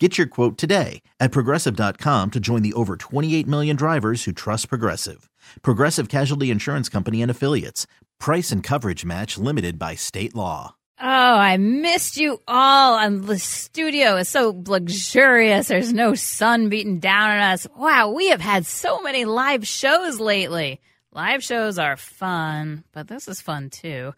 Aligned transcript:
Get 0.00 0.18
your 0.18 0.26
quote 0.26 0.58
today 0.58 1.02
at 1.20 1.30
progressive.com 1.30 2.32
to 2.32 2.40
join 2.40 2.62
the 2.62 2.72
over 2.72 2.96
28 2.96 3.46
million 3.46 3.76
drivers 3.76 4.24
who 4.24 4.32
trust 4.32 4.68
Progressive. 4.68 5.30
Progressive 5.62 6.08
Casualty 6.08 6.50
Insurance 6.50 6.88
Company 6.88 7.22
and 7.22 7.30
Affiliates. 7.30 7.86
Price 8.18 8.50
and 8.50 8.60
coverage 8.60 9.04
match 9.04 9.38
limited 9.38 9.78
by 9.78 9.94
state 9.94 10.34
law. 10.34 10.74
Oh, 11.00 11.06
I 11.06 11.58
missed 11.58 12.16
you 12.16 12.40
all. 12.48 12.98
And 12.98 13.22
the 13.22 13.38
studio 13.38 14.16
is 14.16 14.28
so 14.28 14.64
luxurious. 14.66 15.68
There's 15.68 15.92
no 15.92 16.14
sun 16.16 16.70
beating 16.70 16.98
down 16.98 17.30
on 17.30 17.38
us. 17.38 17.64
Wow, 17.76 18.10
we 18.10 18.30
have 18.30 18.40
had 18.40 18.66
so 18.66 19.00
many 19.00 19.24
live 19.24 19.64
shows 19.64 20.18
lately. 20.18 20.80
Live 21.12 21.44
shows 21.44 21.78
are 21.78 21.96
fun, 21.96 22.82
but 22.90 23.06
this 23.06 23.28
is 23.28 23.40
fun 23.40 23.70
too. 23.70 24.12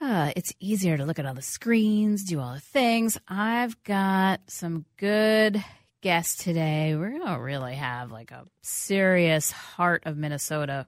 Uh, 0.00 0.30
it's 0.36 0.52
easier 0.60 0.96
to 0.96 1.04
look 1.04 1.18
at 1.18 1.26
all 1.26 1.34
the 1.34 1.42
screens, 1.42 2.24
do 2.24 2.38
all 2.38 2.54
the 2.54 2.60
things. 2.60 3.18
I've 3.26 3.82
got 3.82 4.40
some 4.48 4.84
good 4.98 5.64
guests 6.02 6.44
today. 6.44 6.94
We're 6.94 7.10
going 7.10 7.26
to 7.26 7.40
really 7.40 7.74
have 7.74 8.12
like 8.12 8.30
a 8.30 8.44
serious 8.62 9.50
heart 9.50 10.02
of 10.04 10.18
Minnesota, 10.18 10.86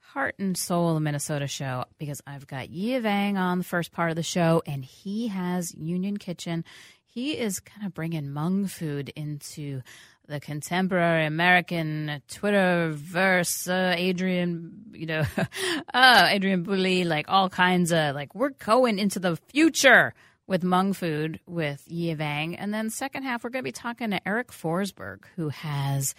heart 0.00 0.34
and 0.40 0.56
soul 0.56 0.96
of 0.96 1.02
Minnesota 1.02 1.46
show 1.46 1.84
because 1.98 2.20
I've 2.26 2.46
got 2.48 2.70
Yia 2.70 3.00
Vang 3.00 3.38
on 3.38 3.58
the 3.58 3.64
first 3.64 3.92
part 3.92 4.10
of 4.10 4.16
the 4.16 4.24
show, 4.24 4.60
and 4.66 4.84
he 4.84 5.28
has 5.28 5.72
Union 5.74 6.16
Kitchen. 6.16 6.64
He 7.04 7.38
is 7.38 7.60
kind 7.60 7.86
of 7.86 7.94
bringing 7.94 8.24
Hmong 8.24 8.68
food 8.68 9.12
into 9.14 9.82
the 10.28 10.40
contemporary 10.40 11.26
American 11.26 12.22
Twitterverse, 12.28 13.68
uh, 13.68 13.94
Adrian, 13.96 14.84
you 14.92 15.06
know, 15.06 15.24
uh, 15.94 16.28
Adrian 16.30 16.64
Bouly, 16.64 17.04
like 17.04 17.26
all 17.28 17.48
kinds 17.48 17.92
of 17.92 18.14
like 18.14 18.34
we're 18.34 18.50
going 18.50 18.98
into 18.98 19.18
the 19.18 19.36
future 19.36 20.14
with 20.46 20.62
Hmong 20.62 20.94
food 20.94 21.40
with 21.46 21.84
Yia 21.86 22.16
Vang, 22.16 22.56
and 22.56 22.72
then 22.72 22.90
second 22.90 23.22
half 23.24 23.44
we're 23.44 23.50
going 23.50 23.62
to 23.62 23.68
be 23.68 23.72
talking 23.72 24.10
to 24.10 24.28
Eric 24.28 24.50
Forsberg, 24.50 25.24
who 25.36 25.48
has 25.48 26.14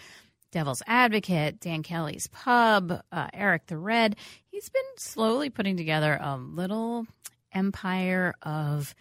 Devil's 0.52 0.84
Advocate, 0.86 1.60
Dan 1.60 1.84
Kelly's 1.84 2.28
Pub, 2.28 3.02
uh, 3.12 3.28
Eric 3.34 3.67
the 3.67 3.78
Red. 3.78 4.16
He's 4.45 4.70
been 4.70 4.82
slowly 4.98 5.50
putting 5.50 5.78
together 5.78 6.17
a 6.22 6.38
little 6.38 7.08
empire 7.52 8.34
of 8.42 8.94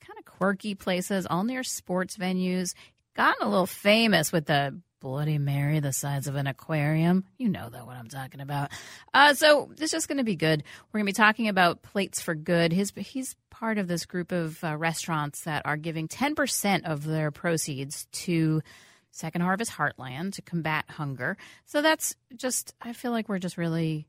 kind 0.00 0.18
of 0.18 0.24
quirky 0.24 0.74
places, 0.74 1.26
all 1.26 1.44
near 1.44 1.62
sports 1.62 2.16
venues 2.16 2.74
gotten 3.14 3.46
a 3.46 3.50
little 3.50 3.66
famous 3.66 4.32
with 4.32 4.46
the 4.46 4.80
Bloody 5.00 5.38
Mary 5.38 5.80
the 5.80 5.92
size 5.92 6.28
of 6.28 6.36
an 6.36 6.46
aquarium. 6.46 7.24
You 7.36 7.48
know 7.48 7.68
that 7.68 7.86
what 7.86 7.96
I'm 7.96 8.08
talking 8.08 8.40
about. 8.40 8.70
Uh, 9.12 9.34
so 9.34 9.68
this 9.72 9.86
is 9.86 9.90
just 9.90 10.08
going 10.08 10.18
to 10.18 10.24
be 10.24 10.36
good. 10.36 10.62
We're 10.92 10.98
going 10.98 11.06
to 11.06 11.12
be 11.12 11.24
talking 11.24 11.48
about 11.48 11.82
Plates 11.82 12.20
for 12.22 12.36
Good. 12.36 12.72
His, 12.72 12.92
he's 12.96 13.34
part 13.50 13.78
of 13.78 13.88
this 13.88 14.06
group 14.06 14.30
of 14.30 14.62
uh, 14.62 14.76
restaurants 14.76 15.42
that 15.42 15.62
are 15.64 15.76
giving 15.76 16.06
10% 16.06 16.84
of 16.84 17.04
their 17.04 17.32
proceeds 17.32 18.06
to 18.12 18.62
Second 19.10 19.40
Harvest 19.40 19.72
Heartland 19.72 20.34
to 20.34 20.42
combat 20.42 20.84
hunger. 20.88 21.36
So 21.66 21.82
that's 21.82 22.14
just, 22.36 22.72
I 22.80 22.92
feel 22.92 23.10
like 23.10 23.28
we're 23.28 23.40
just 23.40 23.58
really 23.58 24.06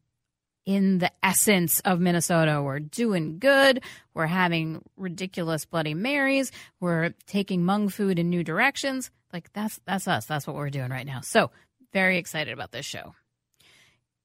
in 0.66 1.00
the 1.00 1.12
essence 1.22 1.80
of 1.82 2.00
Minnesota. 2.00 2.62
We're 2.62 2.80
doing 2.80 3.40
good. 3.40 3.82
We're 4.14 4.28
having 4.28 4.82
ridiculous 4.98 5.66
Bloody 5.66 5.94
Marys. 5.94 6.52
We're 6.80 7.14
taking 7.28 7.62
Hmong 7.62 7.92
food 7.92 8.20
in 8.20 8.30
new 8.30 8.44
directions. 8.44 9.12
Like 9.32 9.52
that's 9.54 9.80
that's 9.86 10.08
us. 10.08 10.26
That's 10.26 10.48
what 10.48 10.56
we're 10.56 10.70
doing 10.70 10.90
right 10.90 11.06
now. 11.06 11.22
So 11.22 11.52
very 11.92 12.18
excited 12.18 12.54
about 12.54 12.72
this 12.72 12.86
show. 12.86 13.16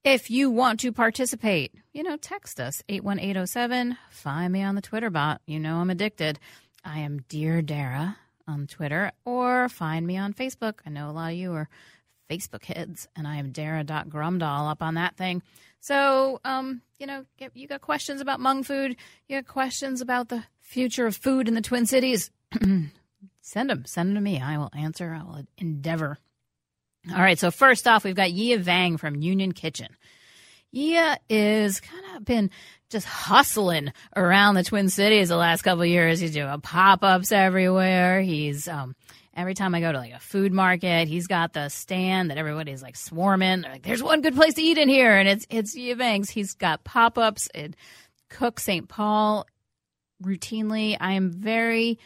If 0.04 0.30
you 0.30 0.50
want 0.50 0.80
to 0.80 0.92
participate, 0.92 1.74
you 1.92 2.02
know, 2.02 2.16
text 2.16 2.60
us 2.60 2.82
81807. 2.88 3.96
Find 4.10 4.52
me 4.52 4.62
on 4.62 4.74
the 4.74 4.80
Twitter 4.80 5.10
bot. 5.10 5.40
You 5.46 5.58
know 5.58 5.76
I'm 5.76 5.90
addicted. 5.90 6.38
I 6.84 7.00
am 7.00 7.24
Dear 7.28 7.62
Dara 7.62 8.16
on 8.46 8.66
Twitter, 8.66 9.12
or 9.24 9.68
find 9.68 10.06
me 10.06 10.16
on 10.16 10.32
Facebook. 10.32 10.78
I 10.86 10.90
know 10.90 11.10
a 11.10 11.12
lot 11.12 11.32
of 11.32 11.36
you 11.36 11.52
are 11.52 11.68
Facebook 12.30 12.64
heads, 12.64 13.08
and 13.16 13.26
I 13.26 13.36
am 13.36 13.52
Dara.grumdahl 13.52 14.70
up 14.70 14.82
on 14.82 14.94
that 14.94 15.16
thing. 15.16 15.42
So, 15.80 16.40
um, 16.44 16.82
you 16.98 17.06
know, 17.06 17.24
you 17.54 17.68
got 17.68 17.80
questions 17.80 18.20
about 18.20 18.40
Hmong 18.40 18.64
food, 18.64 18.96
you 19.28 19.36
got 19.36 19.46
questions 19.46 20.00
about 20.00 20.28
the 20.28 20.44
future 20.60 21.06
of 21.06 21.16
food 21.16 21.48
in 21.48 21.54
the 21.54 21.60
Twin 21.60 21.86
Cities, 21.86 22.30
send 23.40 23.70
them. 23.70 23.84
Send 23.86 24.10
them 24.10 24.14
to 24.16 24.20
me. 24.20 24.40
I 24.40 24.58
will 24.58 24.70
answer. 24.76 25.12
I 25.18 25.24
will 25.24 25.44
endeavor. 25.56 26.18
All 27.10 27.20
right. 27.20 27.38
So 27.38 27.50
first 27.50 27.86
off, 27.86 28.04
we've 28.04 28.14
got 28.14 28.32
Yia 28.32 28.58
Vang 28.58 28.96
from 28.96 29.16
Union 29.16 29.52
Kitchen. 29.52 29.96
Yia 30.70 31.18
is 31.30 31.80
kind 31.80 32.04
of 32.16 32.24
been 32.24 32.50
just 32.90 33.06
hustling 33.06 33.92
around 34.14 34.54
the 34.54 34.64
Twin 34.64 34.90
Cities 34.90 35.28
the 35.28 35.36
last 35.36 35.62
couple 35.62 35.84
years. 35.84 36.20
He's 36.20 36.32
doing 36.32 36.60
pop 36.60 37.02
ups 37.02 37.32
everywhere. 37.32 38.20
He's 38.20 38.68
um, 38.68 38.94
Every 39.38 39.54
time 39.54 39.72
I 39.72 39.80
go 39.80 39.92
to 39.92 39.98
like 39.98 40.12
a 40.12 40.18
food 40.18 40.52
market, 40.52 41.06
he's 41.06 41.28
got 41.28 41.52
the 41.52 41.68
stand 41.68 42.32
that 42.32 42.38
everybody's 42.38 42.82
like 42.82 42.96
swarming. 42.96 43.60
They're 43.60 43.70
like, 43.70 43.82
There's 43.84 44.02
one 44.02 44.20
good 44.20 44.34
place 44.34 44.54
to 44.54 44.62
eat 44.62 44.78
in 44.78 44.88
here, 44.88 45.16
and 45.16 45.28
it's 45.28 45.46
it's 45.48 45.76
Banks. 45.96 46.28
He's 46.28 46.54
got 46.54 46.82
pop 46.82 47.16
ups 47.18 47.48
at 47.54 47.76
Cook 48.30 48.58
St. 48.58 48.88
Paul 48.88 49.46
routinely. 50.20 50.96
I 51.00 51.12
am 51.12 51.30
very, 51.30 52.00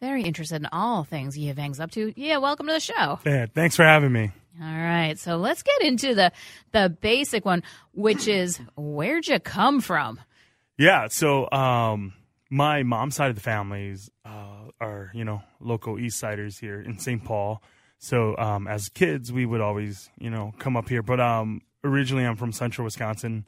very 0.00 0.22
interested 0.22 0.56
in 0.56 0.68
all 0.72 1.04
things 1.04 1.36
Vang's 1.36 1.78
up 1.78 1.90
to. 1.90 2.14
Yeah, 2.16 2.38
welcome 2.38 2.66
to 2.68 2.72
the 2.72 2.80
show. 2.80 3.20
Yeah, 3.26 3.44
thanks 3.54 3.76
for 3.76 3.84
having 3.84 4.10
me. 4.10 4.32
All 4.58 4.66
right, 4.66 5.16
so 5.18 5.36
let's 5.36 5.62
get 5.62 5.82
into 5.82 6.14
the 6.14 6.32
the 6.72 6.88
basic 6.88 7.44
one, 7.44 7.64
which 7.92 8.26
is 8.26 8.58
where'd 8.76 9.28
you 9.28 9.38
come 9.38 9.82
from? 9.82 10.20
Yeah, 10.78 11.08
so 11.08 11.50
um, 11.50 12.14
my 12.48 12.82
mom's 12.82 13.14
side 13.14 13.28
of 13.28 13.36
the 13.36 13.42
family 13.42 13.88
is 13.88 14.10
uh, 14.24 14.57
are 14.80 15.10
you 15.14 15.24
know 15.24 15.42
local 15.60 15.98
East 15.98 16.18
Siders 16.18 16.58
here 16.58 16.80
in 16.80 16.98
St. 16.98 17.24
Paul. 17.24 17.62
So 17.98 18.36
um, 18.36 18.68
as 18.68 18.88
kids, 18.88 19.32
we 19.32 19.46
would 19.46 19.60
always 19.60 20.10
you 20.18 20.30
know 20.30 20.52
come 20.58 20.76
up 20.76 20.88
here. 20.88 21.02
But 21.02 21.20
um, 21.20 21.62
originally, 21.84 22.24
I'm 22.24 22.36
from 22.36 22.52
Central 22.52 22.84
Wisconsin, 22.84 23.44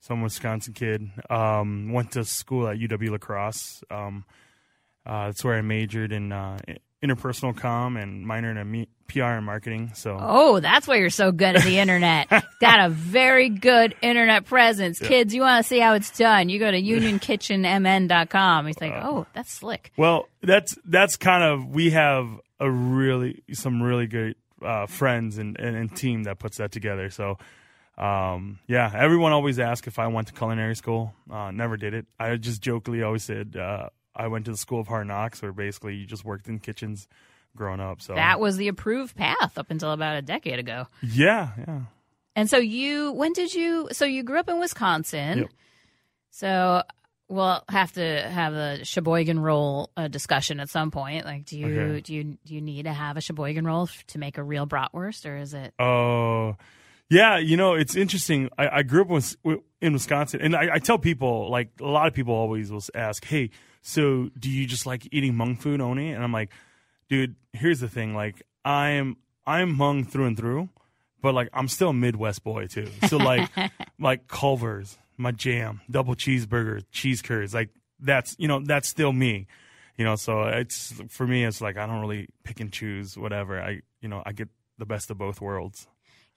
so 0.00 0.14
I'm 0.14 0.20
a 0.20 0.24
Wisconsin 0.24 0.74
kid. 0.74 1.10
Um, 1.30 1.92
went 1.92 2.12
to 2.12 2.24
school 2.24 2.68
at 2.68 2.78
UW 2.78 3.10
La 3.10 3.18
Crosse. 3.18 3.82
Um, 3.90 4.24
uh, 5.06 5.26
that's 5.26 5.44
where 5.44 5.56
I 5.56 5.62
majored 5.62 6.12
in 6.12 6.32
uh, 6.32 6.58
interpersonal 7.04 7.56
com 7.56 7.96
and 7.96 8.26
minor 8.26 8.50
in 8.50 8.86
PR 9.08 9.22
and 9.22 9.44
marketing. 9.46 9.92
So 9.94 10.16
oh, 10.20 10.60
that's 10.60 10.88
why 10.88 10.96
you're 10.96 11.10
so 11.10 11.30
good 11.30 11.56
at 11.56 11.62
the 11.62 11.78
internet. 11.78 12.28
Got 12.60 12.80
a 12.80 12.88
very 12.88 13.48
good 13.48 13.94
internet 14.00 14.46
presence. 14.46 15.00
Yeah. 15.00 15.08
Kids, 15.08 15.34
you 15.34 15.42
want 15.42 15.64
to 15.64 15.68
see 15.68 15.78
how 15.78 15.94
it's 15.94 16.16
done? 16.16 16.48
You 16.48 16.58
go 16.58 16.70
to 16.70 16.80
unionkitchenmn.com. 16.82 18.66
He's 18.66 18.80
like, 18.80 18.92
uh, 18.92 19.02
oh, 19.04 19.26
that's 19.34 19.52
slick. 19.52 19.92
Well, 19.96 20.28
that's 20.42 20.76
that's 20.84 21.16
kind 21.16 21.44
of 21.44 21.68
we 21.68 21.90
have 21.90 22.28
a 22.58 22.70
really 22.70 23.42
some 23.52 23.82
really 23.82 24.06
good 24.06 24.36
uh, 24.62 24.86
friends 24.86 25.38
and, 25.38 25.58
and, 25.58 25.76
and 25.76 25.94
team 25.94 26.24
that 26.24 26.38
puts 26.38 26.58
that 26.58 26.72
together. 26.72 27.10
So. 27.10 27.38
Um, 27.96 28.58
yeah, 28.66 28.90
everyone 28.92 29.30
always 29.30 29.60
asks 29.60 29.86
if 29.86 30.00
I 30.00 30.08
went 30.08 30.26
to 30.26 30.32
culinary 30.32 30.74
school. 30.74 31.14
Uh, 31.30 31.52
never 31.52 31.76
did 31.76 31.94
it. 31.94 32.06
I 32.18 32.34
just 32.34 32.60
jokingly 32.60 33.04
always 33.04 33.22
said 33.22 33.56
uh, 33.56 33.90
I 34.16 34.28
went 34.28 34.44
to 34.46 34.50
the 34.50 34.56
school 34.56 34.80
of 34.80 34.88
hard 34.88 35.06
knocks, 35.06 35.42
where 35.42 35.52
basically 35.52 35.96
you 35.96 36.06
just 36.06 36.24
worked 36.24 36.48
in 36.48 36.58
kitchens 36.58 37.08
growing 37.56 37.80
up. 37.80 38.00
So 38.00 38.14
that 38.14 38.40
was 38.40 38.56
the 38.56 38.68
approved 38.68 39.16
path 39.16 39.58
up 39.58 39.70
until 39.70 39.92
about 39.92 40.16
a 40.16 40.22
decade 40.22 40.58
ago. 40.58 40.86
Yeah, 41.02 41.50
yeah. 41.66 41.80
And 42.36 42.50
so 42.50 42.58
you, 42.58 43.12
when 43.12 43.32
did 43.32 43.54
you? 43.54 43.88
So 43.92 44.04
you 44.04 44.22
grew 44.22 44.38
up 44.38 44.48
in 44.48 44.58
Wisconsin. 44.58 45.38
Yep. 45.38 45.50
So 46.30 46.82
we'll 47.28 47.62
have 47.68 47.92
to 47.92 48.28
have 48.28 48.54
a 48.54 48.84
Sheboygan 48.84 49.38
roll 49.38 49.90
uh, 49.96 50.08
discussion 50.08 50.60
at 50.60 50.68
some 50.68 50.90
point. 50.90 51.24
Like, 51.24 51.44
do 51.44 51.58
you 51.58 51.66
okay. 51.66 52.00
do 52.00 52.14
you 52.14 52.24
do 52.44 52.54
you 52.54 52.60
need 52.60 52.84
to 52.84 52.92
have 52.92 53.16
a 53.16 53.20
Sheboygan 53.20 53.64
roll 53.64 53.88
to 54.08 54.18
make 54.18 54.38
a 54.38 54.42
real 54.42 54.66
bratwurst, 54.66 55.28
or 55.28 55.36
is 55.36 55.54
it? 55.54 55.74
Oh. 55.78 56.50
Uh, 56.50 56.54
yeah, 57.10 57.38
you 57.38 57.56
know, 57.56 57.74
it's 57.74 57.94
interesting. 57.94 58.48
I, 58.56 58.78
I 58.78 58.82
grew 58.82 59.02
up 59.02 59.08
with, 59.08 59.36
in 59.80 59.92
Wisconsin, 59.92 60.40
and 60.40 60.56
I, 60.56 60.74
I, 60.74 60.78
tell 60.78 60.98
people, 60.98 61.50
like, 61.50 61.68
a 61.78 61.84
lot 61.84 62.08
of 62.08 62.14
people 62.14 62.34
always 62.34 62.72
will 62.72 62.82
ask, 62.94 63.24
hey, 63.26 63.50
so 63.86 64.30
do 64.38 64.50
you 64.50 64.66
just 64.66 64.86
like 64.86 65.06
eating 65.12 65.34
Hmong 65.34 65.60
food 65.60 65.82
only? 65.82 66.10
And 66.10 66.24
I'm 66.24 66.32
like, 66.32 66.50
dude, 67.10 67.36
here's 67.52 67.80
the 67.80 67.88
thing. 67.88 68.14
Like, 68.14 68.42
I'm 68.64 69.18
I'm 69.46 69.76
Hmong 69.76 70.08
through 70.08 70.24
and 70.24 70.36
through, 70.38 70.70
but 71.20 71.34
like 71.34 71.50
I'm 71.52 71.68
still 71.68 71.90
a 71.90 71.94
Midwest 71.94 72.42
boy 72.42 72.66
too. 72.66 72.88
So 73.08 73.18
like 73.18 73.50
like 74.00 74.26
Culver's, 74.26 74.96
my 75.18 75.32
jam, 75.32 75.82
double 75.90 76.14
cheeseburger, 76.14 76.82
cheese 76.92 77.20
curds, 77.20 77.52
like 77.52 77.68
that's 78.00 78.34
you 78.38 78.48
know 78.48 78.60
that's 78.60 78.88
still 78.88 79.12
me. 79.12 79.46
You 79.98 80.04
know, 80.06 80.16
so 80.16 80.44
it's 80.44 80.94
for 81.10 81.26
me. 81.26 81.44
It's 81.44 81.60
like 81.60 81.76
I 81.76 81.86
don't 81.86 82.00
really 82.00 82.28
pick 82.42 82.60
and 82.60 82.72
choose 82.72 83.18
whatever. 83.18 83.60
I 83.60 83.82
you 84.00 84.08
know 84.08 84.22
I 84.24 84.32
get 84.32 84.48
the 84.78 84.86
best 84.86 85.10
of 85.10 85.18
both 85.18 85.42
worlds. 85.42 85.86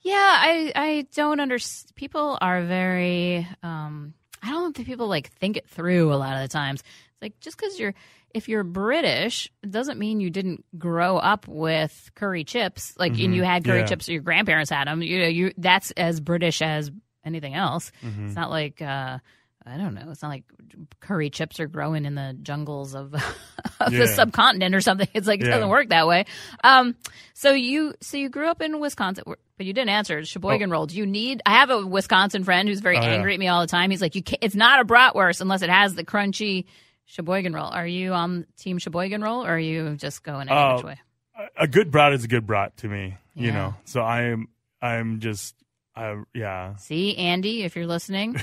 Yeah, 0.02 0.14
I 0.14 0.70
I 0.74 1.06
don't 1.14 1.40
understand. 1.40 1.94
People 1.94 2.36
are 2.42 2.62
very. 2.62 3.48
Um, 3.62 4.12
I 4.42 4.50
don't 4.50 4.74
think 4.76 4.86
people 4.88 5.08
like 5.08 5.30
think 5.32 5.56
it 5.56 5.68
through 5.68 6.12
a 6.12 6.16
lot 6.16 6.36
of 6.36 6.42
the 6.42 6.48
times. 6.48 6.80
It's 6.80 7.22
like 7.22 7.40
just 7.40 7.56
because 7.56 7.78
you're 7.78 7.94
if 8.34 8.48
you're 8.48 8.64
British, 8.64 9.50
it 9.62 9.70
doesn't 9.70 9.98
mean 9.98 10.20
you 10.20 10.30
didn't 10.30 10.64
grow 10.78 11.16
up 11.16 11.48
with 11.48 12.10
curry 12.14 12.44
chips. 12.44 12.94
Like 12.98 13.18
and 13.18 13.34
you 13.34 13.42
had 13.42 13.64
curry 13.64 13.80
Yeah. 13.80 13.86
chips, 13.86 14.08
or 14.08 14.12
your 14.12 14.22
grandparents 14.22 14.70
had 14.70 14.86
them. 14.86 15.02
You 15.02 15.20
know, 15.20 15.26
you 15.28 15.52
that's 15.56 15.90
as 15.92 16.20
British 16.20 16.60
as 16.62 16.90
anything 17.24 17.54
else. 17.54 17.90
Mm-hmm. 18.04 18.26
It's 18.26 18.36
not 18.36 18.50
like. 18.50 18.80
Uh, 18.82 19.18
I 19.66 19.76
don't 19.76 19.94
know. 19.94 20.10
It's 20.10 20.22
not 20.22 20.28
like 20.28 20.44
curry 21.00 21.28
chips 21.30 21.60
are 21.60 21.66
growing 21.66 22.04
in 22.06 22.14
the 22.14 22.36
jungles 22.42 22.94
of, 22.94 23.12
of 23.80 23.92
Yeah. 23.92 23.98
the 24.00 24.06
subcontinent 24.08 24.74
or 24.74 24.80
something. 24.80 25.08
It's 25.14 25.26
like 25.26 25.40
it 25.40 25.44
Yeah. 25.46 25.54
doesn't 25.54 25.68
work 25.68 25.88
that 25.90 26.06
way. 26.06 26.24
Um, 26.64 26.94
so 27.34 27.52
you 27.52 27.94
so 28.00 28.16
you 28.16 28.28
grew 28.30 28.46
up 28.48 28.62
in 28.62 28.80
Wisconsin, 28.80 29.24
but 29.26 29.66
you 29.66 29.72
didn't 29.72 29.90
answer 29.90 30.24
Sheboygan 30.24 30.70
roll. 30.70 30.86
Do 30.86 30.96
you 30.96 31.04
need? 31.06 31.42
I 31.44 31.50
have 31.52 31.70
a 31.70 31.84
Wisconsin 31.86 32.44
friend 32.44 32.68
who's 32.68 32.80
very 32.80 32.96
Oh, 32.96 33.02
yeah. 33.02 33.08
angry 33.08 33.34
at 33.34 33.40
me 33.40 33.48
all 33.48 33.60
the 33.60 33.66
time. 33.66 33.90
He's 33.90 34.00
like, 34.00 34.14
you 34.14 34.22
can't, 34.22 34.42
it's 34.42 34.54
not 34.54 34.80
a 34.80 34.84
bratwurst 34.84 35.40
unless 35.40 35.62
it 35.62 35.70
has 35.70 35.94
the 35.94 36.04
crunchy 36.04 36.64
Sheboygan 37.06 37.52
roll. 37.52 37.66
Are 37.66 37.86
you 37.86 38.12
on 38.12 38.46
Team 38.58 38.78
Sheboygan 38.78 39.22
roll, 39.22 39.44
or 39.44 39.50
are 39.50 39.58
you 39.58 39.96
just 39.96 40.22
going 40.22 40.48
any 40.48 40.58
Oh, 40.58 40.76
which 40.76 40.84
way? 40.84 41.00
A- 41.38 41.64
a 41.64 41.66
good 41.68 41.90
brat 41.90 42.12
is 42.12 42.24
a 42.24 42.28
good 42.28 42.46
brat 42.46 42.76
to 42.78 42.88
me. 42.88 43.16
You 43.34 43.52
know, 43.52 43.74
so 43.84 44.02
I'm 44.02 44.48
I'm 44.82 45.20
just 45.20 45.54
I 45.98 46.22
yeah. 46.34 46.76
See, 46.76 47.16
Andy, 47.16 47.64
if 47.64 47.74
you're 47.76 47.86
listening, 47.86 48.36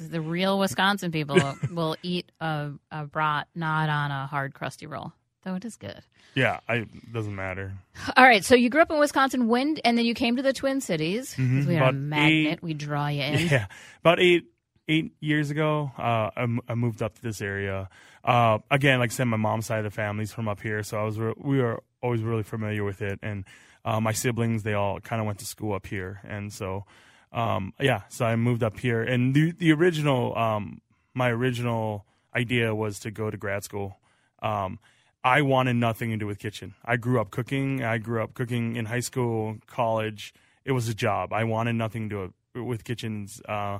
the 0.00 0.20
real 0.20 0.58
Wisconsin 0.58 1.12
people 1.12 1.38
will 1.72 1.96
eat 2.02 2.30
a, 2.40 2.70
a 2.90 3.04
brat 3.06 3.48
not 3.54 3.88
on 3.88 4.10
a 4.10 4.26
hard 4.26 4.54
crusty 4.54 4.86
roll, 4.86 5.12
though 5.44 5.54
it 5.54 5.64
is 5.64 5.76
good. 5.76 6.00
Yeah, 6.34 6.60
I 6.68 6.86
doesn't 7.12 7.34
matter. 7.34 7.72
All 8.16 8.24
right, 8.24 8.42
so 8.44 8.54
you 8.54 8.70
grew 8.70 8.80
up 8.80 8.90
in 8.90 8.98
Wisconsin, 8.98 9.48
when, 9.48 9.76
and 9.84 9.98
then 9.98 10.06
you 10.06 10.14
came 10.14 10.36
to 10.36 10.42
the 10.42 10.54
Twin 10.54 10.80
Cities. 10.80 11.34
Mhm, 11.36 11.66
We 11.66 11.76
are 11.76 11.90
a 11.90 11.92
magnet. 11.92 12.52
eight- 12.54 12.62
we 12.62 12.72
draw 12.72 13.08
you 13.08 13.22
in. 13.22 13.48
Yeah, 13.48 13.66
about 14.00 14.18
eight 14.18 14.44
eight 14.88 15.12
years 15.20 15.50
ago, 15.50 15.92
uh, 15.96 16.30
I, 16.36 16.42
m- 16.42 16.60
I 16.68 16.74
moved 16.74 17.02
up 17.02 17.14
to 17.14 17.22
this 17.22 17.40
area. 17.40 17.88
Uh, 18.24 18.58
again, 18.70 18.98
like 18.98 19.10
I 19.10 19.14
said, 19.14 19.24
my 19.26 19.36
mom's 19.36 19.66
side 19.66 19.78
of 19.78 19.84
the 19.84 19.90
family's 19.90 20.32
from 20.32 20.48
up 20.48 20.60
here, 20.60 20.82
so 20.82 20.98
I 20.98 21.04
was 21.04 21.18
re- 21.18 21.34
we 21.36 21.58
were 21.60 21.82
always 22.02 22.22
really 22.22 22.42
familiar 22.42 22.82
with 22.82 23.00
it. 23.02 23.18
And 23.22 23.44
uh, 23.84 24.00
my 24.00 24.12
siblings, 24.12 24.62
they 24.62 24.74
all 24.74 25.00
kind 25.00 25.20
of 25.20 25.26
went 25.26 25.38
to 25.40 25.46
school 25.46 25.74
up 25.74 25.86
here, 25.86 26.20
and 26.24 26.52
so 26.52 26.84
um, 27.32 27.72
yeah, 27.80 28.02
so 28.08 28.24
I 28.24 28.36
moved 28.36 28.62
up 28.62 28.78
here. 28.78 29.02
And 29.02 29.34
the 29.34 29.52
the 29.52 29.72
original, 29.72 30.36
um, 30.36 30.80
my 31.14 31.30
original 31.30 32.04
idea 32.34 32.74
was 32.74 32.98
to 33.00 33.10
go 33.10 33.30
to 33.30 33.36
grad 33.36 33.64
school. 33.64 33.98
Um, 34.42 34.78
I 35.24 35.42
wanted 35.42 35.74
nothing 35.76 36.10
to 36.10 36.16
do 36.16 36.26
with 36.26 36.38
kitchen. 36.38 36.74
I 36.84 36.96
grew 36.96 37.20
up 37.20 37.30
cooking. 37.30 37.82
I 37.84 37.98
grew 37.98 38.22
up 38.22 38.34
cooking 38.34 38.76
in 38.76 38.86
high 38.86 39.00
school, 39.00 39.56
college. 39.66 40.34
It 40.64 40.72
was 40.72 40.88
a 40.88 40.94
job. 40.94 41.32
I 41.32 41.44
wanted 41.44 41.74
nothing 41.74 42.08
to 42.10 42.32
do 42.54 42.64
with 42.64 42.84
kitchens. 42.84 43.40
Uh, 43.48 43.78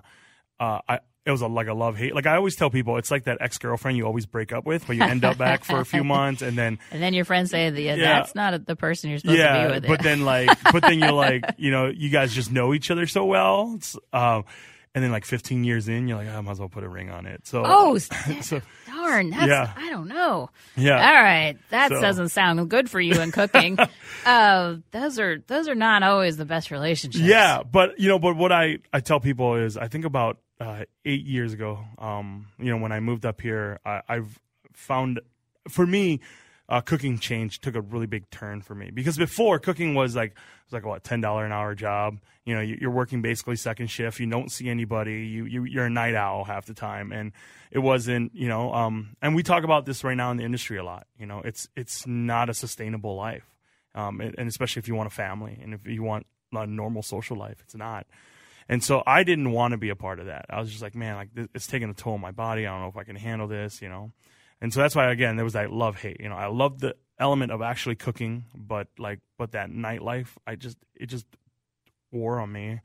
uh, 0.60 0.81
I, 0.88 1.00
it 1.24 1.30
was 1.30 1.40
a, 1.40 1.46
like 1.46 1.69
a 1.69 1.72
love 1.74 1.96
hate. 1.96 2.14
Like 2.14 2.26
I 2.26 2.34
always 2.36 2.56
tell 2.56 2.69
people, 2.70 2.96
it's 2.96 3.10
like 3.10 3.24
that 3.24 3.38
ex 3.40 3.58
girlfriend 3.58 3.96
you 3.96 4.04
always 4.06 4.26
break 4.26 4.52
up 4.52 4.64
with, 4.66 4.86
but 4.86 4.96
you 4.96 5.02
end 5.02 5.24
up 5.24 5.38
back 5.38 5.64
for 5.64 5.78
a 5.80 5.84
few 5.84 6.02
months, 6.16 6.42
and 6.42 6.58
then 6.58 6.78
And 6.90 7.00
then 7.02 7.14
your 7.14 7.24
friends 7.24 7.50
say, 7.50 7.70
that, 7.70 7.80
yeah, 7.80 7.94
Yeah. 7.94 8.19
that's 8.20 8.34
not 8.34 8.66
the 8.66 8.76
person 8.76 9.10
you're 9.10 9.19
supposed 9.20 9.36
to 9.36 9.42
yeah, 9.42 9.66
be 9.69 9.74
with. 9.74 9.86
but 9.86 10.02
then 10.02 10.24
like, 10.24 10.50
but 10.72 10.82
then 10.82 10.98
you're 10.98 11.12
like, 11.12 11.44
you 11.58 11.70
know, 11.70 11.86
you 11.86 12.10
guys 12.10 12.34
just 12.34 12.50
know 12.50 12.74
each 12.74 12.90
other 12.90 13.06
so 13.06 13.24
well. 13.24 13.74
It's, 13.76 13.96
um, 14.12 14.44
and 14.94 15.02
then 15.02 15.10
like 15.10 15.24
15 15.24 15.64
years 15.64 15.88
in, 15.88 16.06
you're 16.06 16.19
like, 16.19 16.28
I 16.28 16.38
might 16.42 16.50
as 16.50 16.58
well 16.58 16.69
put 16.69 16.84
a 16.84 16.88
ring 16.88 17.08
on 17.08 17.24
it. 17.24 17.46
So 17.46 17.62
oh, 17.64 17.96
so 18.42 18.60
darn. 18.86 19.30
That's, 19.30 19.46
Yeah. 19.46 19.72
I 19.74 19.88
don't 19.90 20.08
know. 20.08 20.50
yeah, 20.76 20.96
All 20.96 21.22
right, 21.22 21.56
that 21.70 21.90
So- 21.92 22.00
doesn't 22.00 22.28
sound 22.30 22.69
good 22.69 22.90
for 22.90 23.00
you 23.00 23.19
in 23.20 23.30
cooking. 23.32 23.78
uh, 24.26 24.76
those 24.90 25.19
are 25.19 25.38
those 25.46 25.69
are 25.69 25.74
not 25.74 26.02
always 26.02 26.36
the 26.36 26.44
best 26.44 26.70
relationships. 26.70 27.24
Yeah, 27.24 27.62
but 27.62 27.98
you 28.00 28.08
know, 28.08 28.19
but 28.19 28.36
what 28.36 28.52
I 28.52 28.78
I 28.92 29.00
tell 29.00 29.20
people 29.20 29.54
is 29.56 29.76
I 29.78 29.88
think 29.88 30.04
about 30.04 30.38
uh, 30.62 30.85
eight 31.05 31.25
years 31.26 31.53
ago, 31.53 31.81
um, 31.99 32.47
you 32.59 32.70
know, 32.70 32.76
when 32.79 32.93
I 32.93 33.00
moved 33.00 33.26
up 33.26 33.41
here, 33.41 33.81
I, 33.85 34.03
I've 34.09 34.38
found 34.73 35.20
for 35.69 35.87
me. 35.87 36.20
Uh, 36.69 36.81
cooking 36.81 37.19
change 37.19 37.61
took 37.61 37.75
a 37.75 37.82
really 37.82 38.06
big 38.06 38.31
turn 38.31 38.62
for 38.62 38.75
me 38.75 38.91
because 38.91 39.19
before 39.19 39.59
cooking 39.59 39.94
was 39.94 40.17
like 40.17 40.31
it 40.31 40.37
was 40.67 40.73
like 40.73 40.87
what 40.87 41.05
ten 41.05 41.20
dollar 41.20 41.44
an 41.44 41.53
hour 41.53 41.75
job. 41.75 42.19
You 42.47 42.55
know, 42.55 42.62
you- 42.62 42.79
you're 42.81 42.91
working 42.91 43.20
basically 43.20 43.56
second 43.56 43.88
shift. 43.88 44.19
You 44.20 44.26
don't 44.26 44.50
see 44.50 44.70
anybody. 44.70 45.26
You, 45.26 45.44
you 45.44 45.64
you're 45.64 45.85
a 45.87 45.91
night 45.91 46.14
owl 46.14 46.44
half 46.44 46.65
the 46.65 46.73
time, 46.73 47.12
and 47.12 47.32
it 47.70 47.81
wasn't. 47.81 48.35
You 48.35 48.49
know, 48.49 48.73
um, 48.73 49.17
and 49.20 49.35
we 49.35 49.43
talk 49.43 49.65
about 49.65 49.85
this 49.85 50.03
right 50.03 50.17
now 50.17 50.31
in 50.31 50.38
the 50.38 50.44
industry 50.44 50.79
a 50.79 50.85
lot. 50.85 51.06
You 51.19 51.26
know, 51.26 51.43
it's 51.44 51.69
it's 51.76 52.06
not 52.06 52.49
a 52.49 52.55
sustainable 52.55 53.17
life, 53.17 53.44
um, 53.94 54.20
and 54.23 54.49
especially 54.49 54.81
if 54.81 54.88
you 54.88 54.94
want 54.94 55.08
a 55.08 55.15
family 55.15 55.58
and 55.62 55.75
if 55.75 55.87
you 55.87 56.03
want 56.03 56.26
a 56.55 56.67
normal 56.67 57.03
social 57.03 57.37
life, 57.37 57.58
it's 57.61 57.75
not. 57.75 58.06
And 58.69 58.82
so 58.82 59.03
I 59.06 59.23
didn't 59.25 59.50
want 59.53 59.73
to 59.73 59.79
be 59.79 59.88
a 59.91 59.97
part 59.97 60.19
of 60.20 60.26
that. 60.26 60.47
I 60.50 60.61
was 60.61 60.70
just 60.70 60.82
like, 60.82 60.94
man, 60.94 61.17
like 61.17 61.29
it's 61.55 61.67
taking 61.67 61.91
a 61.91 61.94
toll 61.94 62.14
on 62.14 62.20
my 62.20 62.31
body. 62.31 62.67
I 62.67 62.70
don't 62.73 62.81
know 62.82 62.88
if 62.88 62.97
I 62.97 63.05
can 63.05 63.17
handle 63.17 63.49
this, 63.49 63.82
you 63.82 63.88
know. 63.88 64.12
And 64.61 64.73
so 64.73 64.81
that's 64.81 64.94
why 64.94 65.11
again 65.11 65.37
there 65.37 65.44
was 65.44 65.55
that 65.55 65.73
love 65.73 65.97
hate. 66.00 66.20
You 66.20 66.29
know, 66.29 66.37
I 66.37 66.47
love 66.47 66.79
the 66.81 66.94
element 67.19 67.50
of 67.53 67.62
actually 67.62 67.97
cooking, 67.97 68.44
but 68.55 68.88
like, 68.99 69.19
but 69.38 69.53
that 69.53 69.70
nightlife, 69.70 70.29
I 70.47 70.55
just 70.56 70.79
it 70.94 71.06
just 71.06 71.26
wore 72.12 72.38
on 72.41 72.53
me. 72.53 72.81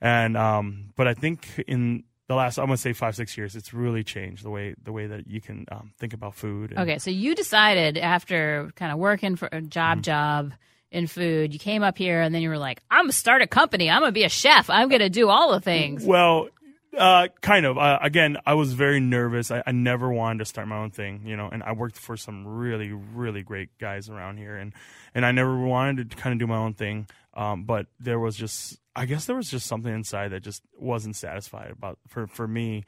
And 0.00 0.36
um, 0.36 0.90
but 0.96 1.06
I 1.08 1.14
think 1.14 1.62
in 1.66 2.04
the 2.28 2.34
last 2.36 2.58
I'm 2.58 2.66
gonna 2.66 2.76
say 2.76 2.92
five 2.92 3.16
six 3.16 3.36
years, 3.36 3.56
it's 3.56 3.74
really 3.74 4.04
changed 4.04 4.44
the 4.44 4.50
way 4.50 4.74
the 4.82 4.92
way 4.92 5.06
that 5.08 5.26
you 5.26 5.40
can 5.40 5.66
um, 5.72 5.92
think 5.98 6.12
about 6.14 6.34
food. 6.36 6.70
and- 6.70 6.80
Okay, 6.80 6.98
so 6.98 7.10
you 7.10 7.34
decided 7.34 7.98
after 7.98 8.70
kind 8.76 8.92
of 8.92 8.98
working 8.98 9.36
for 9.36 9.48
a 9.50 9.60
job 9.60 9.98
Mm-hmm. 9.98 10.02
job 10.02 10.52
in 10.90 11.06
food, 11.06 11.52
you 11.52 11.58
came 11.58 11.82
up 11.82 11.96
here 11.96 12.20
and 12.20 12.34
then 12.34 12.42
you 12.42 12.48
were 12.48 12.58
like, 12.58 12.82
I'm 12.90 13.04
gonna 13.04 13.12
start 13.12 13.42
a 13.42 13.46
company. 13.46 13.90
I'm 13.90 14.00
gonna 14.00 14.12
be 14.12 14.24
a 14.24 14.28
chef. 14.28 14.68
I'm 14.70 14.88
gonna 14.88 15.10
do 15.10 15.28
all 15.28 15.52
the 15.52 15.60
things. 15.60 16.04
Well, 16.04 16.48
uh, 16.96 17.28
kind 17.40 17.66
of. 17.66 17.78
Uh, 17.78 17.98
again, 18.02 18.36
I 18.44 18.54
was 18.54 18.72
very 18.72 19.00
nervous. 19.00 19.50
I, 19.50 19.62
I 19.66 19.72
never 19.72 20.12
wanted 20.12 20.40
to 20.40 20.44
start 20.44 20.66
my 20.68 20.78
own 20.78 20.90
thing, 20.90 21.22
you 21.24 21.36
know. 21.36 21.48
And 21.48 21.62
I 21.62 21.72
worked 21.72 21.96
for 21.96 22.16
some 22.16 22.46
really, 22.46 22.92
really 22.92 23.42
great 23.42 23.70
guys 23.78 24.08
around 24.08 24.38
here, 24.38 24.56
and 24.56 24.72
and 25.14 25.24
I 25.24 25.32
never 25.32 25.56
wanted 25.58 26.10
to 26.10 26.16
kind 26.16 26.32
of 26.32 26.38
do 26.38 26.46
my 26.46 26.56
own 26.56 26.74
thing. 26.74 27.06
Um, 27.34 27.62
but 27.64 27.86
there 28.00 28.18
was 28.18 28.34
just, 28.36 28.80
I 28.96 29.06
guess, 29.06 29.26
there 29.26 29.36
was 29.36 29.48
just 29.48 29.66
something 29.66 29.92
inside 29.92 30.30
that 30.30 30.42
just 30.42 30.62
wasn't 30.76 31.14
satisfied 31.14 31.70
about. 31.70 31.98
For 32.08 32.26
for 32.26 32.48
me, 32.48 32.84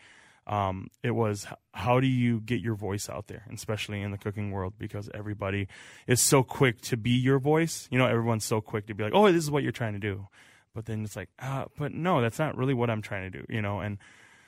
um, 0.47 0.89
it 1.03 1.12
was 1.12 1.47
how 1.73 2.00
do 2.00 2.06
you 2.06 2.41
get 2.41 2.61
your 2.61 2.75
voice 2.75 3.09
out 3.09 3.29
there, 3.29 3.44
especially 3.53 4.03
in 4.03 4.11
the 4.11 4.19
cooking 4.19 4.50
world, 4.50 4.75
because 4.79 5.09
everybody 5.15 5.69
is 6.06 6.21
so 6.21 6.43
quick 6.43 6.81
to 6.83 6.97
be 6.97 7.11
your 7.11 7.39
voice. 7.39 7.89
You 7.91 7.99
know, 7.99 8.06
everyone's 8.06 8.44
so 8.44 8.61
quick 8.61 8.87
to 8.87 8.94
be 8.94 9.05
like, 9.05 9.15
oh, 9.15 9.31
this 9.31 9.43
is 9.43 9.50
what 9.50 9.62
you're 9.62 9.73
trying 9.73 9.94
to 9.94 9.99
do 9.99 10.29
but 10.75 10.87
then 10.87 11.05
it's 11.05 11.17
like, 11.17 11.29
ah, 11.41 11.67
but 11.77 11.93
no, 11.93 12.21
that's 12.21 12.39
not 12.39 12.56
really 12.56 12.75
what 12.75 12.91
I'm 12.91 13.03
trying 13.03 13.31
to 13.31 13.39
do, 13.39 13.44
you 13.49 13.62
know. 13.62 13.81
And 13.81 13.99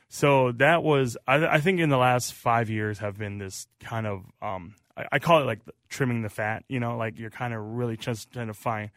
so 0.09 0.53
that 0.53 0.83
was, 0.83 1.17
I, 1.27 1.47
I 1.47 1.61
think, 1.61 1.81
in 1.81 1.89
the 1.89 1.99
last 1.99 2.33
five 2.35 2.71
years 2.71 2.99
have 2.99 3.19
been 3.19 3.39
this 3.39 3.67
kind 3.81 4.07
of, 4.07 4.25
um, 4.41 4.75
I, 4.97 5.07
I 5.13 5.19
call 5.19 5.43
it 5.43 5.45
like 5.45 5.61
trimming 5.89 6.23
the 6.23 6.29
fat, 6.29 6.65
you 6.69 6.81
know, 6.81 6.97
like 6.97 7.19
you're 7.19 7.31
kind 7.31 7.55
of 7.55 7.61
really 7.63 7.97
just 7.97 8.33
trying 8.33 8.49
to 8.49 8.55
fine 8.55 8.91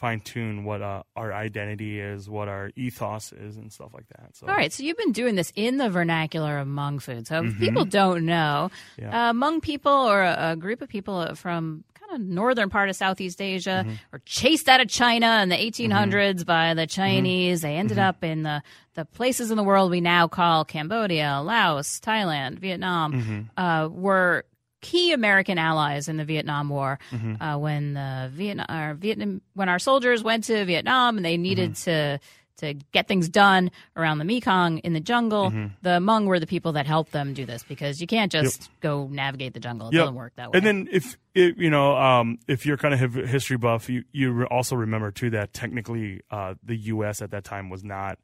fine 0.00 0.20
tune 0.20 0.64
what 0.64 0.80
uh, 0.82 1.02
our 1.14 1.32
identity 1.32 2.00
is, 2.00 2.28
what 2.28 2.48
our 2.48 2.70
ethos 2.74 3.32
is, 3.32 3.56
and 3.56 3.70
stuff 3.72 3.90
like 3.92 4.08
that. 4.16 4.34
So 4.34 4.46
All 4.48 4.54
right, 4.54 4.72
so 4.72 4.82
you've 4.82 4.96
been 4.96 5.12
doing 5.12 5.34
this 5.34 5.52
in 5.54 5.76
the 5.76 5.90
vernacular 5.90 6.58
of 6.58 6.66
Hmong 6.66 7.00
food. 7.02 7.26
So 7.26 7.44
if 7.44 7.58
people 7.58 7.84
don't 7.84 8.24
know, 8.24 8.70
Mm-hmm. 8.72 9.02
Yeah. 9.04 9.30
uh, 9.30 9.32
Hmong 9.34 9.60
people 9.62 9.92
or 9.92 10.22
a, 10.22 10.52
a 10.52 10.56
group 10.56 10.80
of 10.82 10.88
people 10.88 11.34
from 11.34 11.84
kind 12.00 12.12
of 12.22 12.26
northern 12.26 12.70
part 12.70 12.88
of 12.88 12.96
Southeast 12.96 13.40
Asia 13.42 13.84
Mm-hmm. 13.86 13.94
were 14.12 14.22
chased 14.24 14.68
out 14.68 14.80
of 14.80 14.88
China 14.88 15.40
in 15.42 15.48
the 15.50 15.56
1800s 15.56 16.44
by 16.46 16.72
the 16.74 16.86
Chinese. 16.86 17.60
They 17.60 17.76
ended 17.76 17.98
Mm-hmm. 17.98 18.06
up 18.08 18.24
in 18.24 18.42
the, 18.42 18.62
the 18.94 19.04
places 19.04 19.50
in 19.50 19.56
the 19.56 19.62
world 19.62 19.90
we 19.90 20.00
now 20.00 20.26
call 20.28 20.64
Cambodia, 20.64 21.40
Laos, 21.44 22.00
Thailand, 22.00 22.58
Vietnam, 22.58 23.12
Mm-hmm. 23.12 23.40
uh, 23.62 23.88
were 23.88 24.44
key 24.80 25.12
American 25.12 25.58
allies 25.58 26.08
in 26.08 26.16
the 26.16 26.24
Vietnam 26.24 26.68
War. 26.68 26.98
Mm-hmm. 27.10 27.42
Uh, 27.42 27.58
when 27.58 27.94
the 27.94 28.30
Vietnam, 28.32 28.66
our 28.68 28.94
Vietnam, 28.94 29.40
when 29.54 29.68
our 29.68 29.78
soldiers 29.78 30.22
went 30.22 30.44
to 30.44 30.64
Vietnam 30.64 31.16
and 31.16 31.24
they 31.24 31.36
needed 31.36 31.72
Mm-hmm. 31.72 31.90
to 31.90 32.20
to 32.56 32.74
get 32.92 33.08
things 33.08 33.30
done 33.30 33.70
around 33.96 34.18
the 34.18 34.24
Mekong 34.26 34.78
in 34.80 34.92
the 34.92 35.00
jungle, 35.00 35.50
Mm-hmm. 35.50 35.66
the 35.80 35.90
Hmong 35.98 36.26
were 36.26 36.38
the 36.38 36.46
people 36.46 36.72
that 36.72 36.86
helped 36.86 37.10
them 37.10 37.32
do 37.32 37.46
this 37.46 37.62
because 37.62 38.02
you 38.02 38.06
can't 38.06 38.30
just 38.30 38.68
go 38.82 39.06
navigate 39.10 39.54
the 39.54 39.60
jungle. 39.60 39.88
It 39.88 39.94
Yep. 39.94 40.00
doesn't 40.02 40.14
work 40.14 40.32
that 40.36 40.50
way. 40.52 40.58
And 40.58 40.66
then 40.66 40.88
if 40.92 41.16
it, 41.34 41.56
you 41.56 41.70
know, 41.70 41.96
um, 41.96 42.38
if 42.46 42.66
you're 42.66 42.76
kind 42.76 42.92
of 42.92 43.14
history 43.14 43.56
buff, 43.56 43.88
you 43.88 44.04
you 44.12 44.44
also 44.44 44.76
remember 44.76 45.10
too 45.10 45.30
that 45.30 45.54
technically 45.54 46.20
uh, 46.30 46.54
the 46.62 46.76
U.S. 46.76 47.22
at 47.22 47.30
that 47.30 47.44
time 47.44 47.70
was 47.70 47.82
not 47.82 48.18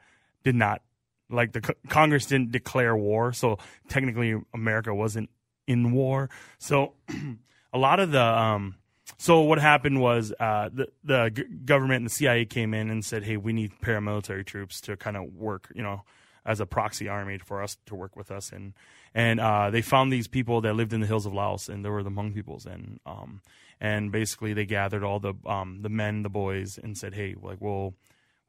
did 0.45 0.55
not 0.55 0.83
like 1.31 1.53
the 1.53 1.63
co- 1.63 1.75
Congress 1.89 2.27
didn't 2.27 2.53
declare 2.53 2.95
war, 2.95 3.33
so 3.33 3.59
technically 3.89 4.35
America 4.55 4.95
wasn't 4.95 5.31
in 5.67 5.93
war. 5.93 6.31
So 6.59 6.95
a 7.73 7.79
lot 7.79 8.01
of 8.01 8.11
the 8.11 8.23
um, 8.23 8.77
so 9.19 9.43
what 9.43 9.59
happened 9.59 10.01
was 10.01 10.33
uh, 10.39 10.69
the 10.73 10.89
the 11.05 11.31
g- 11.31 11.45
government 11.65 11.99
and 11.99 12.07
the 12.07 12.11
CIA 12.11 12.45
came 12.45 12.75
in 12.75 12.91
and 12.91 13.05
said, 13.05 13.25
"Hey, 13.25 13.37
we 13.37 13.53
need 13.53 13.73
paramilitary 13.81 14.45
troops 14.45 14.81
to 14.83 14.97
kind 14.97 15.17
of 15.17 15.35
work, 15.35 15.73
you 15.75 15.83
know, 15.83 16.03
as 16.45 16.61
a 16.61 16.67
proxy 16.67 17.09
army 17.09 17.39
for 17.39 17.63
us 17.63 17.77
to 17.87 17.95
work 17.95 18.17
with 18.17 18.31
us." 18.31 18.53
And 18.53 18.75
and 19.15 19.41
uh, 19.41 19.71
they 19.71 19.83
found 19.83 20.13
these 20.13 20.29
people 20.29 20.61
that 20.63 20.75
lived 20.75 20.93
in 20.93 21.01
the 21.01 21.07
hills 21.07 21.27
of 21.27 21.33
Laos, 21.33 21.69
and 21.69 21.85
they 21.85 21.89
were 21.89 22.03
the 22.03 22.11
Hmong 22.11 22.35
peoples, 22.35 22.67
and 22.67 23.01
um, 23.07 23.41
and 23.81 24.11
basically 24.11 24.53
they 24.53 24.67
gathered 24.67 25.05
all 25.05 25.21
the 25.21 25.35
um, 25.47 25.83
the 25.83 25.89
men, 25.89 26.23
the 26.23 26.29
boys, 26.29 26.79
and 26.83 26.99
said, 26.99 27.15
"Hey, 27.15 27.37
like 27.41 27.61
we'll 27.61 27.95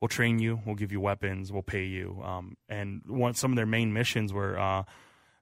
we'll 0.01 0.09
train 0.09 0.39
you, 0.39 0.59
we'll 0.65 0.75
give 0.75 0.91
you 0.91 0.99
weapons, 0.99 1.51
we'll 1.51 1.63
pay 1.63 1.85
you. 1.85 2.21
Um, 2.23 2.57
and 2.69 3.01
one 3.07 3.33
some 3.33 3.51
of 3.51 3.55
their 3.55 3.65
main 3.65 3.93
missions 3.93 4.33
were 4.33 4.59
uh, 4.59 4.83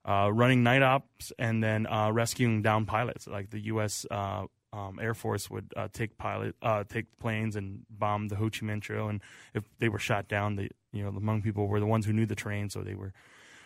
uh, 0.08 0.32
running 0.32 0.64
night 0.64 0.84
ops 0.84 1.34
and 1.40 1.64
then 1.64 1.88
uh, 1.88 2.12
rescuing 2.12 2.62
down 2.62 2.86
pilots. 2.86 3.28
Like 3.28 3.50
the 3.50 3.60
U.S. 3.66 4.06
Uh, 4.10 4.46
um, 4.72 5.00
Air 5.02 5.14
Force 5.14 5.50
would 5.50 5.74
uh, 5.76 5.88
take 5.92 6.18
pilot 6.18 6.56
uh, 6.62 6.84
take 6.88 7.06
planes 7.20 7.56
and 7.56 7.86
bomb 7.90 8.28
the 8.28 8.36
Ho 8.36 8.46
Chi 8.46 8.66
Minh 8.66 8.82
Trail, 8.82 9.08
and 9.08 9.22
if 9.54 9.64
they 9.80 9.90
were 9.90 10.00
shot 10.00 10.28
down, 10.28 10.58
the 10.58 10.70
you 10.92 11.04
know 11.04 11.12
the 11.12 11.22
Hmong 11.22 11.44
people 11.44 11.68
were 11.68 11.80
the 11.80 11.86
ones 11.86 12.06
who 12.06 12.14
knew 12.14 12.26
the 12.26 12.36
terrain, 12.36 12.70
so 12.70 12.82
they 12.82 12.96
were. 12.96 13.14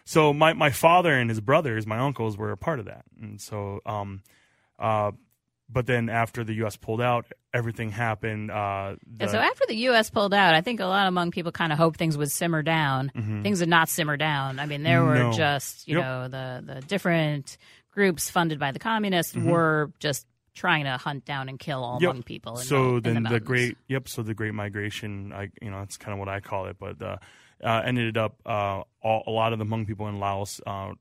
So 0.05 0.33
my 0.33 0.53
my 0.53 0.69
father 0.69 1.13
and 1.13 1.29
his 1.29 1.41
brothers, 1.41 1.85
my 1.85 1.99
uncles, 1.99 2.37
were 2.37 2.51
a 2.51 2.57
part 2.57 2.79
of 2.79 2.85
that, 2.85 3.05
and 3.19 3.41
so 3.41 3.81
um, 3.85 4.21
uh, 4.77 5.11
but 5.67 5.87
then 5.87 6.09
after 6.09 6.43
the 6.43 6.53
U.S. 6.55 6.75
pulled 6.75 7.01
out, 7.01 7.25
everything 7.53 7.89
happened. 7.89 8.51
Uh, 8.51 8.95
the, 9.05 9.25
Yeah, 9.25 9.31
so 9.31 9.37
after 9.39 9.65
the 9.67 9.75
U.S. 9.75 10.09
pulled 10.09 10.33
out, 10.33 10.53
I 10.53 10.61
think 10.61 10.79
a 10.79 10.85
lot 10.85 11.07
of 11.07 11.13
Hmong 11.13 11.31
people 11.31 11.51
kind 11.51 11.71
of 11.71 11.77
hoped 11.77 11.97
things 11.97 12.17
would 12.17 12.31
simmer 12.31 12.61
down. 12.61 13.11
Things 13.43 13.59
did 13.59 13.69
not 13.69 13.89
simmer 13.89 14.17
down. 14.17 14.59
I 14.59 14.65
mean, 14.65 14.83
there 14.83 15.03
were 15.03 15.15
Mm-hmm. 15.15 15.29
No. 15.31 15.37
just 15.37 15.87
you 15.87 15.97
Yep. 15.97 16.03
know 16.05 16.27
the 16.27 16.73
the 16.75 16.81
different 16.81 17.57
groups 17.91 18.29
funded 18.29 18.59
by 18.59 18.71
the 18.71 18.79
communists 18.79 19.35
were 19.35 19.91
just 19.99 20.25
trying 20.55 20.83
to 20.85 20.97
hunt 20.97 21.25
down 21.25 21.47
and 21.49 21.57
kill 21.59 21.83
all 21.83 21.95
Mm-hmm. 21.99 22.05
Yep. 22.05 22.15
Hmong 22.15 22.25
people. 22.25 22.55
So 22.57 22.99
the, 22.99 23.11
then 23.13 23.23
the, 23.23 23.29
the, 23.29 23.39
great 23.39 23.77
yep. 23.87 24.07
So 24.07 24.21
the 24.23 24.33
Great 24.33 24.53
Migration, 24.53 25.31
I 25.33 25.49
you 25.61 25.69
know, 25.71 25.79
that's 25.79 25.97
kind 25.97 26.13
of 26.13 26.19
what 26.19 26.29
I 26.29 26.39
call 26.41 26.67
it, 26.67 26.77
but 26.79 27.01
uh, 27.01 27.17
uh, 27.63 27.81
ended 27.85 28.17
up 28.17 28.35
uh, 28.45 28.83
all, 29.01 29.23
a 29.27 29.31
lot 29.31 29.53
of 29.53 29.59
the 29.59 29.65
Hmong 29.65 29.87
people 29.87 30.07
in 30.07 30.19
Laos 30.19 30.61
uh, 30.67 30.91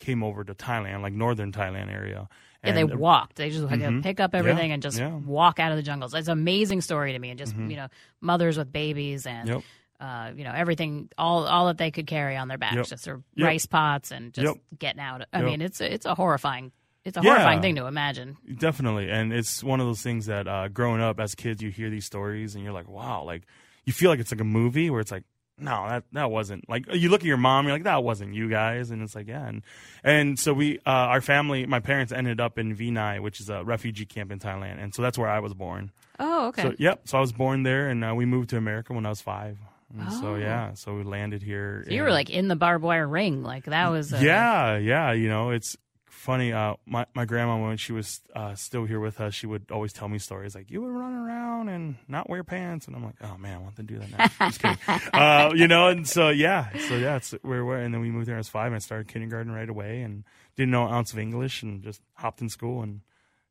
came 0.00 0.22
over 0.22 0.44
to 0.44 0.54
Thailand, 0.54 1.02
like 1.02 1.12
northern 1.12 1.50
Thailand 1.52 1.92
area. 1.92 2.28
Yeah, 2.64 2.72
they 2.72 2.84
walked. 2.84 3.36
They 3.36 3.50
just 3.50 3.68
to 3.68 3.74
Mhm. 3.76 4.02
pick 4.02 4.18
up 4.20 4.34
everything 4.34 4.68
Yeah, 4.68 4.74
and 4.74 4.82
just 4.82 4.98
yeah. 4.98 5.10
Mm-hmm. 5.10 5.26
walk 5.26 5.60
out 5.60 5.70
of 5.70 5.76
the 5.76 5.82
jungles. 5.82 6.12
It's 6.14 6.26
an 6.28 6.32
amazing 6.32 6.80
story 6.80 7.12
to 7.12 7.18
me. 7.18 7.30
And 7.30 7.38
just 7.38 7.54
you 7.56 7.76
know, 7.76 7.86
mothers 8.20 8.58
with 8.58 8.72
babies 8.72 9.26
and 9.26 9.48
Yep. 9.48 9.62
uh, 10.00 10.30
you 10.36 10.44
know 10.44 10.52
everything, 10.52 11.08
all 11.16 11.44
all 11.46 11.66
that 11.68 11.78
they 11.78 11.90
could 11.90 12.06
carry 12.06 12.36
on 12.36 12.48
their 12.48 12.58
backs, 12.58 12.74
Yep. 12.76 12.86
just 12.86 13.04
their 13.04 13.20
Yep. 13.36 13.46
rice 13.46 13.66
pots 13.66 14.10
and 14.10 14.32
just 14.34 14.56
getting 14.78 15.00
out. 15.00 15.22
I 15.32 15.42
mean, 15.42 15.60
it's 15.60 15.80
a, 15.80 15.92
it's 15.92 16.04
a 16.06 16.14
horrifying. 16.14 16.72
It's 17.04 17.16
a 17.16 17.20
Yeah. 17.22 17.30
horrifying 17.30 17.62
thing 17.62 17.76
to 17.76 17.86
imagine. 17.86 18.36
Definitely, 18.58 19.08
and 19.10 19.32
it's 19.32 19.62
one 19.62 19.78
of 19.80 19.86
those 19.86 20.02
things 20.02 20.26
that 20.26 20.46
uh, 20.48 20.68
growing 20.68 21.00
up 21.00 21.20
as 21.20 21.34
kids, 21.36 21.62
you 21.62 21.70
hear 21.70 21.90
these 21.90 22.04
stories 22.06 22.54
and 22.54 22.64
you're 22.64 22.72
like, 22.72 22.88
wow, 22.88 23.22
like 23.22 23.44
you 23.86 23.92
feel 23.92 24.10
like 24.10 24.18
it's 24.20 24.32
like 24.32 24.40
a 24.40 24.44
movie 24.44 24.90
where 24.90 25.00
it's 25.00 25.12
like, 25.12 25.24
no, 25.60 25.88
that 25.88 26.04
that 26.12 26.30
wasn't 26.30 26.68
like 26.68 26.84
you 26.92 27.08
look 27.08 27.20
at 27.20 27.26
your 27.26 27.36
mom, 27.36 27.66
you're 27.66 27.74
like, 27.74 27.84
that 27.84 28.04
wasn't 28.04 28.34
you 28.34 28.48
guys, 28.48 28.90
and 28.90 29.02
it's 29.02 29.14
like, 29.14 29.28
yeah, 29.28 29.46
and 29.46 29.62
and 30.04 30.38
so 30.38 30.52
we, 30.52 30.78
uh, 30.78 30.90
our 30.90 31.20
family, 31.20 31.66
my 31.66 31.80
parents 31.80 32.12
ended 32.12 32.40
up 32.40 32.58
in 32.58 32.76
Vinai, 32.76 33.20
which 33.20 33.40
is 33.40 33.48
a 33.48 33.64
refugee 33.64 34.06
camp 34.06 34.30
in 34.30 34.38
Thailand, 34.38 34.82
and 34.82 34.94
so 34.94 35.02
that's 35.02 35.18
where 35.18 35.28
I 35.28 35.40
was 35.40 35.54
born. 35.54 35.90
Oh, 36.18 36.48
okay. 36.48 36.62
So 36.62 36.74
yep, 36.78 37.02
so 37.04 37.18
I 37.18 37.20
was 37.20 37.32
born 37.32 37.62
there, 37.62 37.88
and 37.88 38.04
uh, 38.04 38.14
we 38.14 38.24
moved 38.24 38.50
to 38.50 38.56
America 38.56 38.92
when 38.92 39.06
I 39.06 39.10
was 39.10 39.20
five. 39.20 39.58
Oh. 39.98 40.20
So 40.20 40.34
yeah, 40.34 40.74
so 40.74 40.94
we 40.94 41.02
landed 41.02 41.42
here. 41.42 41.84
So 41.86 41.92
you 41.92 42.02
were 42.02 42.10
like 42.10 42.30
in 42.30 42.48
the 42.48 42.56
barbed 42.56 42.84
wire 42.84 43.08
ring, 43.08 43.42
like 43.42 43.64
that 43.64 43.88
was. 43.90 44.12
Uh, 44.12 44.20
yeah, 44.22 44.76
yeah. 44.76 45.12
You 45.12 45.28
know, 45.28 45.50
it's 45.50 45.76
funny. 46.18 46.52
Uh, 46.52 46.74
my 46.86 47.06
my 47.14 47.24
grandma 47.24 47.56
when 47.58 47.76
she 47.76 47.92
was 47.92 48.20
uh, 48.34 48.54
still 48.54 48.84
here 48.84 49.00
with 49.00 49.20
us, 49.20 49.34
she 49.34 49.46
would 49.46 49.70
always 49.70 49.92
tell 49.92 50.08
me 50.08 50.18
stories 50.18 50.54
like 50.54 50.70
you 50.70 50.82
would 50.82 50.90
run 50.90 51.14
around 51.14 51.68
and 51.68 51.96
not 52.08 52.28
wear 52.28 52.44
pants, 52.44 52.86
and 52.86 52.96
I'm 52.96 53.04
like, 53.04 53.16
oh 53.22 53.38
man, 53.38 53.56
I 53.56 53.60
want 53.60 53.76
to 53.76 53.82
do 53.82 53.98
that 53.98 54.10
now. 54.10 54.48
Just 54.48 54.60
kidding. 54.60 54.78
uh, 55.14 55.52
you 55.54 55.68
know, 55.68 55.88
and 55.88 56.06
so 56.06 56.28
yeah, 56.28 56.70
so 56.88 56.96
yeah, 56.96 57.16
it's 57.16 57.32
where 57.42 57.64
we're, 57.64 57.78
and 57.78 57.94
then 57.94 58.00
we 58.00 58.10
moved 58.10 58.28
there 58.28 58.38
as 58.38 58.48
five, 58.48 58.66
and 58.66 58.76
I 58.76 58.78
started 58.78 59.08
kindergarten 59.08 59.52
right 59.52 59.68
away, 59.68 60.02
and 60.02 60.24
didn't 60.56 60.70
know 60.70 60.86
an 60.86 60.92
ounce 60.92 61.12
of 61.12 61.18
English, 61.18 61.62
and 61.62 61.82
just 61.82 62.02
hopped 62.14 62.40
in 62.40 62.48
school 62.48 62.82
and. 62.82 63.00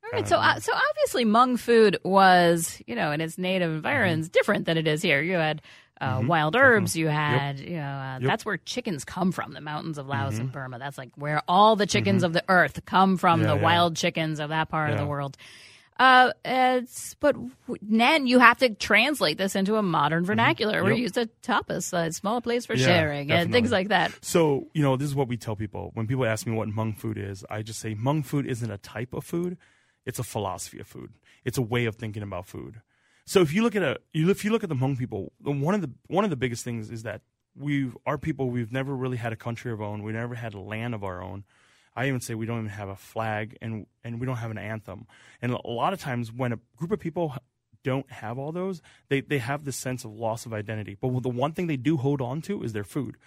All 0.04 0.20
right, 0.20 0.28
so 0.28 0.38
uh, 0.38 0.58
so 0.58 0.72
obviously 0.74 1.26
Hmong 1.26 1.60
food 1.60 1.98
was, 2.06 2.82
you 2.88 2.96
know, 2.96 3.12
in 3.12 3.20
its 3.20 3.38
native 3.38 3.72
environs 3.72 4.30
different 4.30 4.66
than 4.66 4.78
it 4.78 4.88
is 4.88 5.02
here. 5.02 5.22
You 5.22 5.34
had 5.34 5.62
uh, 6.00 6.22
wild 6.24 6.56
herbs. 6.56 6.96
You 6.96 7.08
had, 7.08 7.60
you 7.60 7.78
know, 7.78 7.82
uh, 7.82 8.20
that's 8.20 8.46
where 8.46 8.58
chickens 8.58 9.04
come 9.04 9.32
from. 9.32 9.54
The 9.54 9.62
mountains 9.62 9.98
of 9.98 10.08
Laos 10.08 10.38
and 10.38 10.52
Burma. 10.52 10.80
That's 10.80 10.98
like 10.98 11.12
where 11.16 11.42
all 11.48 11.76
the 11.76 11.86
chickens 11.86 12.24
of 12.24 12.34
the 12.34 12.44
earth 12.48 12.86
come 12.86 13.18
from. 13.18 13.42
Yeah, 13.42 13.48
the 13.48 13.56
yeah. 13.56 13.62
wild 13.62 13.96
chickens 13.96 14.40
of 14.40 14.50
that 14.50 14.70
part 14.70 14.92
of 14.92 14.98
the 14.98 15.06
world. 15.06 15.38
Uh, 16.00 16.32
it's, 16.46 17.16
but 17.16 17.36
then 17.82 18.28
you 18.28 18.38
have 18.38 18.60
to 18.60 18.70
translate 18.70 19.40
this 19.40 19.56
into 19.56 19.78
a 19.78 19.82
modern 19.82 20.26
vernacular. 20.26 20.84
We're 20.84 20.92
Yep. 20.92 21.00
used 21.00 21.14
to 21.16 21.30
tapas, 21.42 21.92
a 21.92 22.12
small 22.14 22.40
place 22.40 22.68
for 22.68 22.76
Yeah, 22.76 22.86
sharing, 22.86 23.32
and 23.32 23.52
things 23.52 23.72
like 23.72 23.88
that. 23.88 24.12
So, 24.22 24.68
you 24.76 24.84
know, 24.84 24.96
this 24.96 25.08
is 25.08 25.16
what 25.16 25.28
we 25.28 25.38
tell 25.38 25.56
people. 25.56 25.90
When 25.96 26.06
people 26.06 26.26
ask 26.26 26.46
me 26.46 26.54
what 26.54 26.68
Hmong 26.68 26.96
food 26.96 27.18
is, 27.18 27.44
I 27.50 27.64
just 27.64 27.80
say 27.80 27.96
Hmong 27.96 28.24
food 28.24 28.46
isn't 28.46 28.70
a 28.70 28.78
type 28.78 29.14
of 29.14 29.26
food, 29.26 29.58
it's 30.06 30.20
a 30.20 30.24
philosophy 30.24 30.80
of 30.80 30.86
food. 30.88 31.14
It's 31.44 31.58
a 31.58 31.64
way 31.64 31.86
of 31.86 31.96
thinking 31.96 32.22
about 32.22 32.46
food. 32.46 32.82
So 33.28 33.42
if 33.42 33.54
you 33.54 33.62
look 33.62 33.76
at 33.76 33.84
a 33.84 33.98
if 34.14 34.46
you 34.46 34.52
look 34.52 34.64
at 34.64 34.70
the 34.70 34.76
Hmong 34.76 34.98
people, 34.98 35.34
one 35.44 35.76
of 35.76 35.82
the 35.82 35.92
one 36.08 36.24
of 36.24 36.30
the 36.30 36.38
biggest 36.38 36.64
things 36.64 36.90
is 36.90 37.04
that 37.04 37.22
we've 37.58 37.96
our 38.06 38.18
people 38.18 38.50
we've 38.50 38.72
never 38.72 38.96
really 38.96 39.18
had 39.18 39.34
a 39.34 39.36
country 39.36 39.70
of 39.70 39.82
our 39.82 39.88
own. 39.88 40.02
We 40.02 40.14
never 40.14 40.34
had 40.36 40.54
a 40.54 40.62
land 40.62 40.96
of 40.96 41.04
our 41.04 41.22
own. 41.22 41.44
I 41.94 42.08
even 42.08 42.22
say 42.22 42.36
we 42.36 42.46
don't 42.46 42.60
even 42.60 42.70
have 42.70 42.88
a 42.88 42.96
flag 42.96 43.58
and 43.62 43.86
and 44.02 44.22
we 44.22 44.26
don't 44.26 44.38
have 44.38 44.50
an 44.50 44.58
anthem. 44.58 45.08
And 45.42 45.52
a 45.52 45.70
lot 45.70 45.92
of 45.92 46.00
times 46.00 46.32
when 46.32 46.54
a 46.54 46.60
group 46.78 46.94
of 46.94 47.02
people 47.02 47.36
don't 47.84 48.10
have 48.10 48.40
all 48.40 48.54
those, 48.54 48.82
they 49.10 49.20
they 49.20 49.40
have 49.40 49.66
this 49.66 49.76
sense 49.76 50.06
of 50.06 50.12
loss 50.14 50.46
of 50.46 50.54
identity. 50.54 50.96
But 51.00 51.22
the 51.22 51.28
one 51.28 51.52
thing 51.52 51.68
they 51.68 51.76
do 51.76 51.98
hold 51.98 52.22
on 52.22 52.42
to 52.44 52.64
is 52.64 52.72
their 52.72 52.86
food. 52.86 53.18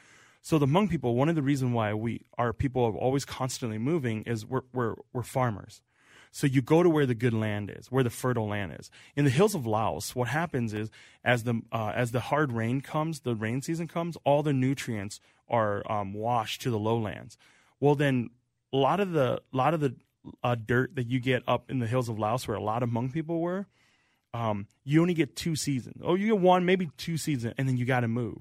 So 0.40 0.58
the 0.58 0.64
Hmong 0.64 0.88
people, 0.88 1.14
one 1.14 1.28
of 1.28 1.34
the 1.34 1.42
reasons 1.42 1.74
why 1.74 1.92
we 1.92 2.22
our 2.38 2.54
people 2.54 2.82
are 2.84 2.96
always 2.96 3.26
constantly 3.26 3.76
moving 3.76 4.22
is 4.22 4.46
we're 4.46 4.62
we're 4.72 4.94
we're 5.12 5.22
farmers. 5.22 5.82
So 6.32 6.46
you 6.46 6.62
go 6.62 6.82
to 6.82 6.90
where 6.90 7.06
the 7.06 7.14
good 7.14 7.34
land 7.34 7.74
is, 7.76 7.90
where 7.90 8.04
the 8.04 8.10
fertile 8.10 8.48
land 8.48 8.76
is. 8.78 8.90
In 9.16 9.24
the 9.24 9.30
hills 9.30 9.54
of 9.54 9.66
Laos, 9.66 10.14
what 10.14 10.28
happens 10.28 10.72
is 10.72 10.90
as 11.24 11.44
the 11.44 11.60
uh, 11.72 11.92
as 11.94 12.12
the 12.12 12.20
hard 12.20 12.52
rain 12.52 12.80
comes, 12.80 13.20
the 13.20 13.34
rain 13.34 13.62
season 13.62 13.88
comes, 13.88 14.16
all 14.24 14.42
the 14.42 14.52
nutrients 14.52 15.20
are 15.48 15.82
um, 15.90 16.14
washed 16.14 16.62
to 16.62 16.70
the 16.70 16.78
lowlands. 16.78 17.36
Well, 17.80 17.96
then 17.96 18.30
a 18.72 18.76
lot 18.76 19.00
of 19.00 19.12
the 19.12 19.40
a 19.52 19.56
lot 19.56 19.74
of 19.74 19.80
the 19.80 19.96
uh, 20.44 20.54
dirt 20.54 20.94
that 20.96 21.08
you 21.08 21.18
get 21.18 21.42
up 21.48 21.70
in 21.70 21.80
the 21.80 21.86
hills 21.86 22.08
of 22.08 22.18
Laos, 22.18 22.46
where 22.46 22.56
a 22.56 22.62
lot 22.62 22.82
of 22.82 22.90
Hmong 22.90 23.12
people 23.12 23.40
were, 23.40 23.66
um, 24.32 24.66
you 24.84 25.00
only 25.00 25.14
get 25.14 25.34
two 25.34 25.56
seasons. 25.56 26.00
Oh, 26.04 26.14
you 26.14 26.26
get 26.26 26.38
one, 26.38 26.64
maybe 26.64 26.90
two 26.96 27.16
seasons, 27.16 27.54
and 27.58 27.68
then 27.68 27.76
you 27.76 27.84
got 27.84 28.00
to 28.00 28.08
move. 28.08 28.38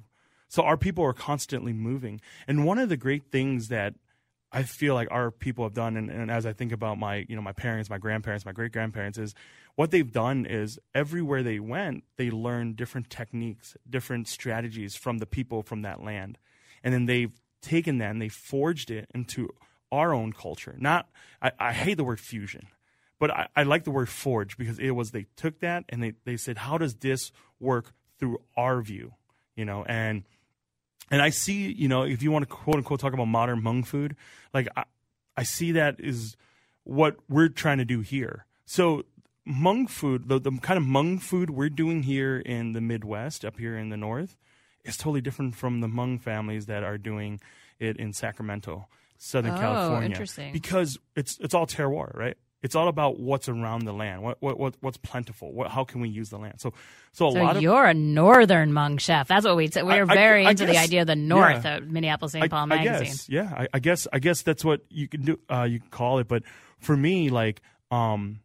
So 0.47 0.63
our 0.63 0.77
people 0.77 1.03
are 1.03 1.13
constantly 1.13 1.73
moving. 1.73 2.21
And 2.47 2.65
one 2.65 2.79
of 2.79 2.89
the 2.89 2.97
great 2.97 3.31
things 3.31 3.67
that 3.69 3.93
I 4.51 4.63
feel 4.63 4.95
like 4.95 5.07
our 5.11 5.29
people 5.29 5.63
have 5.63 5.73
done, 5.73 5.95
and, 5.95 6.09
and 6.09 6.31
as 6.31 6.45
I 6.45 6.53
think 6.53 6.71
about 6.71 6.97
my, 6.97 7.25
you 7.29 7.35
know, 7.35 7.41
my 7.41 7.51
parents, 7.51 7.89
my 7.89 7.99
grandparents, 7.99 8.45
my 8.45 8.51
great 8.51 8.71
grandparents, 8.71 9.17
is 9.17 9.35
what 9.75 9.91
they've 9.91 10.11
done 10.11 10.45
is 10.45 10.79
everywhere 10.95 11.43
they 11.43 11.59
went, 11.59 12.03
they 12.17 12.31
learned 12.31 12.75
different 12.75 13.09
techniques, 13.09 13.77
different 13.87 14.27
strategies 14.27 14.95
from 14.95 15.19
the 15.19 15.27
people 15.27 15.61
from 15.61 15.83
that 15.83 16.03
land, 16.03 16.37
and 16.83 16.93
then 16.93 17.05
they've 17.05 17.31
taken 17.61 17.99
that 17.99 18.11
and 18.11 18.21
they 18.21 18.29
forged 18.29 18.89
it 18.89 19.07
into 19.13 19.49
our 19.91 20.13
own 20.13 20.33
culture. 20.33 20.75
Not, 20.79 21.09
I, 21.41 21.51
I 21.59 21.73
hate 21.73 21.97
the 21.97 22.03
word 22.03 22.19
fusion, 22.19 22.67
but 23.19 23.31
I, 23.31 23.47
I 23.55 23.63
like 23.63 23.83
the 23.83 23.91
word 23.91 24.09
forge 24.09 24.57
because 24.57 24.79
it 24.79 24.91
was 24.91 25.11
they 25.11 25.27
took 25.35 25.59
that 25.59 25.83
and 25.89 26.01
they, 26.01 26.13
they 26.25 26.37
said, 26.37 26.59
how 26.59 26.77
does 26.77 26.95
this 26.95 27.31
work 27.59 27.93
through 28.17 28.41
our 28.57 28.81
view, 28.81 29.13
you 29.55 29.65
know, 29.65 29.83
and 29.85 30.23
and 31.11 31.21
I 31.21 31.29
see, 31.29 31.71
you 31.71 31.87
know, 31.87 32.03
if 32.03 32.21
you 32.21 32.31
want 32.31 32.43
to 32.47 32.53
quote 32.53 32.77
unquote 32.77 32.99
talk 32.99 33.13
about 33.13 33.25
modern 33.27 33.61
Hmong 33.61 33.85
food, 33.85 34.15
like 34.53 34.67
I, 34.75 34.83
I 35.37 35.43
see 35.43 35.71
that 35.73 35.95
is 35.99 36.35
what 36.83 37.17
we're 37.29 37.49
trying 37.49 37.77
to 37.79 37.85
do 37.85 38.01
here. 38.01 38.45
So 38.65 39.03
Hmong 39.47 39.89
food, 39.89 40.27
the, 40.29 40.39
the 40.39 40.51
kind 40.61 40.77
of 40.77 40.83
Hmong 40.83 41.21
food 41.21 41.49
we're 41.49 41.69
doing 41.69 42.03
here 42.03 42.37
in 42.37 42.73
the 42.73 42.81
Midwest, 42.81 43.43
up 43.45 43.57
here 43.57 43.77
in 43.77 43.89
the 43.89 43.97
North, 43.97 44.37
is 44.85 44.97
totally 44.97 45.21
different 45.21 45.55
from 45.55 45.81
the 45.81 45.87
Hmong 45.87 46.19
families 46.21 46.65
that 46.67 46.83
are 46.83 46.97
doing 46.97 47.39
it 47.79 47.97
in 47.97 48.13
Sacramento, 48.13 48.87
Southern 49.17 49.53
Oh, 49.53 49.57
California. 49.57 50.09
interesting. 50.09 50.53
Because 50.53 50.97
it's 51.15 51.37
it's 51.39 51.53
all 51.53 51.65
terroir, 51.67 52.15
right? 52.15 52.37
It's 52.61 52.75
all 52.75 52.89
about 52.89 53.19
what's 53.19 53.47
around 53.47 53.85
the 53.85 53.93
land, 53.93 54.21
what 54.21 54.37
what, 54.41 54.59
what 54.59 54.75
what's 54.81 54.97
plentiful, 54.97 55.53
what, 55.53 55.71
how 55.71 55.85
can 55.85 56.01
we 56.01 56.09
use 56.09 56.29
the 56.29 56.37
land. 56.37 56.55
So 56.59 56.73
so 57.13 57.27
a 57.27 57.31
So 57.31 57.39
lot 57.39 57.55
of 57.55 57.61
you're 57.61 57.85
a 57.85 57.93
northern 57.93 58.71
Hmong 58.71 58.99
chef. 58.99 59.29
That's 59.29 59.45
what 59.45 59.55
we 59.55 59.67
say. 59.67 59.81
We're 59.81 60.03
I- 60.09 60.13
very 60.13 60.45
I 60.45 60.51
into 60.51 60.65
the 60.65 60.73
guess- 60.73 60.83
idea 60.85 61.01
of 61.01 61.07
the 61.07 61.15
North 61.15 61.63
yeah. 61.63 61.75
at 61.75 61.87
Minneapolis 61.87 62.33
St. 62.33 62.49
Paul 62.49 62.63
I, 62.63 62.65
magazine. 62.65 63.05
guess, 63.05 63.29
yeah, 63.29 63.53
I, 63.57 63.67
I 63.73 63.79
guess 63.79 64.07
I 64.11 64.19
guess 64.19 64.41
that's 64.41 64.65
what 64.65 64.81
you 64.89 65.07
can 65.07 65.21
do. 65.21 65.39
Uh, 65.49 65.63
you 65.69 65.79
can 65.79 65.89
call 65.89 66.19
it, 66.19 66.27
but 66.27 66.43
for 66.79 66.97
me, 66.97 67.29
like, 67.29 67.61
um, 67.91 68.41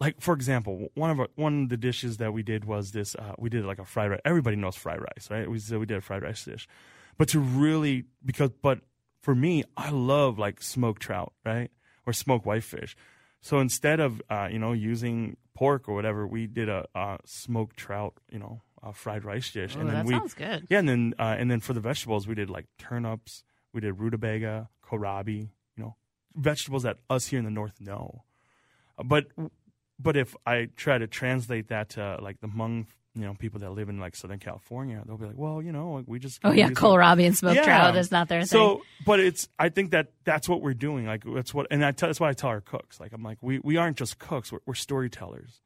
like 0.00 0.20
for 0.20 0.34
example, 0.34 0.88
one 0.94 1.10
of 1.10 1.20
our, 1.20 1.28
one 1.36 1.62
of 1.62 1.68
the 1.68 1.76
dishes 1.76 2.16
that 2.16 2.32
we 2.32 2.42
did 2.42 2.64
was 2.64 2.90
this. 2.90 3.14
Uh, 3.14 3.34
we 3.38 3.50
did 3.50 3.64
like 3.64 3.78
a 3.78 3.84
fried 3.84 4.10
rice. 4.10 4.20
Everybody 4.24 4.56
knows 4.56 4.74
fried 4.74 5.00
rice, 5.00 5.28
right? 5.30 5.48
We 5.48 5.60
so 5.60 5.78
we 5.78 5.86
did 5.86 5.98
a 5.98 6.00
fried 6.00 6.22
rice 6.24 6.44
dish, 6.44 6.66
but 7.18 7.28
to 7.28 7.38
really 7.38 8.04
because 8.24 8.50
but 8.62 8.80
for 9.22 9.34
me, 9.34 9.62
I 9.76 9.90
love 9.90 10.40
like 10.40 10.60
smoked 10.60 11.00
trout, 11.02 11.32
right, 11.46 11.70
or 12.04 12.12
smoked 12.12 12.44
whitefish. 12.46 12.96
So 13.44 13.58
instead 13.58 14.00
of 14.00 14.22
uh, 14.30 14.48
you 14.50 14.58
know 14.58 14.72
using 14.72 15.36
pork 15.54 15.86
or 15.86 15.94
whatever, 15.94 16.26
we 16.26 16.46
did 16.46 16.70
a 16.70 16.86
uh, 16.94 17.18
smoked 17.26 17.76
trout, 17.76 18.14
you 18.32 18.38
know, 18.38 18.62
fried 18.94 19.22
rice 19.22 19.50
dish, 19.52 19.76
Ooh, 19.76 19.80
and 19.80 19.88
then 19.90 19.96
that 19.96 20.06
we 20.06 20.14
sounds 20.14 20.32
good. 20.32 20.66
yeah, 20.70 20.78
and 20.78 20.88
then 20.88 21.14
uh, 21.18 21.36
and 21.38 21.50
then 21.50 21.60
for 21.60 21.74
the 21.74 21.80
vegetables, 21.80 22.26
we 22.26 22.34
did 22.34 22.48
like 22.48 22.64
turnips, 22.78 23.44
we 23.74 23.82
did 23.82 24.00
rutabaga, 24.00 24.70
kohlrabi, 24.82 25.50
you 25.76 25.82
know, 25.82 25.96
vegetables 26.34 26.84
that 26.84 26.96
us 27.10 27.26
here 27.26 27.38
in 27.38 27.44
the 27.44 27.50
north 27.50 27.82
know. 27.82 28.24
But 29.04 29.26
but 29.98 30.16
if 30.16 30.34
I 30.46 30.68
try 30.74 30.96
to 30.96 31.06
translate 31.06 31.68
that 31.68 31.90
to 31.90 32.18
like 32.22 32.40
the 32.40 32.48
Hmong 32.48 32.86
you 33.14 33.22
know 33.22 33.34
people 33.34 33.60
that 33.60 33.70
live 33.70 33.88
in 33.88 33.98
like 34.00 34.16
Southern 34.16 34.38
California, 34.38 35.02
they'll 35.06 35.16
be 35.16 35.26
like, 35.26 35.38
well, 35.38 35.62
you 35.62 35.72
know, 35.72 36.02
we 36.06 36.18
just 36.18 36.40
Oh 36.42 36.52
yeah, 36.52 36.70
kohlrabi 36.70 37.26
and 37.26 37.36
smoked 37.36 37.56
Yeah. 37.56 37.64
trout. 37.64 37.94
That's 37.94 38.10
not 38.10 38.28
their 38.28 38.40
thing. 38.40 38.46
So, 38.46 38.82
but 39.04 39.20
it's 39.20 39.48
I 39.58 39.68
think 39.68 39.92
that 39.92 40.12
that's 40.24 40.48
what 40.48 40.62
we're 40.62 40.74
doing. 40.74 41.06
Like 41.06 41.22
that's 41.24 41.54
what, 41.54 41.66
and 41.70 41.84
I 41.84 41.92
tell, 41.92 42.08
that's 42.08 42.20
why 42.20 42.30
I 42.30 42.32
tell 42.32 42.50
our 42.50 42.60
cooks. 42.60 42.98
Like 43.00 43.12
I'm 43.12 43.22
like 43.22 43.38
we 43.40 43.60
we 43.60 43.76
aren't 43.76 43.96
just 43.96 44.18
cooks. 44.18 44.50
We're, 44.52 44.60
we're 44.66 44.74
storytellers. 44.74 45.60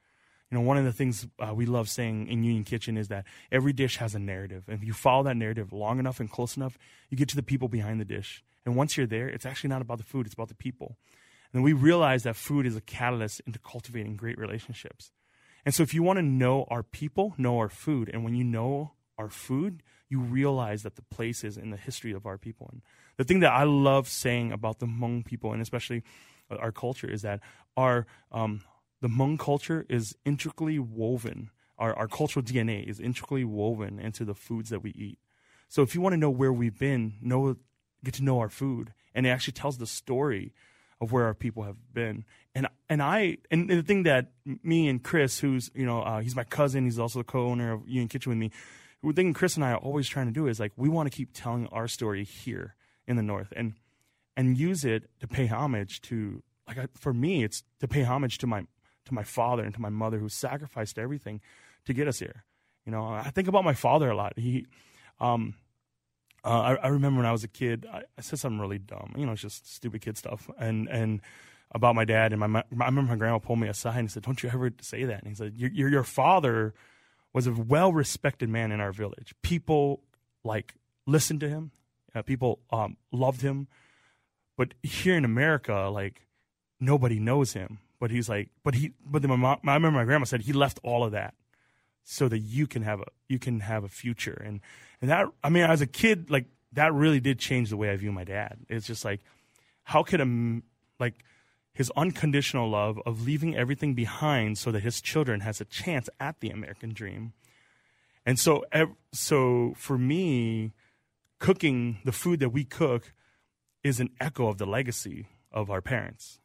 You 0.51 0.57
know, 0.57 0.63
one 0.65 0.79
of 0.79 0.85
the 0.85 0.93
things 0.95 1.27
uh, 1.39 1.53
we 1.55 1.67
love 1.67 1.91
saying 1.91 2.29
in 2.29 2.43
Union 2.43 2.65
Kitchen 2.65 2.97
is 2.97 3.09
that 3.09 3.25
every 3.53 3.75
dish 3.75 3.99
has 3.99 4.15
a 4.15 4.19
narrative. 4.19 4.65
And 4.67 4.79
if 4.79 4.85
you 4.87 4.95
follow 4.95 5.23
that 5.25 5.37
narrative 5.37 5.75
long 5.75 5.99
enough 5.99 6.21
and 6.21 6.31
close 6.31 6.57
enough, 6.57 6.79
you 7.11 7.19
get 7.19 7.29
to 7.31 7.37
the 7.37 7.43
people 7.43 7.69
behind 7.69 8.01
the 8.01 8.07
dish. 8.07 8.43
And 8.65 8.75
once 8.75 8.97
you're 8.97 9.07
there, 9.07 9.29
it's 9.29 9.45
actually 9.45 9.69
not 9.69 9.83
about 9.83 9.99
the 9.99 10.05
food; 10.05 10.27
it's 10.27 10.35
about 10.35 10.49
the 10.49 10.55
people. 10.55 10.97
And 11.55 11.63
we 11.63 11.73
realize 11.73 12.25
that 12.25 12.37
food 12.37 12.67
is 12.67 12.77
a 12.77 12.81
catalyst 12.83 13.41
into 13.47 13.59
cultivating 13.59 14.17
great 14.17 14.39
relationships. 14.39 15.13
And 15.69 15.75
so, 15.75 15.83
if 15.83 15.93
you 15.93 16.03
want 16.03 16.17
to 16.17 16.23
know 16.23 16.65
our 16.71 16.83
people, 16.83 17.35
know 17.37 17.59
our 17.59 17.69
food. 17.69 18.09
And 18.11 18.25
when 18.25 18.35
you 18.35 18.43
know 18.43 18.93
our 19.19 19.29
food, 19.29 19.83
you 20.09 20.19
realize 20.19 20.83
that 20.83 20.97
the 20.97 21.03
places 21.03 21.59
in 21.59 21.69
the 21.69 21.77
history 21.77 22.13
of 22.13 22.25
our 22.25 22.39
people. 22.39 22.71
And 22.73 22.81
the 23.19 23.25
thing 23.25 23.41
that 23.41 23.53
I 23.53 23.65
love 23.65 24.09
saying 24.09 24.51
about 24.51 24.79
the 24.79 24.87
Hmong 24.87 25.27
people, 25.27 25.53
and 25.53 25.61
especially 25.61 26.05
uh, 26.51 26.57
our 26.57 26.73
culture, 26.73 27.07
is 27.07 27.21
that 27.21 27.41
our 27.77 28.07
um, 28.33 28.63
the 29.03 29.09
Hmong 29.09 29.39
culture 29.39 29.85
is 29.91 30.17
intricately 30.25 30.79
woven. 30.79 31.51
Our, 31.77 31.95
our 31.95 32.09
cultural 32.09 32.43
DNA 32.43 32.89
is 32.89 32.99
intricately 32.99 33.45
woven 33.45 33.99
into 33.99 34.25
the 34.25 34.33
foods 34.33 34.71
that 34.71 34.83
we 34.83 34.93
eat. 34.93 35.19
So 35.69 35.83
if 35.83 35.95
you 35.95 36.01
want 36.01 36.15
to 36.15 36.17
know 36.17 36.31
where 36.31 36.51
we've 36.51 36.79
been, 36.79 37.19
know 37.21 37.57
get 38.03 38.15
to 38.15 38.25
know 38.25 38.39
our 38.39 38.49
food, 38.49 38.95
and 39.15 39.27
it 39.27 39.29
actually 39.29 39.53
tells 39.53 39.77
the 39.77 39.87
story 39.87 40.55
of 40.99 41.13
where 41.13 41.25
our 41.25 41.35
people 41.35 41.65
have 41.65 41.93
been. 41.93 42.25
And 42.59 42.67
and 42.89 43.01
I 43.01 43.39
and 43.53 43.71
the 43.71 43.83
thing 43.83 44.03
that 44.03 44.33
me 44.65 44.89
and 44.89 45.01
Chris, 45.01 45.39
who's 45.39 45.71
you 45.77 45.87
know 45.87 46.03
uh, 46.03 46.19
he's 46.19 46.35
my 46.35 46.43
cousin, 46.43 46.87
he's 46.87 46.99
also 46.99 47.21
the 47.21 47.25
co-owner 47.25 47.73
of 47.73 47.89
Union 47.89 48.09
Kitchen 48.09 48.31
with 48.31 48.39
me. 48.39 48.51
The 49.01 49.13
thing 49.13 49.33
Chris 49.33 49.55
and 49.55 49.65
I 49.65 49.71
are 49.71 49.77
always 49.77 50.09
trying 50.09 50.27
to 50.27 50.33
do 50.33 50.49
is 50.49 50.59
like 50.59 50.73
we 50.75 50.89
want 50.89 51.09
to 51.09 51.17
keep 51.17 51.31
telling 51.33 51.69
our 51.69 51.87
story 51.87 52.25
here 52.25 52.75
in 53.07 53.15
the 53.15 53.23
North 53.23 53.53
and 53.55 53.75
and 54.37 54.59
use 54.59 54.85
it 54.85 55.09
to 55.21 55.29
pay 55.29 55.47
homage 55.47 56.01
to 56.03 56.43
like 56.67 56.79
I, 56.79 56.89
for 56.97 57.15
me 57.15 57.45
it's 57.45 57.63
to 57.79 57.87
pay 57.87 58.03
homage 58.03 58.39
to 58.39 58.49
my 58.49 58.67
to 59.05 59.15
my 59.15 59.23
father 59.23 59.63
and 59.63 59.73
to 59.75 59.81
my 59.81 59.91
mother 59.91 60.19
who 60.19 60.29
sacrificed 60.29 60.99
everything 60.99 61.41
to 61.85 61.95
get 61.95 62.09
us 62.09 62.19
here. 62.19 62.43
You 62.85 62.91
know, 62.91 63.05
I 63.07 63.31
think 63.31 63.47
about 63.47 63.63
my 63.63 63.75
father 63.75 64.11
a 64.11 64.17
lot. 64.17 64.37
He 64.37 64.67
um 65.21 65.55
uh, 66.45 66.49
I, 66.49 66.75
I 66.75 66.89
remember 66.89 67.19
when 67.19 67.27
I 67.27 67.33
was 67.33 67.45
a 67.45 67.49
kid, 67.49 67.87
I, 67.93 68.03
I 68.17 68.21
said 68.21 68.41
something 68.41 68.59
really 68.59 68.79
dumb. 68.79 69.15
You 69.17 69.27
know, 69.27 69.33
it's 69.33 69.43
just 69.43 69.73
stupid 69.73 70.01
kid 70.01 70.19
stuff. 70.19 70.51
And 70.59 70.89
and 70.89 71.21
about 71.73 71.95
my 71.95 72.05
dad 72.05 72.33
and 72.33 72.41
my, 72.41 72.47
my 72.47 72.61
I 72.81 72.87
remember 72.87 73.13
my 73.13 73.17
grandma 73.17 73.39
pulled 73.39 73.61
me 73.61 73.69
aside 73.69 73.99
and 73.99 74.11
said, 74.11 74.23
"Don't 74.23 74.43
you 74.43 74.51
ever 74.53 74.71
say 74.81 75.05
that?" 75.05 75.21
And 75.21 75.29
he 75.29 75.35
said, 75.35 75.55
"Your 75.57 75.71
your, 75.71 75.89
your 75.89 76.05
father 76.05 76.75
was 77.33 77.47
a 77.47 77.53
well 77.53 77.93
respected 77.93 78.49
man 78.49 78.73
in 78.73 78.81
our 78.81 78.93
village. 78.93 79.35
People 79.43 80.03
like 80.45 80.75
listened 81.07 81.41
to 81.41 81.49
him. 81.49 81.71
Uh, 82.15 82.23
people 82.23 82.61
um, 82.71 82.97
loved 83.13 83.43
him. 83.43 83.69
But 84.57 84.75
here 84.83 85.17
in 85.17 85.25
America, 85.25 85.89
like 85.93 86.27
nobody 86.81 87.19
knows 87.19 87.53
him. 87.53 87.79
But 88.01 88.11
he's 88.11 88.29
like, 88.29 88.51
but 88.63 88.75
he, 88.75 88.93
but 89.05 89.23
then 89.23 89.31
my 89.31 89.37
mom, 89.37 89.59
I 89.65 89.75
remember 89.75 89.99
my 89.99 90.05
grandma 90.05 90.25
said 90.25 90.43
he 90.43 90.53
left 90.53 90.79
all 90.83 91.05
of 91.05 91.13
that 91.13 91.35
so 92.05 92.29
that 92.29 92.39
you 92.39 92.67
can 92.67 92.83
have 92.83 93.01
a 93.01 93.07
you 93.29 93.39
can 93.39 93.61
have 93.61 93.85
a 93.85 93.89
future 93.89 94.43
and 94.45 94.61
and 95.03 95.11
that 95.11 95.27
I 95.45 95.51
mean 95.51 95.65
as 95.65 95.83
a 95.83 95.87
kid 95.87 96.31
like 96.31 96.47
that 96.73 96.95
really 96.95 97.21
did 97.21 97.39
change 97.39 97.69
the 97.71 97.77
way 97.77 97.91
I 97.91 97.97
view 97.97 98.13
my 98.13 98.25
dad. 98.25 98.59
It's 98.69 98.87
just 98.87 99.05
like 99.05 99.21
how 99.83 100.03
could 100.03 100.21
a 100.21 100.61
like 100.99 101.23
his 101.79 101.93
unconditional 101.97 102.69
love 102.69 103.01
of 103.07 103.25
leaving 103.25 103.57
everything 103.57 103.95
behind 103.95 104.59
so 104.59 104.73
that 104.73 104.83
his 104.83 105.01
children 105.01 105.43
has 105.43 105.61
a 105.61 105.65
chance 105.65 106.11
at 106.19 106.41
the 106.41 106.51
American 106.51 106.93
dream. 106.93 107.33
And 108.27 108.37
so 108.37 108.65
so 109.13 109.75
for 109.77 109.97
me 109.97 110.73
cooking 111.39 111.99
the 112.05 112.11
food 112.11 112.41
that 112.41 112.49
we 112.49 112.65
cook 112.65 113.13
is 113.85 114.01
an 114.01 114.11
echo 114.21 114.49
of 114.49 114.59
the 114.59 114.67
legacy 114.67 115.29
of 115.53 115.71
our 115.71 115.81
parents. 115.81 116.41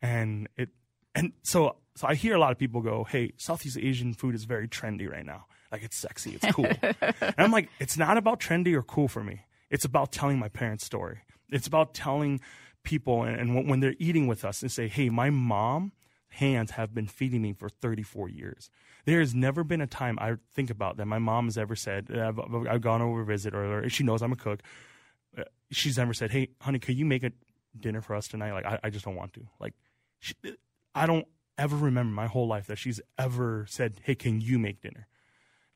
And 0.00 0.48
it 0.56 0.68
and 1.16 1.32
so 1.42 1.74
so 1.96 2.06
I 2.06 2.14
hear 2.14 2.36
a 2.36 2.38
lot 2.38 2.52
of 2.52 2.58
people 2.58 2.80
go, 2.80 3.02
"Hey, 3.02 3.32
Southeast 3.38 3.76
Asian 3.76 4.14
food 4.14 4.36
is 4.36 4.44
very 4.44 4.68
trendy 4.68 5.10
right 5.10 5.26
now. 5.26 5.46
Like 5.72 5.82
it's 5.82 5.96
sexy, 5.96 6.36
it's 6.36 6.46
cool." 6.54 6.70
and 6.82 7.34
I'm 7.38 7.50
like, 7.50 7.70
"It's 7.80 7.98
not 7.98 8.18
about 8.18 8.38
trendy 8.38 8.72
or 8.72 8.84
cool 8.84 9.08
for 9.08 9.24
me. 9.24 9.40
It's 9.68 9.84
about 9.84 10.12
telling 10.12 10.38
my 10.38 10.48
parents' 10.48 10.86
story. 10.86 11.22
It's 11.50 11.66
about 11.66 11.92
telling 11.92 12.40
people 12.86 13.22
and, 13.24 13.38
and 13.38 13.68
when- 13.68 13.80
they're 13.80 13.94
eating 13.98 14.26
with 14.26 14.42
us 14.46 14.62
and 14.62 14.72
say, 14.72 14.88
"Hey, 14.88 15.10
my 15.10 15.28
mom 15.28 15.92
hands 16.28 16.70
have 16.72 16.94
been 16.94 17.06
feeding 17.06 17.42
me 17.42 17.52
for 17.52 17.68
34 17.68 18.30
years." 18.30 18.70
There 19.04 19.20
has 19.20 19.34
never 19.34 19.62
been 19.62 19.82
a 19.82 19.86
time 19.86 20.18
I 20.20 20.36
think 20.54 20.70
about 20.70 20.96
that 20.96 21.06
my 21.06 21.18
mom 21.18 21.44
has 21.44 21.58
ever 21.58 21.76
said, 21.76 22.10
I've, 22.10 22.38
I've 22.66 22.80
gone 22.80 23.02
over 23.02 23.20
to 23.20 23.24
visit 23.26 23.54
or 23.54 23.88
she 23.90 24.02
knows 24.02 24.22
I'm 24.22 24.32
a 24.32 24.36
cook. 24.36 24.62
Uh, 25.36 25.44
She's 25.70 25.98
never 25.98 26.14
said, 26.14 26.30
"Hey, 26.30 26.48
honey, 26.60 26.78
could 26.78 26.96
you 26.96 27.04
make 27.04 27.22
a 27.24 27.32
dinner 27.78 28.00
for 28.00 28.14
us 28.16 28.26
tonight?" 28.28 28.52
Like, 28.52 28.64
I, 28.64 28.78
I 28.84 28.90
just 28.90 29.04
don't 29.04 29.16
want 29.16 29.34
to. 29.34 29.46
Like, 29.60 29.74
she, 30.20 30.34
I 30.94 31.06
don't 31.06 31.26
ever 31.58 31.76
remember 31.76 32.12
my 32.14 32.26
whole 32.26 32.46
life 32.48 32.66
that 32.68 32.78
she's 32.78 33.00
ever 33.18 33.66
said, 33.68 34.00
"Hey, 34.02 34.14
can 34.14 34.40
you 34.40 34.58
make 34.58 34.80
dinner?" 34.80 35.06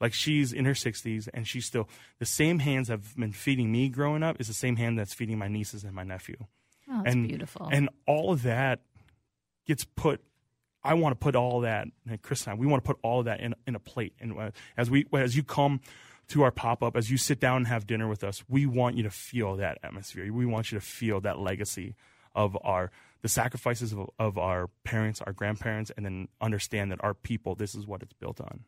Like 0.00 0.14
she's 0.14 0.52
in 0.54 0.64
her 0.64 0.72
60s 0.72 1.28
and 1.34 1.46
she's 1.46 1.66
still 1.66 1.86
the 2.18 2.24
same 2.24 2.60
hands 2.60 2.88
have 2.88 3.14
been 3.16 3.32
feeding 3.32 3.70
me 3.70 3.90
growing 3.90 4.22
up 4.22 4.40
is 4.40 4.48
the 4.48 4.54
same 4.54 4.76
hand 4.76 4.98
that's 4.98 5.12
feeding 5.12 5.36
my 5.36 5.46
nieces 5.48 5.84
and 5.84 5.92
my 5.92 6.04
nephew. 6.04 6.36
Oh, 6.90 7.02
that's 7.02 7.14
and 7.14 7.28
beautiful. 7.28 7.68
And 7.70 7.88
all 8.06 8.32
of 8.32 8.42
that 8.42 8.80
gets 9.66 9.84
put 9.84 10.20
I 10.82 10.94
want 10.94 11.12
to 11.12 11.22
put 11.22 11.36
all 11.36 11.60
that 11.60 11.88
and 12.08 12.22
Chris 12.22 12.46
and 12.46 12.52
I 12.52 12.54
we 12.54 12.66
want 12.66 12.82
to 12.82 12.86
put 12.86 12.98
all 13.02 13.20
of 13.20 13.26
that 13.26 13.40
in 13.40 13.54
in 13.66 13.74
a 13.74 13.80
plate 13.80 14.14
and 14.20 14.38
uh, 14.38 14.50
as 14.76 14.90
we 14.90 15.06
as 15.12 15.36
you 15.36 15.42
come 15.42 15.80
to 16.28 16.42
our 16.42 16.50
pop 16.50 16.82
up 16.82 16.96
as 16.96 17.10
you 17.10 17.16
sit 17.16 17.40
down 17.40 17.58
and 17.58 17.66
have 17.66 17.86
dinner 17.86 18.08
with 18.08 18.24
us, 18.24 18.44
we 18.48 18.64
want 18.66 18.96
you 18.96 19.02
to 19.02 19.10
feel 19.10 19.56
that 19.56 19.78
atmosphere. 19.82 20.32
We 20.32 20.46
want 20.46 20.72
you 20.72 20.78
to 20.78 20.84
feel 20.84 21.20
that 21.22 21.38
legacy 21.38 21.96
of 22.34 22.56
our 22.62 22.90
the 23.22 23.28
sacrifices 23.28 23.92
of, 23.92 24.08
of 24.18 24.38
our 24.38 24.68
parents, 24.84 25.20
our 25.20 25.32
grandparents, 25.32 25.90
and 25.96 26.06
then 26.06 26.28
understand 26.40 26.90
that 26.90 27.02
our 27.02 27.14
people, 27.14 27.54
this 27.54 27.74
is 27.74 27.86
what 27.86 28.02
it's 28.02 28.14
built 28.14 28.40
on. 28.40 28.60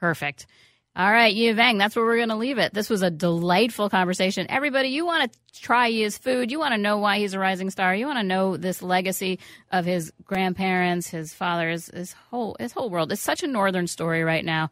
Perfect. 0.00 0.46
All 0.94 1.10
right, 1.10 1.34
Yia 1.34 1.54
Vang, 1.54 1.78
that's 1.78 1.96
where 1.96 2.04
we're 2.04 2.18
going 2.18 2.28
to 2.28 2.36
leave 2.36 2.58
it. 2.58 2.74
This 2.74 2.90
was 2.90 3.00
a 3.00 3.10
delightful 3.10 3.88
conversation. 3.88 4.46
Everybody, 4.50 4.88
you 4.88 5.06
want 5.06 5.32
to 5.32 5.38
try 5.58 5.90
his 5.90 6.18
food. 6.18 6.50
You 6.50 6.58
want 6.58 6.74
to 6.74 6.78
know 6.78 6.98
why 6.98 7.16
he's 7.16 7.32
a 7.32 7.38
rising 7.38 7.70
star. 7.70 7.94
You 7.94 8.04
want 8.06 8.18
to 8.18 8.24
know 8.24 8.58
this 8.58 8.82
legacy 8.82 9.38
of 9.70 9.86
his 9.86 10.12
grandparents, 10.24 11.08
his 11.08 11.32
father, 11.32 11.70
his, 11.70 11.86
his 11.86 12.12
whole 12.12 12.58
his 12.60 12.72
whole 12.72 12.90
world. 12.90 13.10
It's 13.10 13.22
such 13.22 13.42
a 13.42 13.46
northern 13.46 13.86
story 13.86 14.22
right 14.22 14.44
now. 14.44 14.70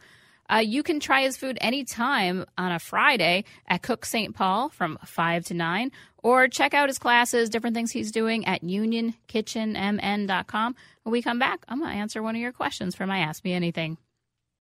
Uh, 0.53 0.57
you 0.57 0.83
can 0.83 1.01
try 1.01 1.23
his 1.23 1.39
food 1.39 1.57
anytime 1.63 2.45
on 2.59 2.73
a 2.73 2.79
Friday 2.79 3.45
at 3.67 3.81
Cook 3.83 4.05
St. 4.05 4.35
Paul 4.35 4.69
from 4.69 4.99
5 5.05 5.45
to 5.47 5.55
9, 5.55 5.91
or 6.19 6.49
check 6.49 6.75
out 6.75 6.89
his 6.89 6.99
classes, 6.99 7.49
different 7.49 7.77
things 7.77 7.93
he's 7.93 8.11
doing 8.11 8.45
at 8.47 8.63
unionkitchenmn.com. 8.63 10.77
When 11.05 11.13
we 11.13 11.23
come 11.23 11.39
back, 11.39 11.65
I'm 11.69 11.79
going 11.79 11.93
to 11.93 11.97
answer 11.97 12.21
one 12.23 12.35
of 12.35 12.43
your 12.43 12.53
questions 12.53 12.95
from 12.97 13.09
my 13.09 13.21
Ask 13.21 13.43
Me 13.45 13.55
Anything. 13.55 13.97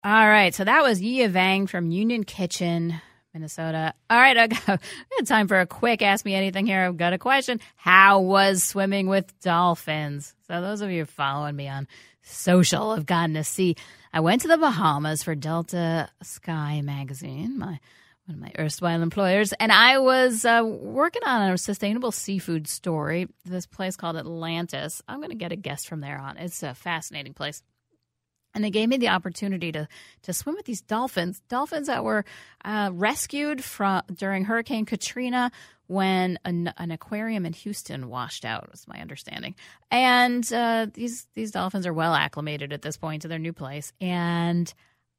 All 0.04 0.28
right, 0.28 0.52
so 0.52 0.64
that 0.64 0.82
was 0.82 1.00
Yia 1.00 1.28
Vang 1.28 1.68
from 1.68 1.92
Union 1.92 2.24
Kitchen, 2.24 3.00
Minnesota. 3.32 3.94
All 4.10 4.18
right, 4.18 4.36
I 4.36 4.46
got, 4.48 4.80
time 5.26 5.46
for 5.46 5.60
a 5.60 5.66
quick 5.66 6.02
Ask 6.02 6.24
Me 6.24 6.34
Anything 6.34 6.66
here. 6.66 6.80
I've 6.80 6.96
got 6.96 7.12
a 7.12 7.18
question. 7.18 7.60
How 7.76 8.18
was 8.18 8.64
swimming 8.64 9.06
with 9.06 9.32
dolphins? 9.42 10.34
So 10.48 10.60
those 10.60 10.80
of 10.80 10.90
you 10.90 11.04
following 11.04 11.54
me 11.54 11.68
on 11.68 11.86
social 12.22 12.96
have 12.96 13.06
gotten 13.06 13.34
to 13.34 13.44
see. 13.44 13.76
I 14.12 14.18
went 14.18 14.42
to 14.42 14.48
the 14.48 14.58
Bahamas 14.58 15.22
for 15.22 15.36
Delta 15.36 16.08
Sky 16.20 16.80
magazine, 16.82 17.56
my 17.56 17.78
one 18.26 18.34
of 18.34 18.40
my 18.40 18.52
erstwhile 18.58 19.02
employers, 19.02 19.52
and 19.52 19.70
I 19.70 19.98
was 19.98 20.44
uh, 20.44 20.62
working 20.64 21.22
on 21.24 21.52
a 21.52 21.58
sustainable 21.58 22.10
seafood 22.10 22.66
story. 22.66 23.28
This 23.44 23.66
place 23.66 23.96
called 23.96 24.16
Atlantis. 24.16 25.00
I'm 25.06 25.18
going 25.18 25.30
to 25.30 25.36
get 25.36 25.52
a 25.52 25.56
guest 25.56 25.88
from 25.88 26.00
there 26.00 26.18
on. 26.18 26.38
It's 26.38 26.64
a 26.64 26.74
fascinating 26.74 27.34
place 27.34 27.62
and 28.54 28.62
they 28.62 28.70
gave 28.70 28.88
me 28.88 28.96
the 28.96 29.08
opportunity 29.08 29.72
to 29.72 29.88
to 30.22 30.32
swim 30.32 30.54
with 30.54 30.66
these 30.66 30.80
dolphins 30.80 31.42
dolphins 31.48 31.86
that 31.86 32.04
were 32.04 32.24
uh, 32.64 32.90
rescued 32.92 33.62
from 33.62 34.02
during 34.14 34.44
hurricane 34.44 34.84
katrina 34.84 35.50
when 35.86 36.38
an, 36.44 36.72
an 36.78 36.90
aquarium 36.90 37.44
in 37.44 37.52
houston 37.52 38.08
washed 38.08 38.44
out 38.44 38.70
was 38.70 38.86
my 38.88 38.98
understanding. 39.00 39.54
And 39.90 40.50
uh, 40.52 40.86
these 40.92 41.26
these 41.34 41.50
dolphins 41.50 41.86
are 41.86 41.92
well 41.92 42.14
acclimated 42.14 42.72
at 42.72 42.82
this 42.82 42.96
point 42.96 43.22
to 43.22 43.28
their 43.28 43.38
new 43.38 43.52
place. 43.52 43.92
And 44.00 44.72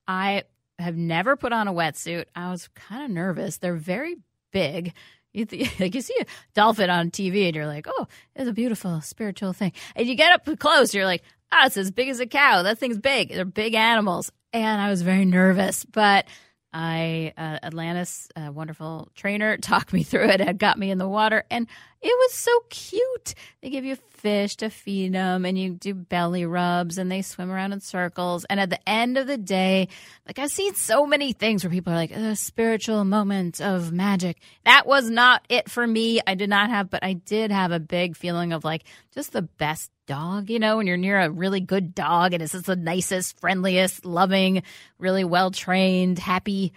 i 0.07 0.43
have 0.79 0.97
never 0.97 1.35
put 1.35 1.53
on 1.53 1.67
a 1.67 1.73
wetsuit. 1.73 2.25
I 2.35 2.49
was 2.49 2.67
kind 2.75 3.03
of 3.03 3.11
nervous. 3.11 3.57
They're 3.57 3.75
very 3.75 4.17
big. 4.51 4.93
You, 5.33 5.45
th- 5.45 5.69
like 5.79 5.95
you 5.95 6.01
see 6.01 6.15
a 6.19 6.25
dolphin 6.53 6.89
on 6.89 7.11
TV 7.11 7.47
and 7.47 7.55
you're 7.55 7.67
like, 7.67 7.87
oh, 7.89 8.07
it's 8.35 8.49
a 8.49 8.53
beautiful 8.53 9.01
spiritual 9.01 9.53
thing. 9.53 9.73
And 9.95 10.07
you 10.07 10.15
get 10.15 10.31
up 10.31 10.59
close, 10.59 10.93
you're 10.93 11.05
like, 11.05 11.23
oh, 11.53 11.65
it's 11.65 11.77
as 11.77 11.91
big 11.91 12.09
as 12.09 12.19
a 12.19 12.25
cow. 12.25 12.63
That 12.63 12.79
thing's 12.79 12.97
big. 12.97 13.29
They're 13.29 13.45
big 13.45 13.73
animals. 13.73 14.31
And 14.51 14.81
I 14.81 14.89
was 14.89 15.01
very 15.01 15.25
nervous, 15.25 15.85
but 15.85 16.27
I 16.73 17.33
uh, 17.37 17.59
Atlantis, 17.61 18.27
a 18.35 18.51
wonderful 18.51 19.09
trainer, 19.15 19.57
talked 19.61 19.93
me 19.93 20.03
through 20.03 20.29
it 20.29 20.41
and 20.41 20.57
got 20.57 20.79
me 20.79 20.89
in 20.89 20.97
the 20.97 21.07
water, 21.07 21.43
and 21.51 21.67
it 22.01 22.07
was 22.07 22.33
so 22.33 22.51
cute. 22.69 23.35
They 23.61 23.69
give 23.69 23.85
you 23.85 23.95
fish 23.95 24.55
to 24.57 24.69
feed 24.69 25.13
them, 25.13 25.45
and 25.45 25.57
you 25.57 25.75
do 25.75 25.93
belly 25.93 26.45
rubs, 26.45 26.97
and 26.97 27.11
they 27.11 27.21
swim 27.21 27.51
around 27.51 27.73
in 27.73 27.79
circles. 27.79 28.43
And 28.45 28.59
at 28.59 28.69
the 28.69 28.89
end 28.89 29.17
of 29.17 29.27
the 29.27 29.37
day, 29.37 29.87
like 30.25 30.39
I've 30.39 30.49
seen 30.49 30.73
so 30.73 31.05
many 31.05 31.31
things 31.31 31.63
where 31.63 31.71
people 31.71 31.93
are 31.93 31.97
like 31.97 32.11
a 32.11 32.35
spiritual 32.35 33.05
moment 33.05 33.61
of 33.61 33.91
magic. 33.91 34.41
That 34.65 34.87
was 34.87 35.09
not 35.09 35.45
it 35.49 35.69
for 35.69 35.85
me. 35.85 36.21
I 36.25 36.33
did 36.35 36.49
not 36.49 36.71
have, 36.71 36.89
but 36.89 37.03
I 37.03 37.13
did 37.13 37.51
have 37.51 37.71
a 37.71 37.79
big 37.79 38.17
feeling 38.17 38.51
of 38.51 38.63
like 38.63 38.83
just 39.13 39.31
the 39.31 39.43
best 39.43 39.91
dog, 40.05 40.49
you 40.49 40.59
know, 40.59 40.77
when 40.77 40.87
you're 40.87 40.97
near 40.97 41.19
a 41.19 41.29
really 41.29 41.59
good 41.59 41.95
dog 41.95 42.33
and 42.33 42.41
it's 42.41 42.53
just 42.53 42.65
the 42.65 42.75
nicest, 42.75 43.39
friendliest, 43.39 44.05
loving, 44.05 44.63
really 44.97 45.23
well 45.23 45.51
trained, 45.51 46.19
happy. 46.19 46.73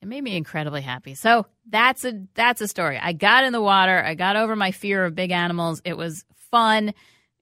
It 0.00 0.08
made 0.08 0.22
me 0.22 0.36
incredibly 0.36 0.80
happy. 0.80 1.14
So 1.14 1.46
that's 1.68 2.04
a 2.04 2.22
that's 2.34 2.60
a 2.60 2.68
story. 2.68 2.98
I 2.98 3.12
got 3.12 3.44
in 3.44 3.52
the 3.52 3.60
water. 3.60 4.02
I 4.02 4.14
got 4.14 4.36
over 4.36 4.56
my 4.56 4.70
fear 4.70 5.04
of 5.04 5.14
big 5.14 5.30
animals. 5.30 5.82
It 5.84 5.96
was 5.96 6.24
fun. 6.50 6.94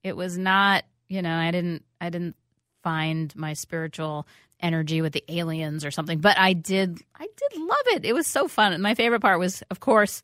It 0.02 0.16
was 0.16 0.36
not, 0.36 0.84
you 1.08 1.22
know, 1.22 1.34
I 1.34 1.50
didn't 1.50 1.84
I 2.00 2.10
didn't 2.10 2.36
find 2.82 3.34
my 3.36 3.52
spiritual 3.52 4.26
energy 4.60 5.02
with 5.02 5.12
the 5.12 5.24
aliens 5.28 5.84
or 5.84 5.90
something, 5.90 6.18
but 6.18 6.36
I 6.38 6.52
did 6.52 7.00
I 7.14 7.26
did 7.26 7.60
love 7.60 7.86
it. 7.86 8.04
It 8.04 8.12
was 8.12 8.26
so 8.26 8.48
fun. 8.48 8.72
And 8.72 8.82
my 8.82 8.94
favorite 8.94 9.20
part 9.20 9.38
was, 9.38 9.62
of 9.70 9.80
course, 9.80 10.22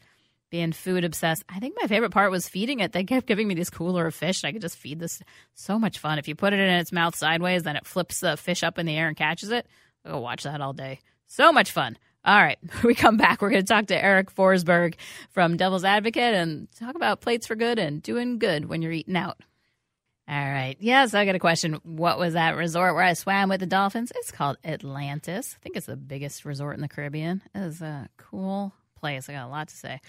being 0.55 0.71
food 0.71 1.03
obsessed. 1.03 1.43
I 1.49 1.59
think 1.59 1.75
my 1.83 1.89
favorite 1.89 2.13
part 2.13 2.31
was 2.31 2.49
feeding 2.49 2.79
it. 2.79 2.93
They 2.93 3.03
kept 3.03 3.27
giving 3.27 3.49
me 3.49 3.57
this 3.57 3.71
cooler 3.71 4.07
of 4.07 4.15
fish, 4.15 4.41
and 4.41 4.49
I 4.49 4.53
could 4.53 4.63
just 4.63 4.79
feed 4.79 5.01
this. 5.01 5.21
So 5.55 5.81
much 5.81 5.99
fun. 5.99 6.21
If 6.21 6.29
you 6.29 6.37
put 6.37 6.53
it 6.53 6.61
in 6.61 6.69
its 6.75 6.93
mouth 6.93 7.17
sideways, 7.17 7.65
then 7.65 7.75
it 7.75 7.85
flips 7.85 8.21
the 8.21 8.37
fish 8.37 8.63
up 8.63 8.79
in 8.79 8.87
the 8.87 8.97
air 8.97 9.09
and 9.09 9.17
catches 9.17 9.51
it. 9.51 9.67
I'll 10.05 10.23
watch 10.23 10.45
that 10.45 10.61
all 10.61 10.73
day. 10.73 11.01
So 11.27 11.51
much 11.51 11.73
fun. 11.73 11.99
All 12.25 12.41
right, 12.41 12.59
we 12.85 12.95
come 12.95 13.17
back. 13.17 13.43
We're 13.43 13.51
going 13.51 13.65
to 13.65 13.67
talk 13.67 13.87
to 13.87 14.01
Eric 14.01 14.33
Forsberg 14.33 14.95
from 15.31 15.57
Devil's 15.57 15.83
Advocate 15.83 16.35
and 16.35 16.69
talk 16.79 16.95
about 16.95 17.21
plates 17.21 17.49
for 17.49 17.57
good 17.57 17.81
and 17.81 18.01
doing 18.01 18.39
good 18.39 18.67
when 18.67 18.81
you're 18.81 18.93
eating 18.93 19.17
out. 19.17 19.41
All 20.29 20.37
right. 20.37 20.77
Yes, 20.79 21.15
I 21.15 21.25
got 21.25 21.35
a 21.35 21.41
question. 21.41 21.81
What 21.83 22.17
was 22.17 22.35
that 22.35 22.55
resort 22.55 22.95
where 22.95 23.03
I 23.03 23.15
swam 23.15 23.49
with 23.49 23.59
the 23.59 23.67
dolphins? 23.67 24.13
It's 24.15 24.31
called 24.31 24.57
Atlantis. 24.65 25.57
I 25.59 25.59
think 25.65 25.77
it's 25.77 25.87
the 25.87 25.97
biggest 25.97 26.45
resort 26.45 26.77
in 26.77 26.81
the 26.81 26.89
Caribbean. 26.89 27.43
It 27.57 27.59
is 27.59 27.83
a 27.83 28.09
cool 28.19 28.73
place. 29.05 29.29
I 29.29 29.35
got 29.35 29.47
a 29.47 29.51
lot 29.51 29.69
to 29.69 29.77
say 29.77 30.01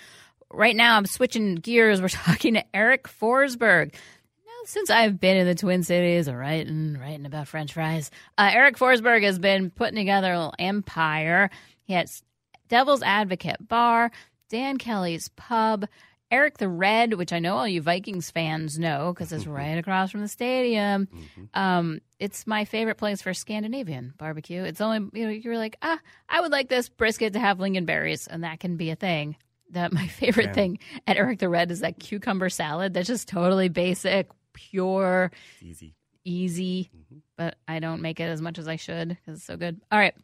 right 0.52 0.76
now 0.76 0.98
I'm 0.98 1.06
switching 1.06 1.56
gears. 1.56 2.02
We're 2.02 2.10
talking 2.10 2.56
to 2.56 2.64
Eric 2.74 3.04
Forsberg. 3.04 3.94
Now, 3.94 4.52
since 4.66 4.90
I've 4.90 5.20
been 5.20 5.38
in 5.38 5.48
the 5.48 5.56
Twin 5.56 5.84
Cities, 5.84 6.32
writing, 6.32 6.98
writing 7.00 7.26
about 7.26 7.48
French 7.48 7.74
fries, 7.74 8.12
uh, 8.38 8.50
Eric 8.52 8.78
Forsberg 8.78 9.24
has 9.24 9.40
been 9.40 9.70
putting 9.70 9.96
together 9.96 10.32
a 10.32 10.38
little 10.38 10.56
empire. 10.60 11.50
He 11.84 11.94
has 11.94 12.24
Devil's 12.68 13.04
Advocate 13.04 13.68
Bar, 13.68 14.12
Dan 14.50 14.78
Kelly's 14.78 15.30
Pub, 15.30 15.86
Eric 16.32 16.58
the 16.58 16.68
Red, 16.68 17.14
which 17.14 17.32
I 17.32 17.40
know 17.40 17.56
all 17.56 17.68
you 17.68 17.82
Vikings 17.82 18.32
fans 18.32 18.80
know 18.80 19.14
because 19.14 19.32
it's 19.32 19.46
right 19.46 19.78
across 19.78 20.10
from 20.12 20.22
the 20.22 20.28
stadium. 20.28 21.06
Mm-hmm. 21.08 21.44
Um, 21.54 22.02
it's 22.20 22.48
my 22.48 22.66
favorite 22.66 22.98
place 22.98 23.22
for 23.22 23.34
Scandinavian 23.34 24.14
barbecue. 24.18 24.64
It's 24.64 24.82
only 24.82 25.08
you 25.18 25.26
know 25.26 25.32
you're 25.32 25.58
like 25.58 25.78
ah 25.84 26.00
I 26.28 26.42
would 26.42 26.52
like 26.52 26.68
this 26.68 26.90
brisket 26.90 27.34
to 27.34 27.40
have 27.40 27.60
lingonberries, 27.60 28.28
and 28.28 28.44
that 28.44 28.60
can 28.60 28.76
be 28.76 28.90
a 28.90 28.96
thing 28.96 29.38
that 29.76 29.94
my 29.94 30.08
favorite 30.20 30.54
thing 30.54 30.80
at 31.08 31.18
Eric 31.18 31.40
the 31.40 31.50
Red 31.50 31.72
is 31.72 31.80
that 31.82 32.00
cucumber 32.00 32.50
salad. 32.50 32.94
That's 32.94 33.08
just 33.08 33.28
totally 33.28 33.70
basic, 33.70 34.30
pure, 34.54 35.32
easy, 35.62 35.94
easy. 36.24 36.90
Mm-hmm. 36.96 37.18
But 37.38 37.56
I 37.68 37.80
don't 37.80 38.02
make 38.02 38.20
it 38.20 38.26
as 38.26 38.42
much 38.42 38.58
as 38.58 38.68
I 38.68 38.78
should 38.78 39.10
because 39.10 39.38
it's 39.38 39.46
so 39.46 39.58
good. 39.58 39.80
All 39.92 40.00
right. 40.00 40.16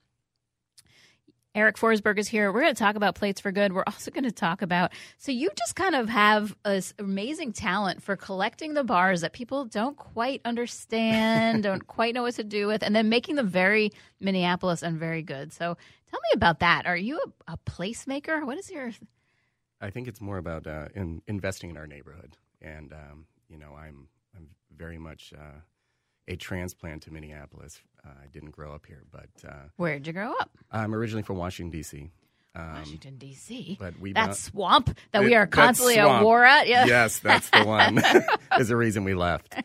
Eric 1.54 1.76
Forsberg 1.76 2.18
is 2.18 2.30
here. 2.30 2.52
We're 2.52 2.62
going 2.62 2.74
to 2.74 2.80
talk 2.80 2.96
about 2.96 3.16
Plates 3.16 3.42
for 3.42 3.52
Good. 3.52 3.74
We're 3.74 3.84
also 3.86 4.10
going 4.10 4.24
to 4.24 4.32
talk 4.32 4.62
about. 4.62 4.94
So, 5.18 5.34
you 5.34 5.50
just 5.58 5.76
kind 5.76 5.96
of 5.96 6.08
have 6.08 6.56
this 6.64 6.94
amazing 6.98 7.52
talent 7.52 8.02
for 8.02 8.16
collecting 8.16 8.74
the 8.74 8.86
bars 8.86 9.20
that 9.22 9.34
people 9.34 9.66
don't 9.66 9.98
quite 9.98 10.40
understand, 10.46 11.64
don't 11.64 11.86
quite 11.86 12.14
know 12.14 12.22
what 12.22 12.36
to 12.36 12.46
do 12.46 12.68
with, 12.68 12.84
and 12.84 12.96
then 12.96 13.10
making 13.10 13.36
them 13.36 13.50
very 13.50 13.92
Minneapolis 14.22 14.82
and 14.82 14.98
very 14.98 15.24
good. 15.24 15.52
So, 15.52 15.76
tell 16.10 16.20
me 16.22 16.30
about 16.36 16.60
that. 16.60 16.86
Are 16.86 16.98
you 16.98 17.20
a, 17.20 17.54
a 17.54 17.58
placemaker? 17.70 18.46
What 18.46 18.58
is 18.58 18.72
your 18.72 18.92
I 19.82 19.90
think 19.90 20.08
it's 20.08 20.22
more 20.22 20.38
about 20.38 20.68
uh, 20.68 20.88
in, 20.96 21.22
investing 21.28 21.70
in 21.70 21.78
our 21.78 21.88
neighborhood, 21.88 22.38
and 22.62 22.94
um, 22.94 23.26
you 23.50 23.58
know, 23.58 23.74
I'm 23.78 24.08
I'm 24.36 24.50
very 24.76 24.98
much 24.98 25.34
uh, 25.36 25.60
a 26.28 26.36
transplant 26.36 27.04
to 27.04 27.12
Minneapolis. 27.14 27.82
Uh, 28.06 28.10
I 28.24 28.28
didn't 28.28 28.52
grow 28.52 28.74
up 28.74 28.86
here, 28.86 29.04
but 29.12 29.30
uh, 29.48 29.68
where'd 29.78 30.06
you 30.08 30.14
grow 30.14 30.34
up? 30.34 30.52
I'm 30.72 30.94
originally 30.94 31.24
from 31.24 31.38
Washington 31.38 31.72
D.C. 31.72 32.12
Um, 32.54 32.74
Washington 32.76 33.18
D.C. 33.18 33.78
But 33.80 33.98
we 34.00 34.14
that 34.14 34.36
swamp 34.36 34.96
that 35.12 35.24
it, 35.24 35.26
we 35.26 35.36
are 35.36 35.48
constantly 35.48 35.98
at 35.98 36.22
war 36.22 36.44
at. 36.44 36.68
Yeah. 36.68 36.86
Yes, 36.86 37.20
that's 37.20 37.50
the 37.50 37.64
one. 37.64 37.98
Is 38.60 38.68
the 38.68 38.76
reason 38.76 39.04
we 39.04 39.14
left. 39.14 39.56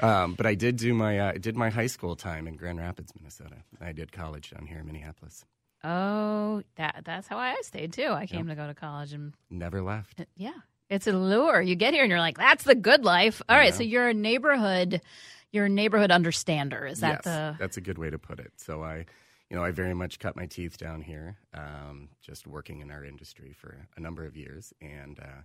Um, 0.00 0.34
but 0.34 0.46
I 0.46 0.54
did 0.54 0.76
do 0.76 0.94
my 0.94 1.18
uh, 1.18 1.32
did 1.32 1.56
my 1.56 1.70
high 1.70 1.86
school 1.86 2.16
time 2.16 2.48
in 2.48 2.56
Grand 2.56 2.78
Rapids, 2.78 3.12
Minnesota. 3.14 3.56
I 3.80 3.92
did 3.92 4.10
college 4.10 4.50
down 4.50 4.66
here 4.66 4.78
in 4.78 4.86
Minneapolis. 4.86 5.44
Oh, 5.84 6.62
that 6.76 7.02
that's 7.04 7.28
how 7.28 7.38
I 7.38 7.56
stayed 7.62 7.92
too. 7.92 8.08
I 8.08 8.26
came 8.26 8.48
yep. 8.48 8.56
to 8.56 8.62
go 8.62 8.66
to 8.66 8.74
college 8.74 9.12
and 9.12 9.34
never 9.50 9.82
left. 9.82 10.24
Yeah. 10.36 10.52
It's 10.90 11.06
a 11.06 11.12
lure. 11.12 11.60
You 11.60 11.76
get 11.76 11.94
here 11.94 12.02
and 12.02 12.10
you're 12.10 12.20
like, 12.20 12.36
that's 12.36 12.64
the 12.64 12.74
good 12.74 13.04
life. 13.04 13.40
All 13.48 13.56
right, 13.56 13.70
yeah. 13.72 13.76
so 13.76 13.82
you're 13.82 14.08
a 14.08 14.14
neighborhood 14.14 15.00
you're 15.52 15.66
a 15.66 15.70
neighborhood 15.70 16.10
understander. 16.10 16.84
Is 16.84 16.98
that 17.00 17.22
yes, 17.24 17.24
the 17.24 17.56
That's 17.60 17.76
a 17.76 17.80
good 17.80 17.96
way 17.96 18.10
to 18.10 18.18
put 18.18 18.40
it. 18.40 18.52
So 18.56 18.82
I 18.82 19.06
you 19.50 19.56
know, 19.56 19.64
I 19.64 19.70
very 19.70 19.94
much 19.94 20.18
cut 20.18 20.36
my 20.36 20.46
teeth 20.46 20.78
down 20.78 21.02
here, 21.02 21.38
um, 21.52 22.08
just 22.20 22.46
working 22.46 22.80
in 22.80 22.90
our 22.90 23.04
industry 23.04 23.52
for 23.52 23.86
a 23.96 24.00
number 24.00 24.24
of 24.24 24.36
years. 24.36 24.72
And 24.80 25.18
uh, 25.20 25.42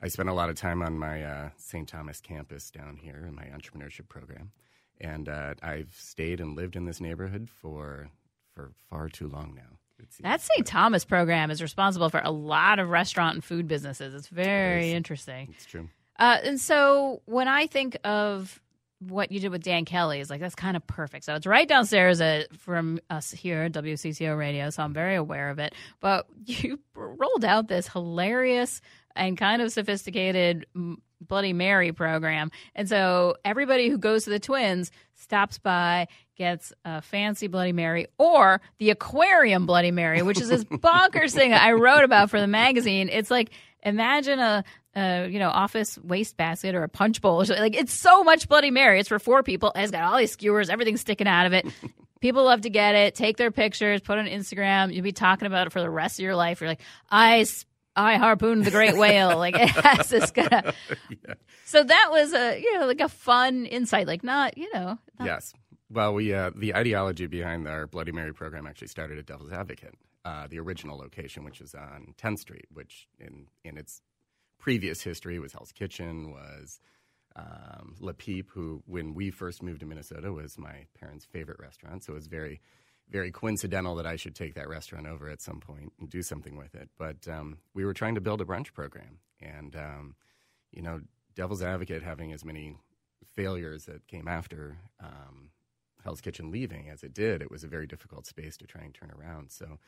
I 0.00 0.08
spent 0.08 0.28
a 0.28 0.32
lot 0.32 0.48
of 0.48 0.56
time 0.56 0.80
on 0.80 0.98
my 0.98 1.22
uh, 1.22 1.50
St. 1.56 1.86
Thomas 1.88 2.20
campus 2.20 2.70
down 2.70 2.96
here 2.96 3.26
in 3.28 3.34
my 3.34 3.44
entrepreneurship 3.44 4.08
program. 4.08 4.52
And 5.00 5.28
uh, 5.28 5.54
I've 5.62 5.94
stayed 5.98 6.40
and 6.40 6.56
lived 6.56 6.76
in 6.76 6.86
this 6.86 7.00
neighborhood 7.00 7.50
for 7.50 8.08
for 8.54 8.72
far 8.90 9.08
too 9.08 9.28
long 9.28 9.54
now. 9.54 9.78
That 10.20 10.40
St. 10.40 10.66
Thomas 10.66 11.04
program 11.04 11.50
is 11.50 11.62
responsible 11.62 12.10
for 12.10 12.20
a 12.22 12.30
lot 12.30 12.78
of 12.78 12.90
restaurant 12.90 13.34
and 13.34 13.44
food 13.44 13.68
businesses. 13.68 14.14
It's 14.14 14.28
very 14.28 14.90
it 14.90 14.96
interesting. 14.96 15.54
It's 15.54 15.64
true. 15.64 15.88
Uh, 16.18 16.38
and 16.42 16.60
so 16.60 17.22
when 17.26 17.48
I 17.48 17.66
think 17.66 17.96
of 18.04 18.60
what 19.08 19.32
you 19.32 19.40
did 19.40 19.50
with 19.50 19.62
Dan 19.62 19.84
Kelly, 19.84 20.20
is 20.20 20.30
like 20.30 20.40
that's 20.40 20.54
kind 20.54 20.76
of 20.76 20.86
perfect. 20.86 21.24
So 21.24 21.34
it's 21.34 21.46
right 21.46 21.66
downstairs 21.66 22.20
at, 22.20 22.54
from 22.56 23.00
us 23.10 23.30
here 23.30 23.62
at 23.62 23.72
WCCO 23.72 24.36
Radio, 24.36 24.70
so 24.70 24.82
I'm 24.82 24.92
very 24.92 25.16
aware 25.16 25.50
of 25.50 25.58
it. 25.58 25.74
But 26.00 26.26
you 26.44 26.78
rolled 26.94 27.44
out 27.44 27.68
this 27.68 27.88
hilarious 27.88 28.80
and 29.14 29.36
kind 29.36 29.60
of 29.62 29.72
sophisticated 29.72 30.66
Bloody 31.26 31.52
Mary 31.52 31.92
program. 31.92 32.50
And 32.74 32.88
so 32.88 33.36
everybody 33.44 33.88
who 33.88 33.98
goes 33.98 34.24
to 34.24 34.30
the 34.30 34.40
Twins 34.40 34.90
stops 35.14 35.58
by, 35.58 36.08
gets 36.36 36.72
a 36.84 37.02
fancy 37.02 37.46
Bloody 37.46 37.72
Mary 37.72 38.06
or 38.18 38.60
the 38.78 38.90
aquarium 38.90 39.66
Bloody 39.66 39.90
Mary, 39.90 40.22
which 40.22 40.40
is 40.40 40.48
this 40.48 40.64
bonkers 40.70 41.32
thing 41.32 41.52
I 41.52 41.72
wrote 41.72 42.04
about 42.04 42.30
for 42.30 42.40
the 42.40 42.46
magazine. 42.46 43.08
It's 43.10 43.30
like 43.30 43.50
imagine 43.82 44.38
a, 44.38 44.64
a 44.94 45.28
you 45.28 45.38
know 45.38 45.50
office 45.50 45.98
waste 45.98 46.36
basket 46.36 46.74
or 46.74 46.82
a 46.82 46.88
punch 46.88 47.20
bowl. 47.20 47.44
Like 47.48 47.76
it's 47.76 47.92
so 47.92 48.24
much 48.24 48.48
Bloody 48.48 48.70
Mary. 48.70 49.00
It's 49.00 49.08
for 49.08 49.18
four 49.18 49.42
people. 49.42 49.72
It's 49.74 49.92
got 49.92 50.04
all 50.04 50.18
these 50.18 50.32
skewers, 50.32 50.70
everything 50.70 50.96
sticking 50.96 51.28
out 51.28 51.46
of 51.46 51.52
it. 51.52 51.66
People 52.20 52.44
love 52.44 52.60
to 52.60 52.70
get 52.70 52.94
it, 52.94 53.16
take 53.16 53.36
their 53.36 53.50
pictures, 53.50 54.00
put 54.00 54.16
it 54.16 54.20
on 54.20 54.26
Instagram. 54.28 54.94
You'll 54.94 55.02
be 55.02 55.10
talking 55.10 55.46
about 55.46 55.66
it 55.66 55.72
for 55.72 55.80
the 55.80 55.90
rest 55.90 56.20
of 56.20 56.22
your 56.22 56.36
life. 56.36 56.60
You're 56.60 56.70
like, 56.70 56.80
I 57.10 57.46
I 57.94 58.16
harpooned 58.16 58.64
the 58.64 58.70
great 58.70 58.96
whale. 58.96 59.36
Like 59.36 59.56
it 59.56 59.68
has 59.68 60.08
this 60.08 60.30
kind 60.30 60.52
of. 60.52 60.74
yeah. 61.10 61.34
So 61.64 61.82
that 61.82 62.08
was 62.10 62.32
a 62.32 62.60
you 62.60 62.78
know 62.78 62.86
like 62.86 63.00
a 63.00 63.08
fun 63.08 63.66
insight. 63.66 64.06
Like 64.06 64.24
not 64.24 64.56
you 64.56 64.72
know. 64.72 64.98
Not... 65.18 65.26
Yes. 65.26 65.54
Well, 65.90 66.14
we 66.14 66.32
uh, 66.32 66.50
the 66.56 66.74
ideology 66.74 67.26
behind 67.26 67.68
our 67.68 67.86
Bloody 67.86 68.12
Mary 68.12 68.32
program 68.32 68.66
actually 68.66 68.88
started 68.88 69.18
at 69.18 69.26
Devil's 69.26 69.52
Advocate, 69.52 69.94
uh, 70.24 70.46
the 70.48 70.58
original 70.58 70.96
location, 70.96 71.44
which 71.44 71.60
is 71.60 71.74
on 71.74 72.14
10th 72.16 72.38
Street, 72.38 72.66
which 72.72 73.08
in 73.20 73.46
in 73.62 73.76
its 73.76 74.00
previous 74.58 75.02
history 75.02 75.38
was 75.38 75.52
Hell's 75.52 75.72
Kitchen, 75.72 76.30
was 76.30 76.80
um, 77.36 77.94
Le 78.00 78.14
Peep, 78.14 78.48
who 78.50 78.82
when 78.86 79.12
we 79.12 79.30
first 79.30 79.62
moved 79.62 79.80
to 79.80 79.86
Minnesota 79.86 80.32
was 80.32 80.56
my 80.56 80.86
parents' 80.98 81.26
favorite 81.26 81.58
restaurant. 81.58 82.04
So 82.04 82.12
it 82.12 82.16
was 82.16 82.26
very 82.26 82.60
very 83.12 83.30
coincidental 83.30 83.94
that 83.96 84.06
I 84.06 84.16
should 84.16 84.34
take 84.34 84.54
that 84.54 84.68
restaurant 84.68 85.06
over 85.06 85.28
at 85.28 85.42
some 85.42 85.60
point 85.60 85.92
and 86.00 86.08
do 86.08 86.22
something 86.22 86.56
with 86.56 86.74
it. 86.74 86.88
But 86.98 87.28
um, 87.28 87.58
we 87.74 87.84
were 87.84 87.92
trying 87.92 88.14
to 88.14 88.20
build 88.20 88.40
a 88.40 88.44
brunch 88.44 88.72
program, 88.72 89.18
and 89.40 89.76
um, 89.76 90.14
you 90.72 90.82
know, 90.82 91.02
Devil's 91.34 91.62
Advocate 91.62 92.02
having 92.02 92.32
as 92.32 92.44
many 92.44 92.76
failures 93.34 93.84
that 93.84 94.06
came 94.08 94.26
after 94.26 94.78
um, 95.00 95.50
Hell's 96.02 96.20
Kitchen 96.20 96.50
leaving 96.50 96.88
as 96.88 97.02
it 97.02 97.14
did, 97.14 97.42
it 97.42 97.50
was 97.50 97.62
a 97.62 97.68
very 97.68 97.86
difficult 97.86 98.26
space 98.26 98.56
to 98.56 98.66
try 98.66 98.82
and 98.82 98.94
turn 98.94 99.12
around. 99.12 99.50
So. 99.50 99.78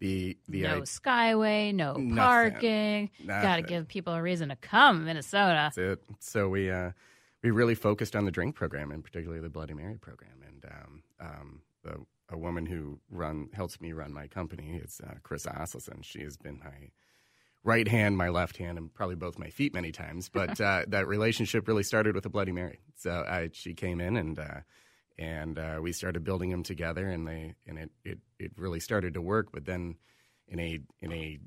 The, 0.00 0.36
the 0.48 0.62
no 0.62 0.78
I- 0.78 0.80
skyway, 0.80 1.72
no 1.72 1.92
nothing, 1.92 2.16
parking. 2.16 3.10
Got 3.28 3.56
to 3.56 3.62
give 3.62 3.86
people 3.86 4.12
a 4.12 4.20
reason 4.20 4.48
to 4.48 4.56
come, 4.56 5.04
Minnesota. 5.04 5.70
That's 5.72 5.78
it. 5.78 6.02
So 6.18 6.48
we 6.48 6.68
uh, 6.68 6.90
we 7.44 7.52
really 7.52 7.76
focused 7.76 8.16
on 8.16 8.24
the 8.24 8.32
drink 8.32 8.56
program, 8.56 8.90
and 8.90 9.04
particularly 9.04 9.40
the 9.40 9.50
Bloody 9.50 9.72
Mary 9.72 9.96
program. 9.96 10.42
And 10.44 10.64
um, 10.64 11.02
um, 11.20 11.60
the 11.84 12.04
a 12.34 12.38
woman 12.38 12.66
who 12.66 12.98
run 13.10 13.48
helps 13.54 13.80
me 13.80 13.92
run 13.92 14.12
my 14.12 14.26
company. 14.26 14.80
It's 14.82 15.00
uh, 15.00 15.14
Chris 15.22 15.46
Asselson. 15.46 16.02
She 16.04 16.22
has 16.22 16.36
been 16.36 16.58
my 16.58 16.90
right 17.62 17.88
hand, 17.88 18.18
my 18.18 18.28
left 18.28 18.58
hand, 18.58 18.76
and 18.76 18.92
probably 18.92 19.16
both 19.16 19.38
my 19.38 19.48
feet 19.48 19.72
many 19.72 19.92
times. 19.92 20.28
But 20.28 20.60
uh, 20.60 20.84
that 20.88 21.06
relationship 21.06 21.66
really 21.66 21.82
started 21.82 22.14
with 22.14 22.26
a 22.26 22.30
Bloody 22.30 22.52
Mary. 22.52 22.80
So 22.96 23.10
I, 23.10 23.50
she 23.52 23.74
came 23.74 24.00
in 24.00 24.16
and 24.16 24.38
uh, 24.38 24.60
and 25.16 25.58
uh, 25.58 25.78
we 25.80 25.92
started 25.92 26.24
building 26.24 26.50
them 26.50 26.64
together, 26.64 27.08
and 27.08 27.26
they 27.26 27.54
and 27.66 27.78
it, 27.78 27.90
it 28.04 28.18
it 28.38 28.52
really 28.56 28.80
started 28.80 29.14
to 29.14 29.22
work. 29.22 29.48
But 29.52 29.64
then 29.64 29.96
in 30.48 30.60
a 30.60 30.80
in 31.00 31.12
a 31.12 31.38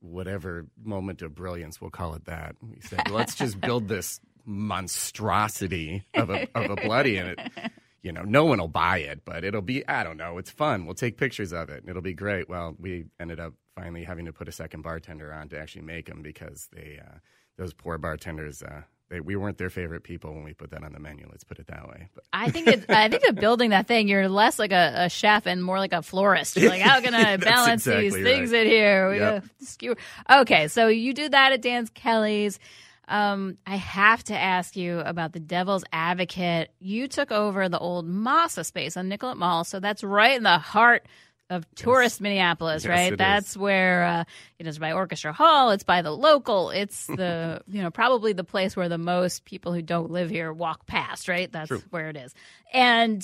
whatever 0.00 0.66
moment 0.82 1.22
of 1.22 1.34
brilliance, 1.34 1.80
we'll 1.80 1.90
call 1.90 2.14
it 2.14 2.26
that, 2.26 2.54
we 2.62 2.80
said, 2.80 3.10
let's 3.10 3.34
just 3.34 3.60
build 3.60 3.88
this 3.88 4.20
monstrosity 4.44 6.04
of 6.14 6.30
a 6.30 6.46
of 6.54 6.70
a 6.70 6.76
bloody, 6.76 7.18
and 7.18 7.30
it 7.30 7.40
you 8.06 8.12
know, 8.12 8.22
no 8.22 8.44
one 8.44 8.60
will 8.60 8.68
buy 8.68 8.98
it, 8.98 9.22
but 9.24 9.42
it'll 9.42 9.60
be, 9.60 9.86
I 9.88 10.04
don't 10.04 10.16
know, 10.16 10.38
it's 10.38 10.48
fun. 10.48 10.86
We'll 10.86 10.94
take 10.94 11.16
pictures 11.16 11.52
of 11.52 11.70
it 11.70 11.80
and 11.80 11.88
it'll 11.88 12.02
be 12.02 12.14
great. 12.14 12.48
Well, 12.48 12.76
we 12.78 13.06
ended 13.18 13.40
up 13.40 13.54
finally 13.74 14.04
having 14.04 14.26
to 14.26 14.32
put 14.32 14.48
a 14.48 14.52
second 14.52 14.82
bartender 14.82 15.32
on 15.32 15.48
to 15.48 15.58
actually 15.58 15.82
make 15.82 16.06
them 16.06 16.22
because 16.22 16.68
they, 16.72 17.00
uh, 17.04 17.16
those 17.58 17.74
poor 17.74 17.98
bartenders, 17.98 18.62
uh, 18.62 18.82
they, 19.10 19.18
we 19.18 19.34
weren't 19.34 19.58
their 19.58 19.70
favorite 19.70 20.04
people 20.04 20.32
when 20.32 20.44
we 20.44 20.54
put 20.54 20.70
that 20.70 20.84
on 20.84 20.92
the 20.92 21.00
menu. 21.00 21.26
Let's 21.28 21.42
put 21.42 21.58
it 21.58 21.66
that 21.66 21.88
way. 21.88 22.08
But. 22.14 22.22
I 22.32 22.48
think 22.48 22.68
it, 22.68 22.88
I 22.88 23.08
think 23.08 23.24
of 23.24 23.34
building 23.34 23.70
that 23.70 23.88
thing, 23.88 24.06
you're 24.06 24.28
less 24.28 24.60
like 24.60 24.72
a, 24.72 24.92
a, 25.06 25.08
chef 25.08 25.44
and 25.48 25.60
more 25.60 25.80
like 25.80 25.92
a 25.92 26.02
florist. 26.02 26.56
You're 26.56 26.70
like, 26.70 26.82
how 26.82 27.00
can 27.00 27.12
I 27.12 27.36
balance 27.38 27.88
exactly 27.88 28.10
these 28.10 28.22
things 28.22 28.52
in 28.52 28.68
here? 28.68 29.10
We 29.10 29.18
Yep. 29.18 29.44
skewer. 29.62 29.96
Okay, 30.30 30.68
so 30.68 30.86
you 30.86 31.12
do 31.12 31.28
that 31.28 31.50
at 31.50 31.60
Dan's 31.60 31.90
Kelly's. 31.90 32.60
Um, 33.08 33.58
I 33.66 33.76
have 33.76 34.24
to 34.24 34.36
ask 34.36 34.76
you 34.76 34.98
about 35.00 35.32
the 35.32 35.40
Devil's 35.40 35.84
Advocate. 35.92 36.70
You 36.80 37.06
took 37.08 37.30
over 37.30 37.68
the 37.68 37.78
old 37.78 38.08
Masa 38.08 38.64
space 38.64 38.96
on 38.96 39.08
Nicollet 39.08 39.36
Mall, 39.36 39.64
so 39.64 39.78
that's 39.80 40.02
right 40.02 40.36
in 40.36 40.42
the 40.42 40.58
heart 40.58 41.06
of 41.48 41.64
tourist 41.76 42.20
Minneapolis, 42.20 42.82
Yes, 42.84 42.90
right? 42.90 43.16
That's 43.16 43.50
is. 43.50 43.58
where 43.58 44.02
uh, 44.04 44.24
it 44.58 44.66
is 44.66 44.80
by 44.80 44.90
Orchestra 44.92 45.32
Hall. 45.32 45.70
It's 45.70 45.84
by 45.84 46.02
the 46.02 46.10
local. 46.10 46.70
It's 46.70 47.06
the 47.06 47.62
you 47.68 47.80
know 47.82 47.90
probably 47.92 48.32
the 48.32 48.42
place 48.44 48.76
where 48.76 48.88
the 48.88 48.98
most 48.98 49.44
people 49.44 49.72
who 49.72 49.82
don't 49.82 50.10
live 50.10 50.28
here 50.28 50.52
walk 50.52 50.86
past, 50.86 51.28
right? 51.28 51.50
That's 51.50 51.68
True. 51.68 51.82
where 51.90 52.08
it 52.08 52.16
is. 52.16 52.34
And 52.72 53.22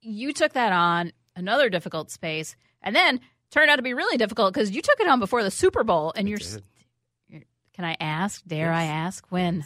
you 0.00 0.32
took 0.32 0.54
that 0.54 0.72
on 0.72 1.12
another 1.36 1.70
difficult 1.70 2.10
space, 2.10 2.56
and 2.82 2.96
then 2.96 3.20
turned 3.52 3.70
out 3.70 3.76
to 3.76 3.82
be 3.82 3.94
really 3.94 4.16
difficult 4.16 4.52
because 4.52 4.72
you 4.72 4.82
took 4.82 4.98
it 4.98 5.06
on 5.06 5.20
before 5.20 5.44
the 5.44 5.50
Super 5.52 5.84
Bowl, 5.84 6.12
and 6.16 6.28
you're. 6.28 6.38
did. 6.38 6.64
Can 7.80 7.88
I 7.88 7.96
ask? 7.98 8.44
Dare 8.46 8.70
I 8.70 8.84
ask 8.84 9.24
when? 9.30 9.64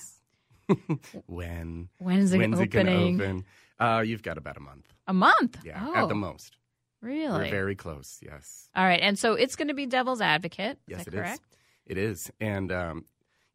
when? 1.27 1.89
When's 1.99 2.33
it 2.33 2.39
When's 2.39 2.61
it 2.61 2.69
going 2.69 2.87
to 2.87 2.93
open? 2.93 3.45
Uh, 3.77 4.05
you've 4.07 4.23
got 4.23 4.39
about 4.39 4.57
a 4.57 4.61
month. 4.61 4.87
A 5.09 5.13
month. 5.13 5.59
Yeah, 5.65 5.85
oh, 5.85 5.97
at 5.97 6.09
the 6.09 6.15
most. 6.15 6.57
Really? 7.03 7.47
We're 7.47 7.51
very 7.51 7.75
close. 7.75 8.21
Yes. 8.23 8.69
All 8.77 8.85
right, 8.85 9.01
and 9.01 9.19
so 9.19 9.35
it's 9.35 9.57
going 9.57 9.67
to 9.67 9.75
be 9.75 9.87
Devil's 9.87 10.21
Advocate. 10.21 10.79
Yes, 10.87 11.01
is 11.01 11.07
it 11.09 11.11
that 11.11 11.17
is. 11.17 11.23
correct? 11.23 11.57
It 11.87 11.99
is. 11.99 12.31
And, 12.41 12.71
um, 12.71 13.07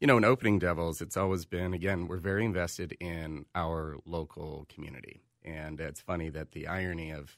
you 0.02 0.08
know, 0.08 0.18
in 0.18 0.26
opening 0.26 0.60
Devils, 0.60 1.00
it's 1.00 1.16
always 1.16 1.46
been, 1.46 1.74
again, 1.74 2.10
we're 2.10 2.18
very 2.18 2.44
invested 2.44 2.98
in 3.00 3.46
our 3.56 3.96
local 4.06 4.66
community. 4.68 5.22
And 5.42 5.80
it's 5.80 6.02
funny 6.02 6.30
that 6.32 6.52
the 6.52 6.68
irony 6.68 7.12
of 7.12 7.38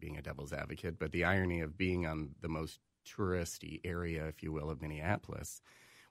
being 0.00 0.16
a 0.16 0.22
devil's 0.22 0.54
advocate, 0.54 0.98
but 0.98 1.12
the 1.12 1.24
irony 1.24 1.60
of 1.60 1.76
being 1.76 2.06
on 2.06 2.30
the 2.40 2.48
most 2.48 2.80
touristy 3.06 3.82
area, 3.84 4.26
if 4.26 4.42
you 4.42 4.52
will, 4.52 4.70
of 4.70 4.80
Minneapolis, 4.80 5.60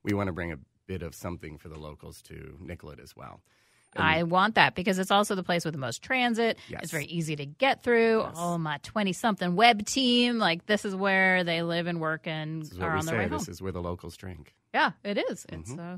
we 0.06 0.14
want 0.14 0.28
to 0.28 0.34
bring 0.34 0.52
a 0.54 0.58
bit 0.88 1.02
of 1.02 1.14
something 1.16 1.58
for 1.58 1.68
the 1.68 1.78
locals 1.80 2.22
to 2.24 2.56
Nicollet 2.62 3.00
as 3.00 3.16
well. 3.16 3.42
And- 3.96 4.04
I 4.04 4.24
want 4.24 4.56
that 4.56 4.76
because 4.76 5.00
it's 5.00 5.10
also 5.12 5.36
the 5.36 5.44
place 5.44 5.64
with 5.66 5.74
the 5.74 5.80
most 5.80 6.02
transit. 6.04 6.58
Yes. 6.70 6.82
It's 6.84 6.92
very 6.92 7.06
easy 7.06 7.36
to 7.38 7.46
get 7.46 7.82
through. 7.82 8.22
Yes. 8.22 8.34
Oh, 8.38 8.58
my 8.58 8.78
20 8.84 9.14
something 9.14 9.56
web 9.56 9.86
team. 9.86 10.38
Like, 10.38 10.66
this 10.66 10.84
is 10.86 10.94
where 10.96 11.44
they 11.44 11.62
live 11.64 11.88
and 11.88 12.00
work 12.02 12.28
and 12.28 12.62
this 12.62 12.72
is 12.74 12.80
are 12.80 12.92
on 12.96 13.06
their 13.06 13.18
way 13.18 13.28
home. 13.28 13.38
This 13.40 13.48
is 13.48 13.62
where 13.62 13.72
the 13.72 13.82
locals 13.82 14.16
drink. 14.18 14.54
Yeah, 14.74 14.92
it 15.04 15.18
is. 15.18 15.46
It's 15.50 15.72
Mm-hmm. 15.72 15.80
uh, 15.80 15.98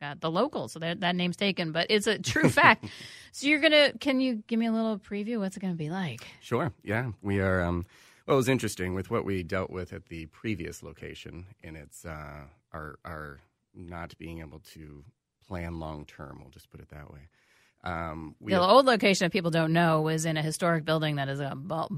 got 0.00 0.20
the 0.20 0.30
local, 0.30 0.66
so 0.68 0.78
that 0.80 1.00
that 1.00 1.14
name's 1.14 1.36
taken, 1.36 1.72
but 1.72 1.86
it's 1.90 2.06
a 2.08 2.18
true 2.18 2.48
fact. 2.60 2.86
so 3.32 3.46
you're 3.46 3.60
gonna, 3.60 3.92
can 4.00 4.20
you 4.20 4.42
give 4.48 4.58
me 4.58 4.66
a 4.66 4.72
little 4.72 4.98
preview? 4.98 5.38
What's 5.38 5.56
it 5.56 5.60
gonna 5.60 5.74
be 5.74 5.90
like? 5.90 6.26
Sure. 6.40 6.72
Yeah, 6.82 7.12
we 7.22 7.38
are. 7.40 7.62
Um, 7.62 7.86
well, 8.26 8.34
it 8.34 8.38
was 8.38 8.48
interesting 8.48 8.94
with 8.94 9.10
what 9.10 9.24
we 9.24 9.42
dealt 9.44 9.70
with 9.70 9.92
at 9.92 10.06
the 10.06 10.26
previous 10.26 10.82
location, 10.82 11.46
in 11.62 11.76
it's 11.76 12.04
uh, 12.04 12.44
our 12.72 12.98
our 13.04 13.40
not 13.74 14.16
being 14.18 14.40
able 14.40 14.60
to 14.74 15.04
plan 15.46 15.78
long 15.78 16.04
term. 16.04 16.38
We'll 16.40 16.50
just 16.50 16.70
put 16.70 16.80
it 16.80 16.88
that 16.90 17.12
way. 17.12 17.28
Um, 17.82 18.34
we 18.40 18.52
the 18.52 18.60
old 18.60 18.84
location, 18.84 19.26
if 19.26 19.32
people 19.32 19.50
don't 19.50 19.72
know, 19.72 20.02
was 20.02 20.26
in 20.26 20.36
a 20.36 20.42
historic 20.42 20.84
building 20.84 21.16
that 21.16 21.28
is 21.28 21.40
uh, 21.40 21.54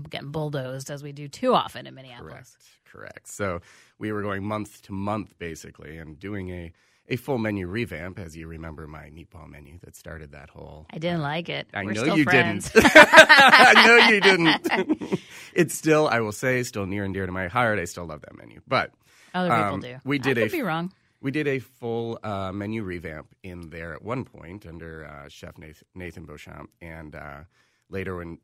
getting 0.08 0.30
bulldozed, 0.30 0.90
as 0.90 1.02
we 1.02 1.12
do 1.12 1.26
too 1.28 1.54
often 1.54 1.86
in 1.86 1.94
Minneapolis. 1.94 2.32
correct, 2.32 2.56
correct. 2.84 3.28
So 3.28 3.60
we 3.98 4.12
were 4.12 4.22
going 4.22 4.44
month 4.44 4.82
to 4.82 4.92
month 4.92 5.36
basically, 5.38 5.98
and 5.98 6.18
doing 6.18 6.50
a 6.50 6.72
a 7.08 7.16
full 7.16 7.38
menu 7.38 7.66
revamp. 7.66 8.18
As 8.20 8.36
you 8.36 8.46
remember, 8.46 8.86
my 8.86 9.10
meatball 9.10 9.50
menu 9.50 9.78
that 9.84 9.96
started 9.96 10.32
that 10.32 10.50
whole 10.50 10.86
I 10.90 10.98
didn't 10.98 11.22
like 11.22 11.48
it. 11.48 11.66
I 11.74 11.84
We're 11.84 11.94
know 11.94 12.14
you 12.14 12.24
didn't. 12.24 12.70
I 12.76 13.84
know 13.86 14.08
you 14.08 14.20
didn't. 14.20 15.20
it's 15.52 15.74
still, 15.74 16.06
I 16.06 16.20
will 16.20 16.32
say, 16.32 16.62
still 16.62 16.86
near 16.86 17.04
and 17.04 17.12
dear 17.12 17.26
to 17.26 17.32
my 17.32 17.48
heart. 17.48 17.80
I 17.80 17.86
still 17.86 18.06
love 18.06 18.20
that 18.20 18.36
menu. 18.38 18.60
But 18.68 18.92
Other 19.34 19.50
people 19.50 19.74
Um, 19.74 19.80
do. 19.80 19.96
we 20.04 20.18
did 20.18 20.38
I 20.38 20.42
a 20.42 20.44
could 20.44 20.52
be 20.52 20.62
wrong. 20.62 20.92
we 21.20 21.30
did 21.30 21.46
a 21.48 21.58
full 21.58 22.18
uh, 22.22 22.52
menu 22.52 22.82
revamp 22.82 23.34
in 23.42 23.70
there 23.70 23.92
at 23.94 24.02
one 24.02 24.24
point 24.24 24.66
under 24.66 25.04
uh, 25.06 25.28
Chef 25.28 25.56
Nathan, 25.58 25.86
Nathan 25.94 26.24
Beauchamp, 26.24 26.70
and 26.80 27.14
uh, 27.14 27.40
later 27.88 28.16
when 28.16 28.38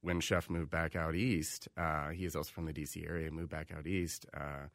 when 0.00 0.20
Chef 0.20 0.50
moved 0.50 0.70
back 0.70 0.96
out 0.96 1.14
east, 1.14 1.68
uh, 1.76 2.08
he 2.08 2.24
is 2.24 2.34
also 2.34 2.50
from 2.50 2.64
the 2.64 2.72
DC 2.72 3.08
area. 3.08 3.30
Moved 3.30 3.50
back 3.50 3.70
out 3.72 3.86
east. 3.86 4.26
Uh, 4.34 4.66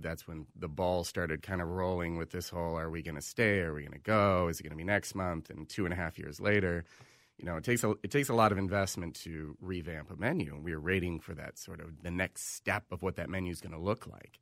that's 0.00 0.26
when 0.26 0.46
the 0.54 0.68
ball 0.68 1.04
started 1.04 1.42
kind 1.42 1.60
of 1.62 1.68
rolling 1.68 2.16
with 2.18 2.30
this 2.30 2.48
whole: 2.50 2.76
Are 2.78 2.90
we 2.90 3.02
going 3.02 3.14
to 3.14 3.22
stay? 3.22 3.60
Are 3.60 3.72
we 3.72 3.82
going 3.82 3.92
to 3.92 3.98
go? 3.98 4.48
Is 4.48 4.60
it 4.60 4.64
going 4.64 4.72
to 4.72 4.76
be 4.76 4.84
next 4.84 5.14
month? 5.14 5.48
And 5.50 5.68
two 5.68 5.84
and 5.86 5.92
a 5.94 5.96
half 5.96 6.18
years 6.18 6.40
later, 6.40 6.84
you 7.38 7.44
know, 7.46 7.56
it 7.56 7.64
takes 7.64 7.84
a 7.84 7.92
it 8.02 8.10
takes 8.10 8.28
a 8.28 8.34
lot 8.34 8.52
of 8.52 8.58
investment 8.58 9.14
to 9.22 9.56
revamp 9.60 10.10
a 10.10 10.16
menu, 10.16 10.54
and 10.54 10.64
we 10.64 10.74
were 10.74 10.80
waiting 10.80 11.20
for 11.20 11.34
that 11.34 11.56
sort 11.58 11.80
of 11.80 12.02
the 12.02 12.10
next 12.10 12.54
step 12.54 12.84
of 12.90 13.02
what 13.02 13.16
that 13.16 13.30
menu 13.30 13.50
is 13.52 13.60
going 13.60 13.74
to 13.74 13.80
look 13.80 14.06
like. 14.06 14.40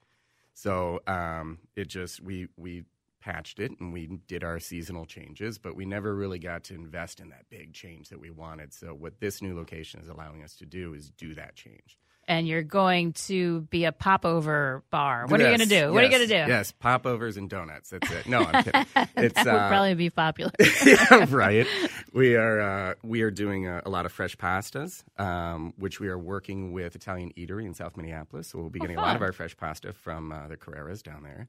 So 0.54 1.00
um, 1.06 1.58
it 1.76 1.88
just 1.88 2.20
we 2.22 2.48
we 2.56 2.84
patched 3.20 3.58
it 3.58 3.72
and 3.80 3.92
we 3.92 4.06
did 4.26 4.44
our 4.44 4.58
seasonal 4.58 5.06
changes, 5.06 5.58
but 5.58 5.74
we 5.74 5.86
never 5.86 6.14
really 6.14 6.38
got 6.38 6.62
to 6.64 6.74
invest 6.74 7.20
in 7.20 7.30
that 7.30 7.48
big 7.48 7.72
change 7.72 8.10
that 8.10 8.20
we 8.20 8.30
wanted. 8.30 8.72
So 8.72 8.88
what 8.94 9.18
this 9.18 9.40
new 9.40 9.56
location 9.56 10.00
is 10.00 10.08
allowing 10.08 10.44
us 10.44 10.54
to 10.56 10.66
do 10.66 10.94
is 10.94 11.10
do 11.10 11.34
that 11.34 11.56
change. 11.56 11.98
And 12.26 12.46
you're 12.48 12.62
going 12.62 13.12
to 13.28 13.62
be 13.62 13.84
a 13.84 13.92
popover 13.92 14.82
bar. 14.90 15.26
What 15.26 15.40
are 15.40 15.44
you 15.44 15.56
going 15.56 15.68
to 15.68 15.80
do? 15.80 15.92
What 15.92 16.02
are 16.02 16.06
you 16.06 16.10
going 16.10 16.28
to 16.28 16.44
do? 16.44 16.50
Yes, 16.50 16.72
popovers 16.72 17.36
and 17.36 17.48
donuts. 17.50 17.90
That's 17.90 18.10
it. 18.10 18.26
No, 18.26 18.40
I'm 18.40 18.64
kidding. 18.64 18.86
It's 19.16 19.34
That 19.44 19.46
would 19.46 19.54
uh, 19.54 19.68
probably 19.68 19.94
be 19.94 20.10
popular. 20.10 20.52
yeah, 20.86 21.26
right. 21.30 21.66
We 22.12 22.36
are 22.36 22.60
uh, 22.60 22.94
we 23.02 23.22
are 23.22 23.30
doing 23.30 23.68
a, 23.68 23.82
a 23.84 23.90
lot 23.90 24.06
of 24.06 24.12
fresh 24.12 24.36
pastas, 24.36 25.02
um, 25.20 25.74
which 25.76 26.00
we 26.00 26.08
are 26.08 26.18
working 26.18 26.72
with 26.72 26.94
Italian 26.94 27.32
Eatery 27.36 27.66
in 27.66 27.74
South 27.74 27.96
Minneapolis. 27.96 28.48
So 28.48 28.58
we'll 28.58 28.70
be 28.70 28.80
getting 28.80 28.96
a 28.96 29.00
lot 29.02 29.16
of 29.16 29.22
our 29.22 29.32
fresh 29.32 29.56
pasta 29.56 29.92
from 29.92 30.32
uh, 30.32 30.48
the 30.48 30.56
Carreras 30.56 31.02
down 31.02 31.22
there. 31.22 31.48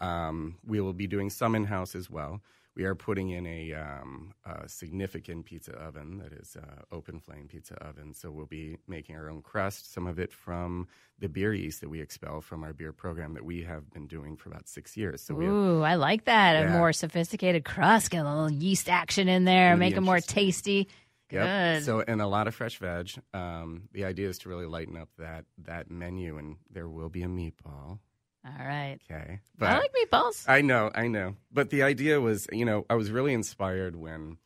Um, 0.00 0.56
we 0.66 0.80
will 0.80 0.92
be 0.92 1.06
doing 1.06 1.30
some 1.30 1.54
in 1.54 1.64
house 1.64 1.94
as 1.94 2.10
well. 2.10 2.40
We 2.80 2.86
are 2.86 2.94
putting 2.94 3.28
in 3.28 3.46
a, 3.46 3.74
um, 3.74 4.32
a 4.46 4.66
significant 4.66 5.44
pizza 5.44 5.72
oven 5.72 6.16
that 6.16 6.32
is 6.32 6.56
uh, 6.56 6.80
open 6.90 7.20
flame 7.20 7.46
pizza 7.46 7.74
oven. 7.74 8.14
So 8.14 8.30
we'll 8.30 8.46
be 8.46 8.78
making 8.88 9.16
our 9.16 9.28
own 9.28 9.42
crust, 9.42 9.92
some 9.92 10.06
of 10.06 10.18
it 10.18 10.32
from 10.32 10.88
the 11.18 11.28
beer 11.28 11.52
yeast 11.52 11.82
that 11.82 11.90
we 11.90 12.00
expel 12.00 12.40
from 12.40 12.64
our 12.64 12.72
beer 12.72 12.94
program 12.94 13.34
that 13.34 13.44
we 13.44 13.64
have 13.64 13.90
been 13.90 14.06
doing 14.06 14.34
for 14.34 14.48
about 14.48 14.66
six 14.66 14.96
years. 14.96 15.20
So 15.20 15.34
we 15.34 15.44
have 15.44 15.52
Ooh, 15.52 15.82
I 15.82 15.96
like 15.96 16.24
that. 16.24 16.56
A 16.56 16.70
more 16.70 16.94
sophisticated 16.94 17.66
crust, 17.66 18.12
get 18.12 18.24
a 18.24 18.24
little 18.24 18.50
yeast 18.50 18.88
action 18.88 19.28
in 19.28 19.44
there, 19.44 19.76
make 19.76 19.94
it 19.94 20.00
more 20.00 20.20
tasty. 20.20 20.88
Yep. 21.30 21.42
Good. 21.42 21.84
So 21.84 22.02
and 22.08 22.22
a 22.22 22.26
lot 22.26 22.48
of 22.48 22.54
fresh 22.54 22.78
veg. 22.78 23.10
Um, 23.34 23.90
the 23.92 24.06
idea 24.06 24.26
is 24.26 24.38
to 24.38 24.48
really 24.48 24.64
lighten 24.64 24.96
up 24.96 25.10
that 25.18 25.44
that 25.66 25.90
menu, 25.90 26.38
and 26.38 26.56
there 26.70 26.88
will 26.88 27.10
be 27.10 27.24
a 27.24 27.28
meatball. 27.28 27.98
All 28.44 28.66
right. 28.66 28.98
Okay, 29.10 29.40
But 29.58 29.68
I 29.70 29.78
like 29.78 29.92
meatballs. 29.92 30.44
I 30.48 30.62
know, 30.62 30.90
I 30.94 31.08
know. 31.08 31.36
But 31.52 31.70
the 31.70 31.82
idea 31.82 32.20
was, 32.20 32.46
you 32.52 32.64
know, 32.64 32.86
I 32.88 32.94
was 32.94 33.10
really 33.10 33.34
inspired 33.34 33.96
when 33.96 34.38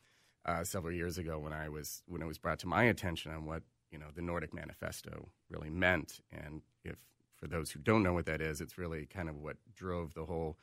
uh, 0.45 0.63
several 0.63 0.93
years 0.93 1.17
ago 1.17 1.39
when 1.39 1.53
I 1.53 1.69
was 1.69 2.03
when 2.07 2.21
it 2.21 2.25
was 2.27 2.37
brought 2.37 2.59
to 2.59 2.67
my 2.67 2.83
attention 2.83 3.31
on 3.31 3.45
what 3.45 3.63
you 3.91 3.97
know 3.97 4.07
the 4.13 4.21
Nordic 4.21 4.53
Manifesto 4.53 5.29
really 5.49 5.69
meant, 5.69 6.19
and 6.31 6.61
if 6.83 6.97
for 7.37 7.47
those 7.47 7.71
who 7.71 7.79
don't 7.79 8.03
know 8.03 8.13
what 8.13 8.25
that 8.25 8.41
is, 8.41 8.59
it's 8.61 8.77
really 8.77 9.05
kind 9.05 9.29
of 9.29 9.37
what 9.37 9.57
drove 9.75 10.13
the 10.13 10.25
whole 10.25 10.57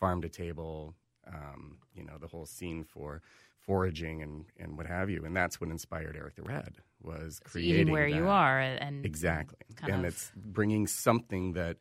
farm 0.00 0.22
to 0.22 0.28
table, 0.28 0.94
um, 1.26 1.78
you 1.94 2.04
know, 2.04 2.16
the 2.18 2.26
whole 2.26 2.46
scene 2.46 2.84
for 2.84 3.20
foraging 3.60 4.22
and 4.22 4.46
and 4.58 4.78
what 4.78 4.86
have 4.86 5.10
you, 5.10 5.24
and 5.24 5.36
that's 5.36 5.60
what 5.60 5.68
inspired 5.70 6.16
Eric 6.16 6.36
the 6.36 6.42
Red 6.42 6.76
was 7.02 7.38
creating 7.44 7.82
Eating 7.82 7.92
where 7.92 8.08
you 8.08 8.26
are 8.28 8.58
and 8.58 9.04
Exactly. 9.04 9.58
and 9.82 10.04
of- 10.06 10.12
it's 10.12 10.32
bringing 10.34 10.86
something 10.86 11.52
that 11.52 11.76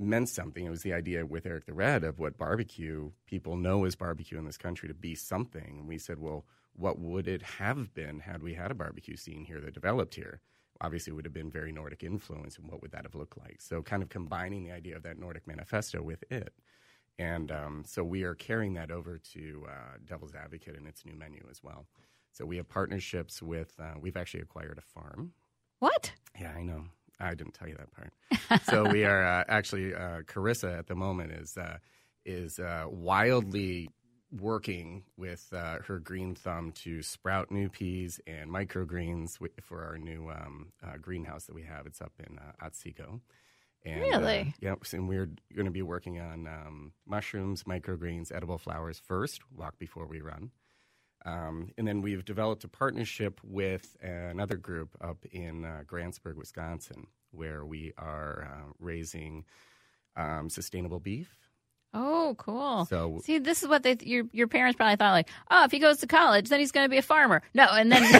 meant 0.00 0.28
something. 0.28 0.64
It 0.64 0.70
was 0.70 0.82
the 0.82 0.92
idea 0.92 1.26
with 1.26 1.46
Eric 1.46 1.66
the 1.66 1.74
Red 1.74 2.04
of 2.04 2.18
what 2.18 2.38
barbecue 2.38 3.10
people 3.26 3.56
know 3.56 3.84
as 3.84 3.94
barbecue 3.94 4.38
in 4.38 4.44
this 4.44 4.58
country 4.58 4.88
to 4.88 4.94
be 4.94 5.14
something. 5.14 5.78
And 5.78 5.88
we 5.88 5.98
said, 5.98 6.18
well, 6.18 6.46
what 6.74 6.98
would 6.98 7.28
it 7.28 7.42
have 7.42 7.92
been 7.94 8.20
had 8.20 8.42
we 8.42 8.54
had 8.54 8.70
a 8.70 8.74
barbecue 8.74 9.16
scene 9.16 9.44
here 9.44 9.60
that 9.60 9.74
developed 9.74 10.14
here? 10.14 10.40
obviously 10.82 11.10
it 11.10 11.14
would 11.14 11.26
have 11.26 11.34
been 11.34 11.50
very 11.50 11.72
Nordic 11.72 12.02
influence, 12.02 12.56
and 12.56 12.66
what 12.66 12.80
would 12.80 12.92
that 12.92 13.04
have 13.04 13.14
looked 13.14 13.36
like? 13.36 13.60
So, 13.60 13.82
kind 13.82 14.02
of 14.02 14.08
combining 14.08 14.64
the 14.64 14.72
idea 14.72 14.96
of 14.96 15.02
that 15.02 15.18
Nordic 15.18 15.46
manifesto 15.46 16.00
with 16.00 16.24
it. 16.30 16.54
And 17.18 17.52
um, 17.52 17.84
so 17.86 18.02
we 18.02 18.22
are 18.22 18.34
carrying 18.34 18.72
that 18.74 18.90
over 18.90 19.18
to 19.34 19.66
uh, 19.68 19.98
Devil's 20.06 20.34
Advocate 20.34 20.74
in 20.74 20.86
its 20.86 21.04
new 21.04 21.14
menu 21.14 21.46
as 21.50 21.62
well. 21.62 21.86
So 22.32 22.46
we 22.46 22.56
have 22.56 22.68
partnerships 22.68 23.42
with, 23.42 23.74
uh, 23.78 23.94
we've 24.00 24.16
actually 24.16 24.40
acquired 24.40 24.78
a 24.78 24.80
farm. 24.80 25.32
What? 25.80 26.12
Yeah, 26.40 26.52
I 26.56 26.62
know. 26.62 26.84
I 27.20 27.34
didn't 27.34 27.54
tell 27.54 27.68
you 27.68 27.76
that 27.76 27.90
part. 27.92 28.62
so 28.64 28.90
we 28.90 29.04
are 29.04 29.24
uh, 29.24 29.44
actually, 29.48 29.94
uh, 29.94 30.22
Carissa 30.22 30.78
at 30.78 30.86
the 30.86 30.94
moment 30.94 31.32
is, 31.32 31.56
uh, 31.56 31.78
is 32.24 32.58
uh, 32.58 32.84
wildly 32.88 33.90
working 34.32 35.02
with 35.16 35.48
her 35.50 36.00
green 36.02 36.36
thumb 36.36 36.70
to 36.70 37.02
sprout 37.02 37.50
new 37.50 37.68
peas 37.68 38.20
and 38.28 38.48
microgreens 38.48 39.38
for 39.60 39.84
our 39.84 39.98
new 39.98 40.30
um, 40.30 40.72
greenhouse 41.02 41.46
that 41.46 41.54
we 41.54 41.64
have. 41.64 41.84
It's 41.86 42.00
up 42.00 42.12
in 42.20 42.38
Otsego. 42.62 43.20
And, 43.84 44.00
really? 44.00 44.40
Uh, 44.40 44.52
yep. 44.60 44.78
And 44.92 45.08
we're 45.08 45.30
going 45.54 45.64
to 45.64 45.70
be 45.72 45.82
working 45.82 46.20
on 46.20 46.46
um, 46.46 46.92
mushrooms, 47.06 47.64
microgreens, 47.64 48.34
edible 48.34 48.58
flowers 48.58 48.98
first, 48.98 49.40
walk 49.54 49.78
before 49.78 50.06
we 50.06 50.20
run. 50.20 50.50
Um, 51.24 51.70
and 51.76 51.86
then 51.86 52.00
we've 52.00 52.24
developed 52.24 52.64
a 52.64 52.68
partnership 52.68 53.40
with 53.44 53.96
another 54.02 54.56
group 54.56 54.96
up 55.00 55.24
in 55.30 55.64
uh, 55.64 55.82
Grantsburg, 55.86 56.36
Wisconsin, 56.36 57.06
where 57.30 57.64
we 57.64 57.92
are 57.98 58.48
uh, 58.50 58.72
raising 58.78 59.44
um, 60.16 60.48
sustainable 60.48 61.00
beef. 61.00 61.36
Oh, 61.92 62.36
cool! 62.38 62.84
So 62.84 63.20
see, 63.24 63.38
this 63.38 63.64
is 63.64 63.68
what 63.68 63.82
they, 63.82 63.96
your 64.02 64.24
your 64.30 64.46
parents 64.46 64.76
probably 64.76 64.94
thought 64.94 65.10
like, 65.10 65.28
oh, 65.50 65.64
if 65.64 65.72
he 65.72 65.80
goes 65.80 65.98
to 65.98 66.06
college, 66.06 66.48
then 66.48 66.60
he's 66.60 66.70
going 66.70 66.84
to 66.84 66.88
be 66.88 66.98
a 66.98 67.02
farmer. 67.02 67.42
No, 67.52 67.66
and 67.68 67.90
then 67.90 68.02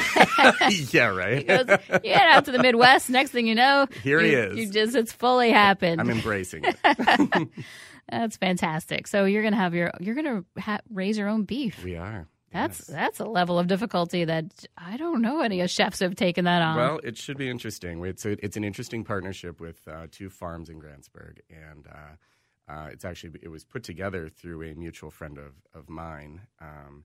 yeah, 0.91 1.07
right. 1.07 1.39
he 1.39 1.45
goes, 1.45 1.67
you 2.03 2.13
head 2.13 2.29
out 2.33 2.47
to 2.47 2.53
the 2.53 2.59
Midwest. 2.59 3.09
Next 3.11 3.31
thing 3.31 3.47
you 3.47 3.55
know, 3.55 3.87
here 4.03 4.21
you, 4.21 4.27
he 4.27 4.35
is. 4.35 4.59
You 4.59 4.71
just 4.71 4.97
it's 4.97 5.13
fully 5.13 5.53
happened. 5.53 6.01
I'm 6.01 6.11
embracing 6.11 6.65
it. 6.65 7.49
That's 8.11 8.37
fantastic. 8.37 9.07
So 9.07 9.25
you're 9.25 9.43
going 9.43 9.55
to 9.55 9.61
have 9.61 9.73
your 9.73 9.93
you're 10.01 10.17
going 10.17 10.45
to 10.55 10.61
ha- 10.61 10.81
raise 10.91 11.17
your 11.17 11.29
own 11.29 11.45
beef. 11.45 11.85
We 11.85 11.95
are. 11.97 12.27
That's 12.53 12.81
yes. 12.81 12.87
that's 12.89 13.21
a 13.21 13.25
level 13.25 13.59
of 13.59 13.69
difficulty 13.69 14.25
that 14.25 14.67
I 14.77 14.97
don't 14.97 15.23
know 15.23 15.41
any 15.41 15.65
chefs 15.69 16.01
have 16.01 16.17
taken 16.17 16.47
that 16.47 16.63
on. 16.63 16.77
Well, 16.77 17.01
it 17.05 17.17
should 17.17 17.39
be 17.39 17.49
interesting. 17.49 18.05
It's 18.05 18.27
a, 18.27 18.45
it's 18.45 18.57
an 18.57 18.65
interesting 18.65 19.05
partnership 19.05 19.61
with 19.61 19.87
uh, 19.87 20.09
two 20.11 20.31
farms 20.31 20.69
in 20.69 20.81
Grantsburg, 20.81 21.39
and 21.49 21.87
uh, 21.87 22.73
uh, 22.73 22.89
it's 22.91 23.05
actually 23.05 23.39
it 23.43 23.49
was 23.49 23.65
put 23.65 23.85
together 23.85 24.29
through 24.29 24.63
a 24.69 24.75
mutual 24.75 25.11
friend 25.11 25.39
of 25.39 25.55
of 25.75 25.89
mine. 25.89 26.43
Um, 26.61 27.05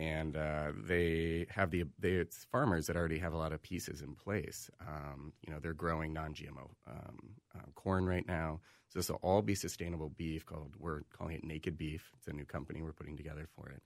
and 0.00 0.34
uh, 0.34 0.72
they 0.82 1.46
have 1.50 1.70
the 1.70 1.84
they, 1.98 2.12
it's 2.12 2.46
farmers 2.50 2.86
that 2.86 2.96
already 2.96 3.18
have 3.18 3.34
a 3.34 3.36
lot 3.36 3.52
of 3.52 3.62
pieces 3.62 4.00
in 4.00 4.14
place. 4.14 4.70
Um, 4.80 5.34
you 5.46 5.52
know, 5.52 5.60
they're 5.60 5.74
growing 5.74 6.14
non-GMO 6.14 6.70
um, 6.88 7.18
uh, 7.54 7.70
corn 7.74 8.06
right 8.06 8.26
now, 8.26 8.60
so 8.88 8.98
this 8.98 9.10
will 9.10 9.20
all 9.22 9.42
be 9.42 9.54
sustainable 9.54 10.08
beef. 10.08 10.46
Called 10.46 10.74
we're 10.78 11.02
calling 11.16 11.36
it 11.36 11.44
Naked 11.44 11.76
Beef. 11.76 12.10
It's 12.16 12.26
a 12.28 12.32
new 12.32 12.46
company 12.46 12.80
we're 12.80 12.92
putting 12.94 13.16
together 13.18 13.46
for 13.54 13.68
it. 13.68 13.82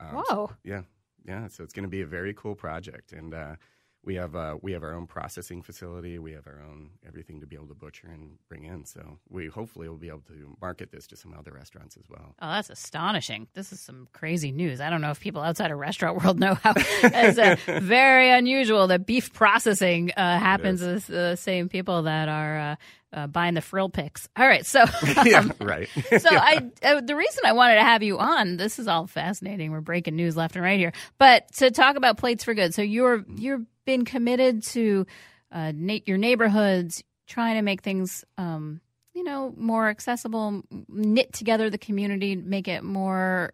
Um, 0.00 0.08
Whoa! 0.16 0.24
So, 0.28 0.50
yeah, 0.64 0.82
yeah. 1.26 1.48
So 1.48 1.64
it's 1.64 1.72
going 1.72 1.84
to 1.84 1.88
be 1.88 2.02
a 2.02 2.06
very 2.06 2.34
cool 2.34 2.54
project, 2.54 3.12
and 3.12 3.34
uh, 3.34 3.56
we 4.04 4.14
have 4.14 4.34
uh, 4.36 4.56
we 4.62 4.72
have 4.72 4.82
our 4.82 4.94
own 4.94 5.06
processing 5.06 5.60
facility. 5.62 6.18
We 6.18 6.32
have 6.32 6.46
our 6.46 6.62
own 6.62 6.90
everything 7.06 7.40
to 7.40 7.46
be 7.46 7.56
able 7.56 7.66
to 7.68 7.74
butcher 7.74 8.08
and 8.08 8.38
bring 8.48 8.64
in. 8.64 8.84
So 8.84 9.18
we 9.28 9.46
hopefully 9.46 9.88
will 9.88 9.96
be 9.96 10.08
able 10.08 10.22
to 10.28 10.56
market 10.60 10.92
this 10.92 11.06
to 11.08 11.16
some 11.16 11.34
other 11.34 11.52
restaurants 11.52 11.96
as 11.96 12.04
well. 12.08 12.34
Oh, 12.40 12.48
that's 12.48 12.70
astonishing! 12.70 13.48
This 13.54 13.72
is 13.72 13.80
some 13.80 14.08
crazy 14.12 14.52
news. 14.52 14.80
I 14.80 14.88
don't 14.88 15.00
know 15.00 15.10
if 15.10 15.20
people 15.20 15.42
outside 15.42 15.70
of 15.70 15.78
restaurant 15.78 16.22
world 16.22 16.38
know 16.38 16.54
how 16.54 16.72
it's 16.76 17.38
uh, 17.38 17.56
very 17.80 18.30
unusual 18.30 18.86
that 18.86 19.04
beef 19.04 19.32
processing 19.32 20.12
uh, 20.16 20.38
happens 20.38 20.80
with 20.80 21.06
the 21.08 21.36
same 21.36 21.68
people 21.68 22.02
that 22.02 22.28
are 22.28 22.78
uh, 23.12 23.26
buying 23.26 23.54
the 23.54 23.60
frill 23.60 23.88
picks. 23.88 24.28
All 24.36 24.46
right, 24.46 24.64
so 24.64 24.82
um, 24.82 24.88
yeah, 25.26 25.48
right. 25.60 25.88
so 26.18 26.28
I 26.30 26.70
uh, 26.82 27.00
the 27.00 27.16
reason 27.16 27.44
I 27.44 27.52
wanted 27.52 27.76
to 27.76 27.82
have 27.82 28.02
you 28.02 28.18
on 28.18 28.56
this 28.56 28.78
is 28.78 28.88
all 28.88 29.06
fascinating. 29.06 29.70
We're 29.70 29.80
breaking 29.80 30.16
news 30.16 30.36
left 30.36 30.56
and 30.56 30.64
right 30.64 30.78
here, 30.78 30.92
but 31.18 31.50
to 31.54 31.70
talk 31.70 31.96
about 31.96 32.18
plates 32.18 32.44
for 32.44 32.54
good. 32.54 32.74
So 32.74 32.82
you're 32.82 33.24
you've 33.34 33.66
been 33.84 34.04
committed 34.04 34.62
to 34.64 35.06
uh, 35.50 35.72
na- 35.74 36.00
your 36.06 36.18
neighborhoods, 36.18 37.02
trying 37.26 37.56
to 37.56 37.62
make 37.62 37.82
things. 37.82 38.24
Um, 38.36 38.80
you 39.14 39.24
know, 39.24 39.52
more 39.56 39.88
accessible, 39.88 40.62
knit 40.88 41.32
together 41.32 41.70
the 41.70 41.78
community, 41.78 42.36
make 42.36 42.68
it 42.68 42.84
more 42.84 43.52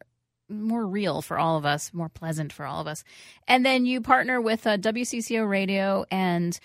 more 0.51 0.87
real 0.87 1.23
for 1.23 1.39
all 1.39 1.57
of 1.57 1.65
us, 1.65 1.93
more 1.95 2.09
pleasant 2.11 2.53
for 2.53 2.67
all 2.67 2.81
of 2.81 2.87
us. 2.87 3.03
And 3.49 3.65
then 3.65 3.87
you 3.87 4.01
partner 4.01 4.41
with 4.41 4.67
uh, 4.67 4.77
WCCO 4.77 5.49
Radio 5.49 6.05
and 6.11 6.59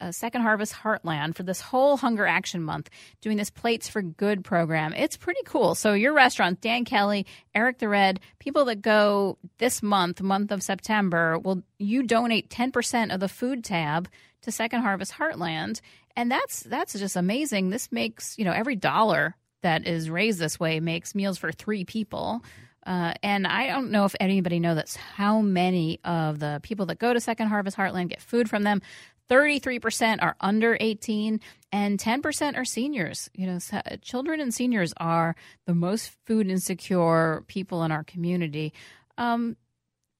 uh, 0.00 0.12
Second 0.12 0.42
Harvest 0.42 0.72
Heartland 0.72 1.34
for 1.34 1.42
this 1.42 1.60
whole 1.60 1.96
Hunger 1.96 2.26
Action 2.26 2.62
Month, 2.62 2.90
doing 3.20 3.36
this 3.36 3.50
Plates 3.50 3.88
for 3.88 4.02
Good 4.02 4.44
program. 4.44 4.92
It's 4.94 5.16
pretty 5.16 5.42
cool. 5.44 5.74
So, 5.74 5.92
your 5.94 6.12
restaurant, 6.12 6.60
Dan 6.60 6.84
Kelly, 6.84 7.26
Eric 7.54 7.78
the 7.78 7.88
Red, 7.88 8.20
people 8.38 8.66
that 8.66 8.82
go 8.82 9.38
this 9.58 9.82
month, 9.82 10.20
month 10.20 10.50
of 10.50 10.62
September, 10.62 11.38
will 11.38 11.62
you 11.78 12.02
donate 12.02 12.50
10% 12.50 13.12
of 13.12 13.20
the 13.20 13.28
food 13.28 13.64
tab 13.64 14.08
to 14.46 14.52
Second 14.52 14.82
Harvest 14.82 15.12
Heartland. 15.12 15.80
And 16.16 16.30
that's 16.30 16.62
that's 16.62 16.98
just 16.98 17.16
amazing. 17.16 17.68
This 17.68 17.92
makes, 17.92 18.38
you 18.38 18.44
know, 18.44 18.52
every 18.52 18.76
dollar 18.76 19.36
that 19.62 19.86
is 19.86 20.08
raised 20.08 20.38
this 20.38 20.58
way 20.58 20.80
makes 20.80 21.14
meals 21.14 21.36
for 21.36 21.52
three 21.52 21.84
people. 21.84 22.42
Uh, 22.86 23.12
and 23.22 23.48
I 23.48 23.66
don't 23.66 23.90
know 23.90 24.04
if 24.04 24.14
anybody 24.20 24.60
knows 24.60 24.94
how 24.94 25.40
many 25.40 25.98
of 26.04 26.38
the 26.38 26.60
people 26.62 26.86
that 26.86 27.00
go 27.00 27.12
to 27.12 27.20
Second 27.20 27.48
Harvest 27.48 27.76
Heartland 27.76 28.08
get 28.08 28.22
food 28.22 28.48
from 28.48 28.62
them. 28.62 28.80
33% 29.28 30.22
are 30.22 30.36
under 30.40 30.76
18 30.80 31.40
and 31.72 31.98
10% 31.98 32.56
are 32.56 32.64
seniors. 32.64 33.28
You 33.34 33.46
know, 33.46 33.58
children 34.02 34.40
and 34.40 34.54
seniors 34.54 34.92
are 34.98 35.34
the 35.66 35.74
most 35.74 36.12
food 36.26 36.48
insecure 36.48 37.44
people 37.46 37.82
in 37.82 37.92
our 37.92 38.04
community. 38.04 38.72
Um, 39.18 39.56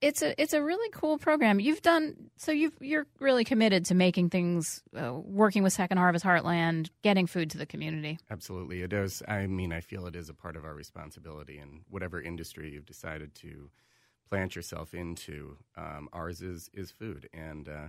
it's 0.02 0.20
a 0.22 0.40
it's 0.40 0.52
a 0.52 0.62
really 0.62 0.90
cool 0.90 1.18
program. 1.18 1.58
You've 1.58 1.80
done 1.80 2.30
so 2.36 2.52
You've 2.52 2.76
you're 2.80 3.06
really 3.18 3.44
committed 3.44 3.86
to 3.86 3.94
making 3.94 4.28
things 4.28 4.82
uh, 4.94 5.12
working 5.14 5.62
with 5.62 5.72
Second 5.72 5.98
Harvest 5.98 6.24
Heartland, 6.24 6.90
getting 7.02 7.26
food 7.26 7.50
to 7.50 7.58
the 7.58 7.66
community. 7.66 8.18
Absolutely, 8.30 8.82
it 8.82 8.92
is. 8.92 9.22
I 9.26 9.46
mean, 9.46 9.72
I 9.72 9.80
feel 9.80 10.06
it 10.06 10.14
is 10.14 10.28
a 10.28 10.34
part 10.34 10.56
of 10.56 10.64
our 10.64 10.74
responsibility 10.74 11.58
in 11.58 11.80
whatever 11.88 12.20
industry 12.20 12.72
you've 12.72 12.86
decided 12.86 13.34
to 13.36 13.70
plant 14.28 14.54
yourself 14.54 14.92
into. 14.92 15.56
Um, 15.76 16.08
ours 16.12 16.42
is 16.42 16.68
is 16.74 16.90
food, 16.90 17.28
and 17.32 17.68
uh, 17.68 17.88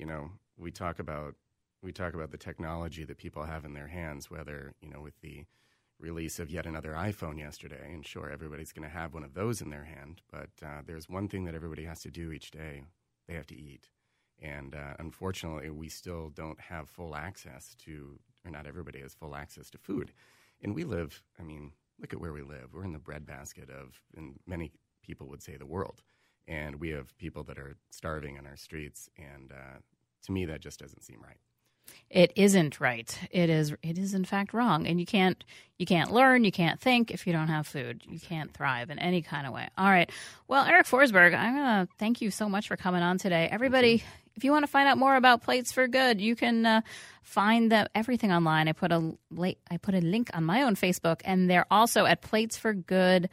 you 0.00 0.06
know, 0.06 0.30
we 0.58 0.70
talk 0.70 0.98
about 0.98 1.34
we 1.82 1.92
talk 1.92 2.14
about 2.14 2.30
the 2.30 2.38
technology 2.38 3.04
that 3.04 3.18
people 3.18 3.44
have 3.44 3.64
in 3.66 3.74
their 3.74 3.86
hands, 3.86 4.30
whether 4.30 4.72
you 4.80 4.88
know 4.88 5.02
with 5.02 5.20
the 5.20 5.44
release 5.98 6.38
of 6.38 6.50
yet 6.50 6.64
another 6.64 6.92
iPhone 6.92 7.38
yesterday, 7.38 7.92
and 7.92 8.06
sure, 8.06 8.30
everybody's 8.30 8.72
going 8.72 8.88
to 8.88 8.96
have 8.96 9.12
one 9.12 9.24
of 9.24 9.34
those 9.34 9.60
in 9.60 9.68
their 9.68 9.84
hand. 9.84 10.22
But 10.32 10.48
uh, 10.64 10.80
there's 10.86 11.08
one 11.08 11.28
thing 11.28 11.44
that 11.44 11.54
everybody 11.54 11.84
has 11.84 12.00
to 12.00 12.10
do 12.10 12.32
each 12.32 12.50
day: 12.50 12.82
they 13.28 13.34
have 13.34 13.46
to 13.48 13.54
eat. 13.54 13.90
And 14.42 14.74
uh, 14.74 14.94
unfortunately, 14.98 15.68
we 15.68 15.90
still 15.90 16.30
don't 16.30 16.58
have 16.58 16.88
full 16.88 17.14
access 17.14 17.74
to, 17.84 18.18
or 18.42 18.50
not 18.50 18.66
everybody 18.66 19.00
has 19.00 19.12
full 19.12 19.36
access 19.36 19.68
to 19.68 19.78
food. 19.78 20.12
And 20.62 20.74
we 20.74 20.84
live, 20.84 21.22
I 21.38 21.42
mean, 21.42 21.72
look 22.00 22.14
at 22.14 22.20
where 22.20 22.32
we 22.32 22.40
live. 22.40 22.72
We're 22.72 22.86
in 22.86 22.94
the 22.94 22.98
breadbasket 22.98 23.68
of, 23.68 24.00
and 24.16 24.40
many 24.46 24.72
people 25.02 25.28
would 25.28 25.42
say, 25.42 25.58
the 25.58 25.66
world 25.66 26.02
and 26.48 26.80
we 26.80 26.90
have 26.90 27.16
people 27.18 27.44
that 27.44 27.58
are 27.58 27.76
starving 27.90 28.38
on 28.38 28.46
our 28.46 28.56
streets. 28.56 29.08
And 29.16 29.52
uh, 29.52 29.78
to 30.24 30.32
me, 30.32 30.46
that 30.46 30.60
just 30.60 30.80
doesn't 30.80 31.02
seem 31.02 31.20
right. 31.22 31.38
It 32.08 32.32
isn't 32.36 32.80
right. 32.80 33.16
It 33.30 33.50
is. 33.50 33.72
It 33.82 33.98
is 33.98 34.14
in 34.14 34.24
fact 34.24 34.52
wrong. 34.52 34.86
And 34.86 35.00
you 35.00 35.06
can't. 35.06 35.42
You 35.78 35.86
can't 35.86 36.12
learn. 36.12 36.44
You 36.44 36.52
can't 36.52 36.78
think 36.80 37.10
if 37.10 37.26
you 37.26 37.32
don't 37.32 37.48
have 37.48 37.66
food. 37.66 38.02
You 38.08 38.20
can't 38.20 38.52
thrive 38.52 38.90
in 38.90 38.98
any 38.98 39.22
kind 39.22 39.46
of 39.46 39.52
way. 39.52 39.68
All 39.78 39.88
right. 39.88 40.10
Well, 40.46 40.64
Eric 40.64 40.86
Forsberg, 40.86 41.34
I'm 41.34 41.54
gonna 41.54 41.88
thank 41.98 42.20
you 42.20 42.30
so 42.30 42.48
much 42.48 42.68
for 42.68 42.76
coming 42.76 43.02
on 43.02 43.18
today. 43.18 43.48
Everybody, 43.50 44.04
if 44.36 44.44
you 44.44 44.52
want 44.52 44.64
to 44.64 44.70
find 44.70 44.88
out 44.88 44.98
more 44.98 45.16
about 45.16 45.42
Plates 45.42 45.72
for 45.72 45.86
Good, 45.86 46.20
you 46.20 46.36
can 46.36 46.66
uh, 46.66 46.80
find 47.22 47.70
the, 47.72 47.88
everything 47.94 48.32
online. 48.32 48.68
I 48.68 48.72
put 48.72 48.92
a 48.92 49.14
I 49.70 49.76
put 49.76 49.94
a 49.94 50.00
link 50.00 50.30
on 50.34 50.44
my 50.44 50.62
own 50.62 50.76
Facebook, 50.76 51.22
and 51.24 51.48
they're 51.48 51.66
also 51.70 52.04
at 52.04 52.22
Plates 52.22 52.56
for 52.56 52.72
Good 52.74 53.30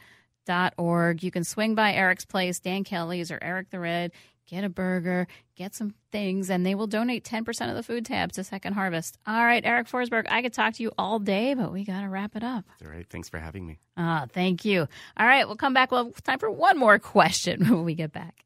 org. 0.76 1.22
You 1.22 1.30
can 1.30 1.44
swing 1.44 1.74
by 1.74 1.92
Eric's 1.92 2.24
place, 2.24 2.58
Dan 2.60 2.84
Kelly's 2.84 3.30
or 3.30 3.38
Eric 3.42 3.70
the 3.70 3.80
Red, 3.80 4.12
get 4.46 4.64
a 4.64 4.68
burger, 4.68 5.26
get 5.54 5.74
some 5.74 5.94
things, 6.10 6.50
and 6.50 6.64
they 6.64 6.74
will 6.74 6.86
donate 6.86 7.24
10% 7.24 7.68
of 7.68 7.76
the 7.76 7.82
food 7.82 8.04
tabs 8.06 8.34
to 8.34 8.44
Second 8.44 8.72
Harvest. 8.72 9.18
All 9.26 9.44
right, 9.44 9.64
Eric 9.64 9.88
Forsberg, 9.88 10.26
I 10.30 10.42
could 10.42 10.52
talk 10.52 10.74
to 10.74 10.82
you 10.82 10.92
all 10.98 11.18
day, 11.18 11.54
but 11.54 11.72
we 11.72 11.84
got 11.84 12.00
to 12.00 12.08
wrap 12.08 12.34
it 12.34 12.42
up. 12.42 12.64
All 12.82 12.90
right. 12.90 13.06
Thanks 13.08 13.28
for 13.28 13.38
having 13.38 13.66
me. 13.66 13.78
Ah, 13.96 14.26
thank 14.32 14.64
you. 14.64 14.88
All 15.16 15.26
right, 15.26 15.46
we'll 15.46 15.56
come 15.56 15.74
back. 15.74 15.90
We'll 15.90 16.06
have 16.06 16.22
time 16.22 16.38
for 16.38 16.50
one 16.50 16.78
more 16.78 16.98
question 16.98 17.60
when 17.68 17.84
we 17.84 17.94
get 17.94 18.12
back. 18.12 18.44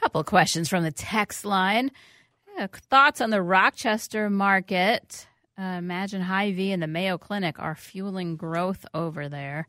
Couple 0.00 0.22
questions 0.22 0.68
from 0.68 0.84
the 0.84 0.92
text 0.92 1.44
line. 1.44 1.90
Uh, 2.56 2.68
thoughts 2.88 3.20
on 3.20 3.30
the 3.30 3.42
Rochester 3.42 4.30
market? 4.30 5.26
Uh, 5.58 5.76
imagine 5.78 6.22
Hy-Vee 6.22 6.70
and 6.70 6.80
the 6.80 6.86
Mayo 6.86 7.18
Clinic 7.18 7.58
are 7.58 7.74
fueling 7.74 8.36
growth 8.36 8.86
over 8.94 9.28
there. 9.28 9.66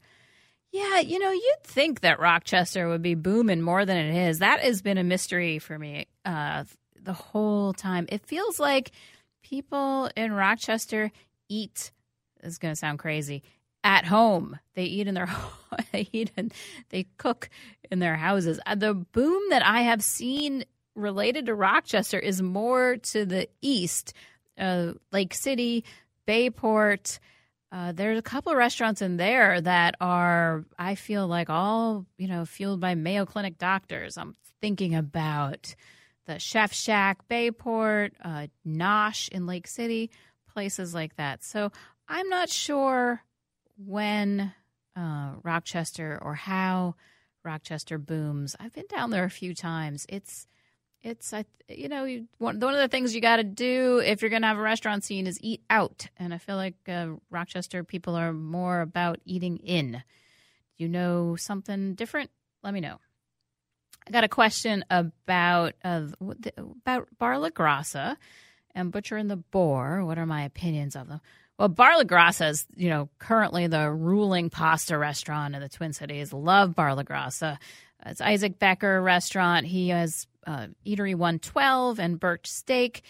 Yeah, 0.72 1.00
you 1.00 1.18
know, 1.20 1.32
you'd 1.32 1.64
think 1.64 2.02
that 2.02 2.20
Rochester 2.20 2.88
would 2.88 3.02
be 3.02 3.16
booming 3.16 3.62
more 3.62 3.86
than 3.86 3.98
it 3.98 4.28
is. 4.30 4.40
That 4.40 4.60
has 4.60 4.82
been 4.82 4.98
a 5.00 5.04
mystery 5.04 5.58
for 5.60 5.78
me. 5.80 6.08
Uh, 6.24 6.66
the 7.02 7.14
whole 7.14 7.74
time. 7.74 8.06
It 8.10 8.26
feels 8.26 8.60
like 8.60 8.92
people 9.42 10.10
in 10.16 10.32
Rochester 10.34 11.12
eat. 11.48 11.92
This 12.42 12.54
is 12.54 12.58
going 12.58 12.74
to 12.74 12.80
sound 12.80 13.00
crazy. 13.00 13.44
At 13.84 14.06
home, 14.06 14.60
they 14.76 14.84
eat 14.84 15.08
in 15.08 15.16
their 15.16 15.30
they 15.92 16.08
eat 16.12 16.32
and 16.36 16.54
they 16.90 17.08
cook 17.18 17.50
in 17.90 18.00
their 18.00 18.16
houses. 18.16 18.60
Uh, 18.66 18.76
The 18.76 18.94
boom 18.94 19.42
that 19.50 19.66
I 19.66 19.82
have 19.82 20.04
seen 20.04 20.66
related 20.96 21.46
to 21.46 21.56
Rochester 21.56 22.20
is 22.20 22.42
more 22.42 22.98
to 22.98 23.26
the 23.26 23.48
east, 23.62 24.14
uh, 24.58 24.94
Lake 25.12 25.34
City, 25.34 25.86
Bayport. 26.26 27.20
Uh, 27.72 27.92
there's 27.92 28.18
a 28.18 28.24
couple 28.24 28.52
of 28.52 28.58
restaurants 28.58 29.02
in 29.02 29.18
there 29.18 29.62
that 29.62 29.96
are, 30.02 30.66
I 30.78 30.96
feel 30.96 31.28
like, 31.28 31.50
all 31.50 32.06
you 32.18 32.28
know, 32.28 32.46
fueled 32.46 32.80
by 32.80 32.96
Mayo 32.96 33.26
Clinic 33.26 33.58
doctors. 33.58 34.18
I'm 34.18 34.36
thinking 34.60 34.96
about 34.96 35.76
the 36.26 36.40
Chef 36.40 36.74
Shack, 36.74 37.28
Bayport, 37.28 38.14
uh, 38.24 38.48
Nosh 38.66 39.30
in 39.30 39.46
Lake 39.46 39.68
City, 39.68 40.10
places 40.52 40.94
like 40.94 41.16
that. 41.18 41.44
So 41.44 41.72
I'm 42.08 42.28
not 42.30 42.50
sure 42.50 43.24
when 43.78 44.54
uh, 44.96 45.34
Rochester 45.44 46.20
or 46.22 46.36
how 46.36 46.96
Rochester 47.44 47.98
booms. 47.98 48.56
I've 48.60 48.74
been 48.74 48.88
down 48.90 49.12
there 49.12 49.24
a 49.24 49.30
few 49.30 49.54
times. 49.56 50.06
It's 50.10 50.48
it's 51.04 51.34
I 51.34 51.46
you 51.68 51.88
know 51.88 52.04
you, 52.04 52.28
one 52.38 52.60
one 52.60 52.74
of 52.74 52.80
the 52.80 52.88
things 52.88 53.16
you 53.16 53.22
got 53.22 53.38
to 53.38 53.44
do 53.44 54.02
if 54.04 54.22
you're 54.22 54.30
going 54.30 54.42
to 54.42 54.48
have 54.48 54.58
a 54.58 54.62
restaurant 54.62 55.04
scene 55.04 55.28
is 55.28 55.40
eat 55.42 55.62
out, 55.70 56.08
and 56.18 56.34
I 56.34 56.38
feel 56.38 56.56
like 56.56 56.76
uh, 56.88 57.08
Rochester 57.30 57.84
people 57.84 58.16
are 58.16 58.34
more 58.34 58.82
about 58.82 59.20
eating 59.26 59.58
in. 59.58 60.04
You 60.78 60.88
know 60.88 61.36
something 61.36 61.96
different? 61.96 62.32
Let 62.64 62.74
me 62.74 62.80
know. 62.80 63.00
I 64.08 64.12
got 64.12 64.24
a 64.24 64.30
question 64.30 64.84
about 64.90 65.74
uh, 65.84 66.08
about 66.86 67.08
Bar 67.18 67.40
La 67.40 67.50
Grassa 67.50 68.18
and 68.74 68.92
Butcher 68.92 69.18
and 69.18 69.30
the 69.30 69.38
Boar. 69.38 70.04
What 70.04 70.18
are 70.18 70.26
my 70.26 70.44
opinions 70.44 70.96
of 70.96 71.08
them? 71.08 71.22
Well, 71.58 71.68
Bar 71.68 71.98
La 71.98 72.04
Grassa 72.04 72.50
is, 72.50 72.66
you 72.76 72.90
know, 72.90 73.10
currently 73.20 73.68
the 73.68 73.92
ruling 73.92 74.50
pasta 74.50 74.98
restaurant 74.98 75.56
in 75.56 75.62
the 75.62 75.68
Twin 75.68 75.92
Cities. 75.92 76.32
Love 76.32 76.74
Bar 76.74 76.96
La 76.96 77.04
Grassa. 77.04 77.58
It's 78.06 78.22
Isaac 78.22 78.60
Becker 78.60 79.02
restaurant. 79.02 79.66
He 79.66 79.90
has 79.90 80.28
uh, 80.46 80.68
Eatery 80.86 81.16
112 81.16 82.00
and 82.00 82.20
Burch 82.20 82.48
Steak. 82.48 83.04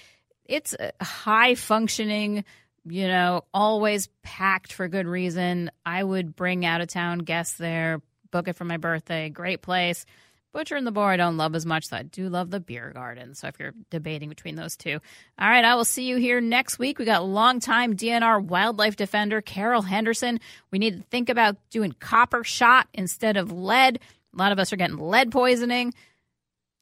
It's 0.46 0.76
a 0.80 0.92
high 1.04 1.56
functioning, 1.56 2.44
you 2.86 3.08
know, 3.08 3.46
always 3.54 4.10
packed 4.24 4.74
for 4.74 4.88
good 4.88 5.08
reason. 5.08 5.70
I 5.86 6.04
would 6.04 6.36
bring 6.36 6.66
out 6.66 6.82
of 6.82 6.88
town 6.88 7.20
guests 7.20 7.58
there, 7.58 8.02
book 8.32 8.48
it 8.48 8.54
for 8.54 8.66
my 8.66 8.78
birthday. 8.78 9.30
Great 9.30 9.62
place. 9.62 10.06
Butcher 10.52 10.76
and 10.76 10.88
the 10.88 10.92
Boar 10.92 11.12
I 11.12 11.18
don't 11.18 11.38
love 11.38 11.54
as 11.54 11.66
much, 11.66 11.88
so 11.88 11.98
I 11.98 12.04
do 12.04 12.28
love 12.28 12.50
the 12.50 12.60
beer 12.60 12.92
garden. 12.92 13.36
So 13.36 13.48
if 13.48 13.60
you're 13.60 13.74
debating 13.92 14.30
between 14.30 14.56
those 14.56 14.76
two. 14.76 15.00
All 15.38 15.48
right, 15.48 15.64
I 15.64 15.76
will 15.76 15.86
see 15.86 16.06
you 16.06 16.16
here 16.18 16.42
next 16.42 16.80
week. 16.80 16.98
We 16.98 17.06
got 17.06 17.24
longtime 17.24 17.96
DNR 17.96 18.44
wildlife 18.44 18.96
defender 18.96 19.42
Carol 19.42 19.84
Henderson. 19.84 20.40
We 20.72 20.80
need 20.80 20.98
to 20.98 21.04
think 21.04 21.30
about 21.30 21.58
doing 21.70 21.94
copper 22.00 22.44
shot 22.44 22.88
instead 22.96 23.38
of 23.38 23.52
lead. 23.52 24.00
A 24.34 24.38
lot 24.38 24.51
of 24.51 24.59
us 24.59 24.71
are 24.71 24.77
getting 24.77 24.97
lead 24.97 25.32
poisoning. 25.32 25.93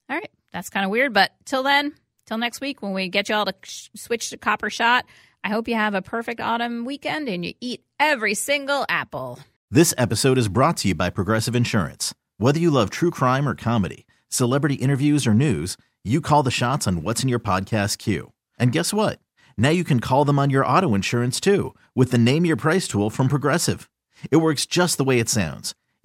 All 0.09 0.17
right, 0.17 0.29
that's 0.53 0.69
kind 0.69 0.85
of 0.85 0.91
weird, 0.91 1.13
but 1.13 1.31
till 1.45 1.63
then, 1.63 1.93
till 2.25 2.37
next 2.37 2.61
week 2.61 2.81
when 2.81 2.93
we 2.93 3.09
get 3.09 3.29
you 3.29 3.35
all 3.35 3.45
to 3.45 3.53
switch 3.63 4.29
to 4.29 4.37
copper 4.37 4.69
shot, 4.69 5.05
I 5.43 5.49
hope 5.49 5.67
you 5.67 5.75
have 5.75 5.93
a 5.93 6.01
perfect 6.01 6.41
autumn 6.41 6.85
weekend 6.85 7.29
and 7.29 7.45
you 7.45 7.53
eat 7.61 7.83
every 7.99 8.33
single 8.33 8.85
apple. 8.89 9.39
This 9.69 9.93
episode 9.97 10.37
is 10.37 10.47
brought 10.47 10.77
to 10.77 10.89
you 10.89 10.95
by 10.95 11.09
Progressive 11.09 11.55
Insurance. 11.55 12.13
Whether 12.37 12.59
you 12.59 12.71
love 12.71 12.89
true 12.89 13.11
crime 13.11 13.47
or 13.47 13.55
comedy, 13.55 14.05
celebrity 14.29 14.75
interviews 14.75 15.25
or 15.27 15.33
news, 15.33 15.77
you 16.03 16.21
call 16.21 16.43
the 16.43 16.51
shots 16.51 16.87
on 16.87 17.03
what's 17.03 17.23
in 17.23 17.29
your 17.29 17.39
podcast 17.39 17.97
queue. 17.97 18.31
And 18.57 18.71
guess 18.71 18.93
what? 18.93 19.19
Now 19.57 19.69
you 19.69 19.83
can 19.83 19.99
call 19.99 20.23
them 20.23 20.39
on 20.39 20.49
your 20.49 20.65
auto 20.65 20.93
insurance 20.93 21.39
too 21.39 21.75
with 21.95 22.11
the 22.11 22.17
Name 22.17 22.45
Your 22.45 22.55
Price 22.55 22.87
tool 22.87 23.09
from 23.09 23.27
Progressive. 23.27 23.89
It 24.31 24.37
works 24.37 24.65
just 24.65 24.97
the 24.97 25.03
way 25.03 25.19
it 25.19 25.29
sounds. 25.29 25.75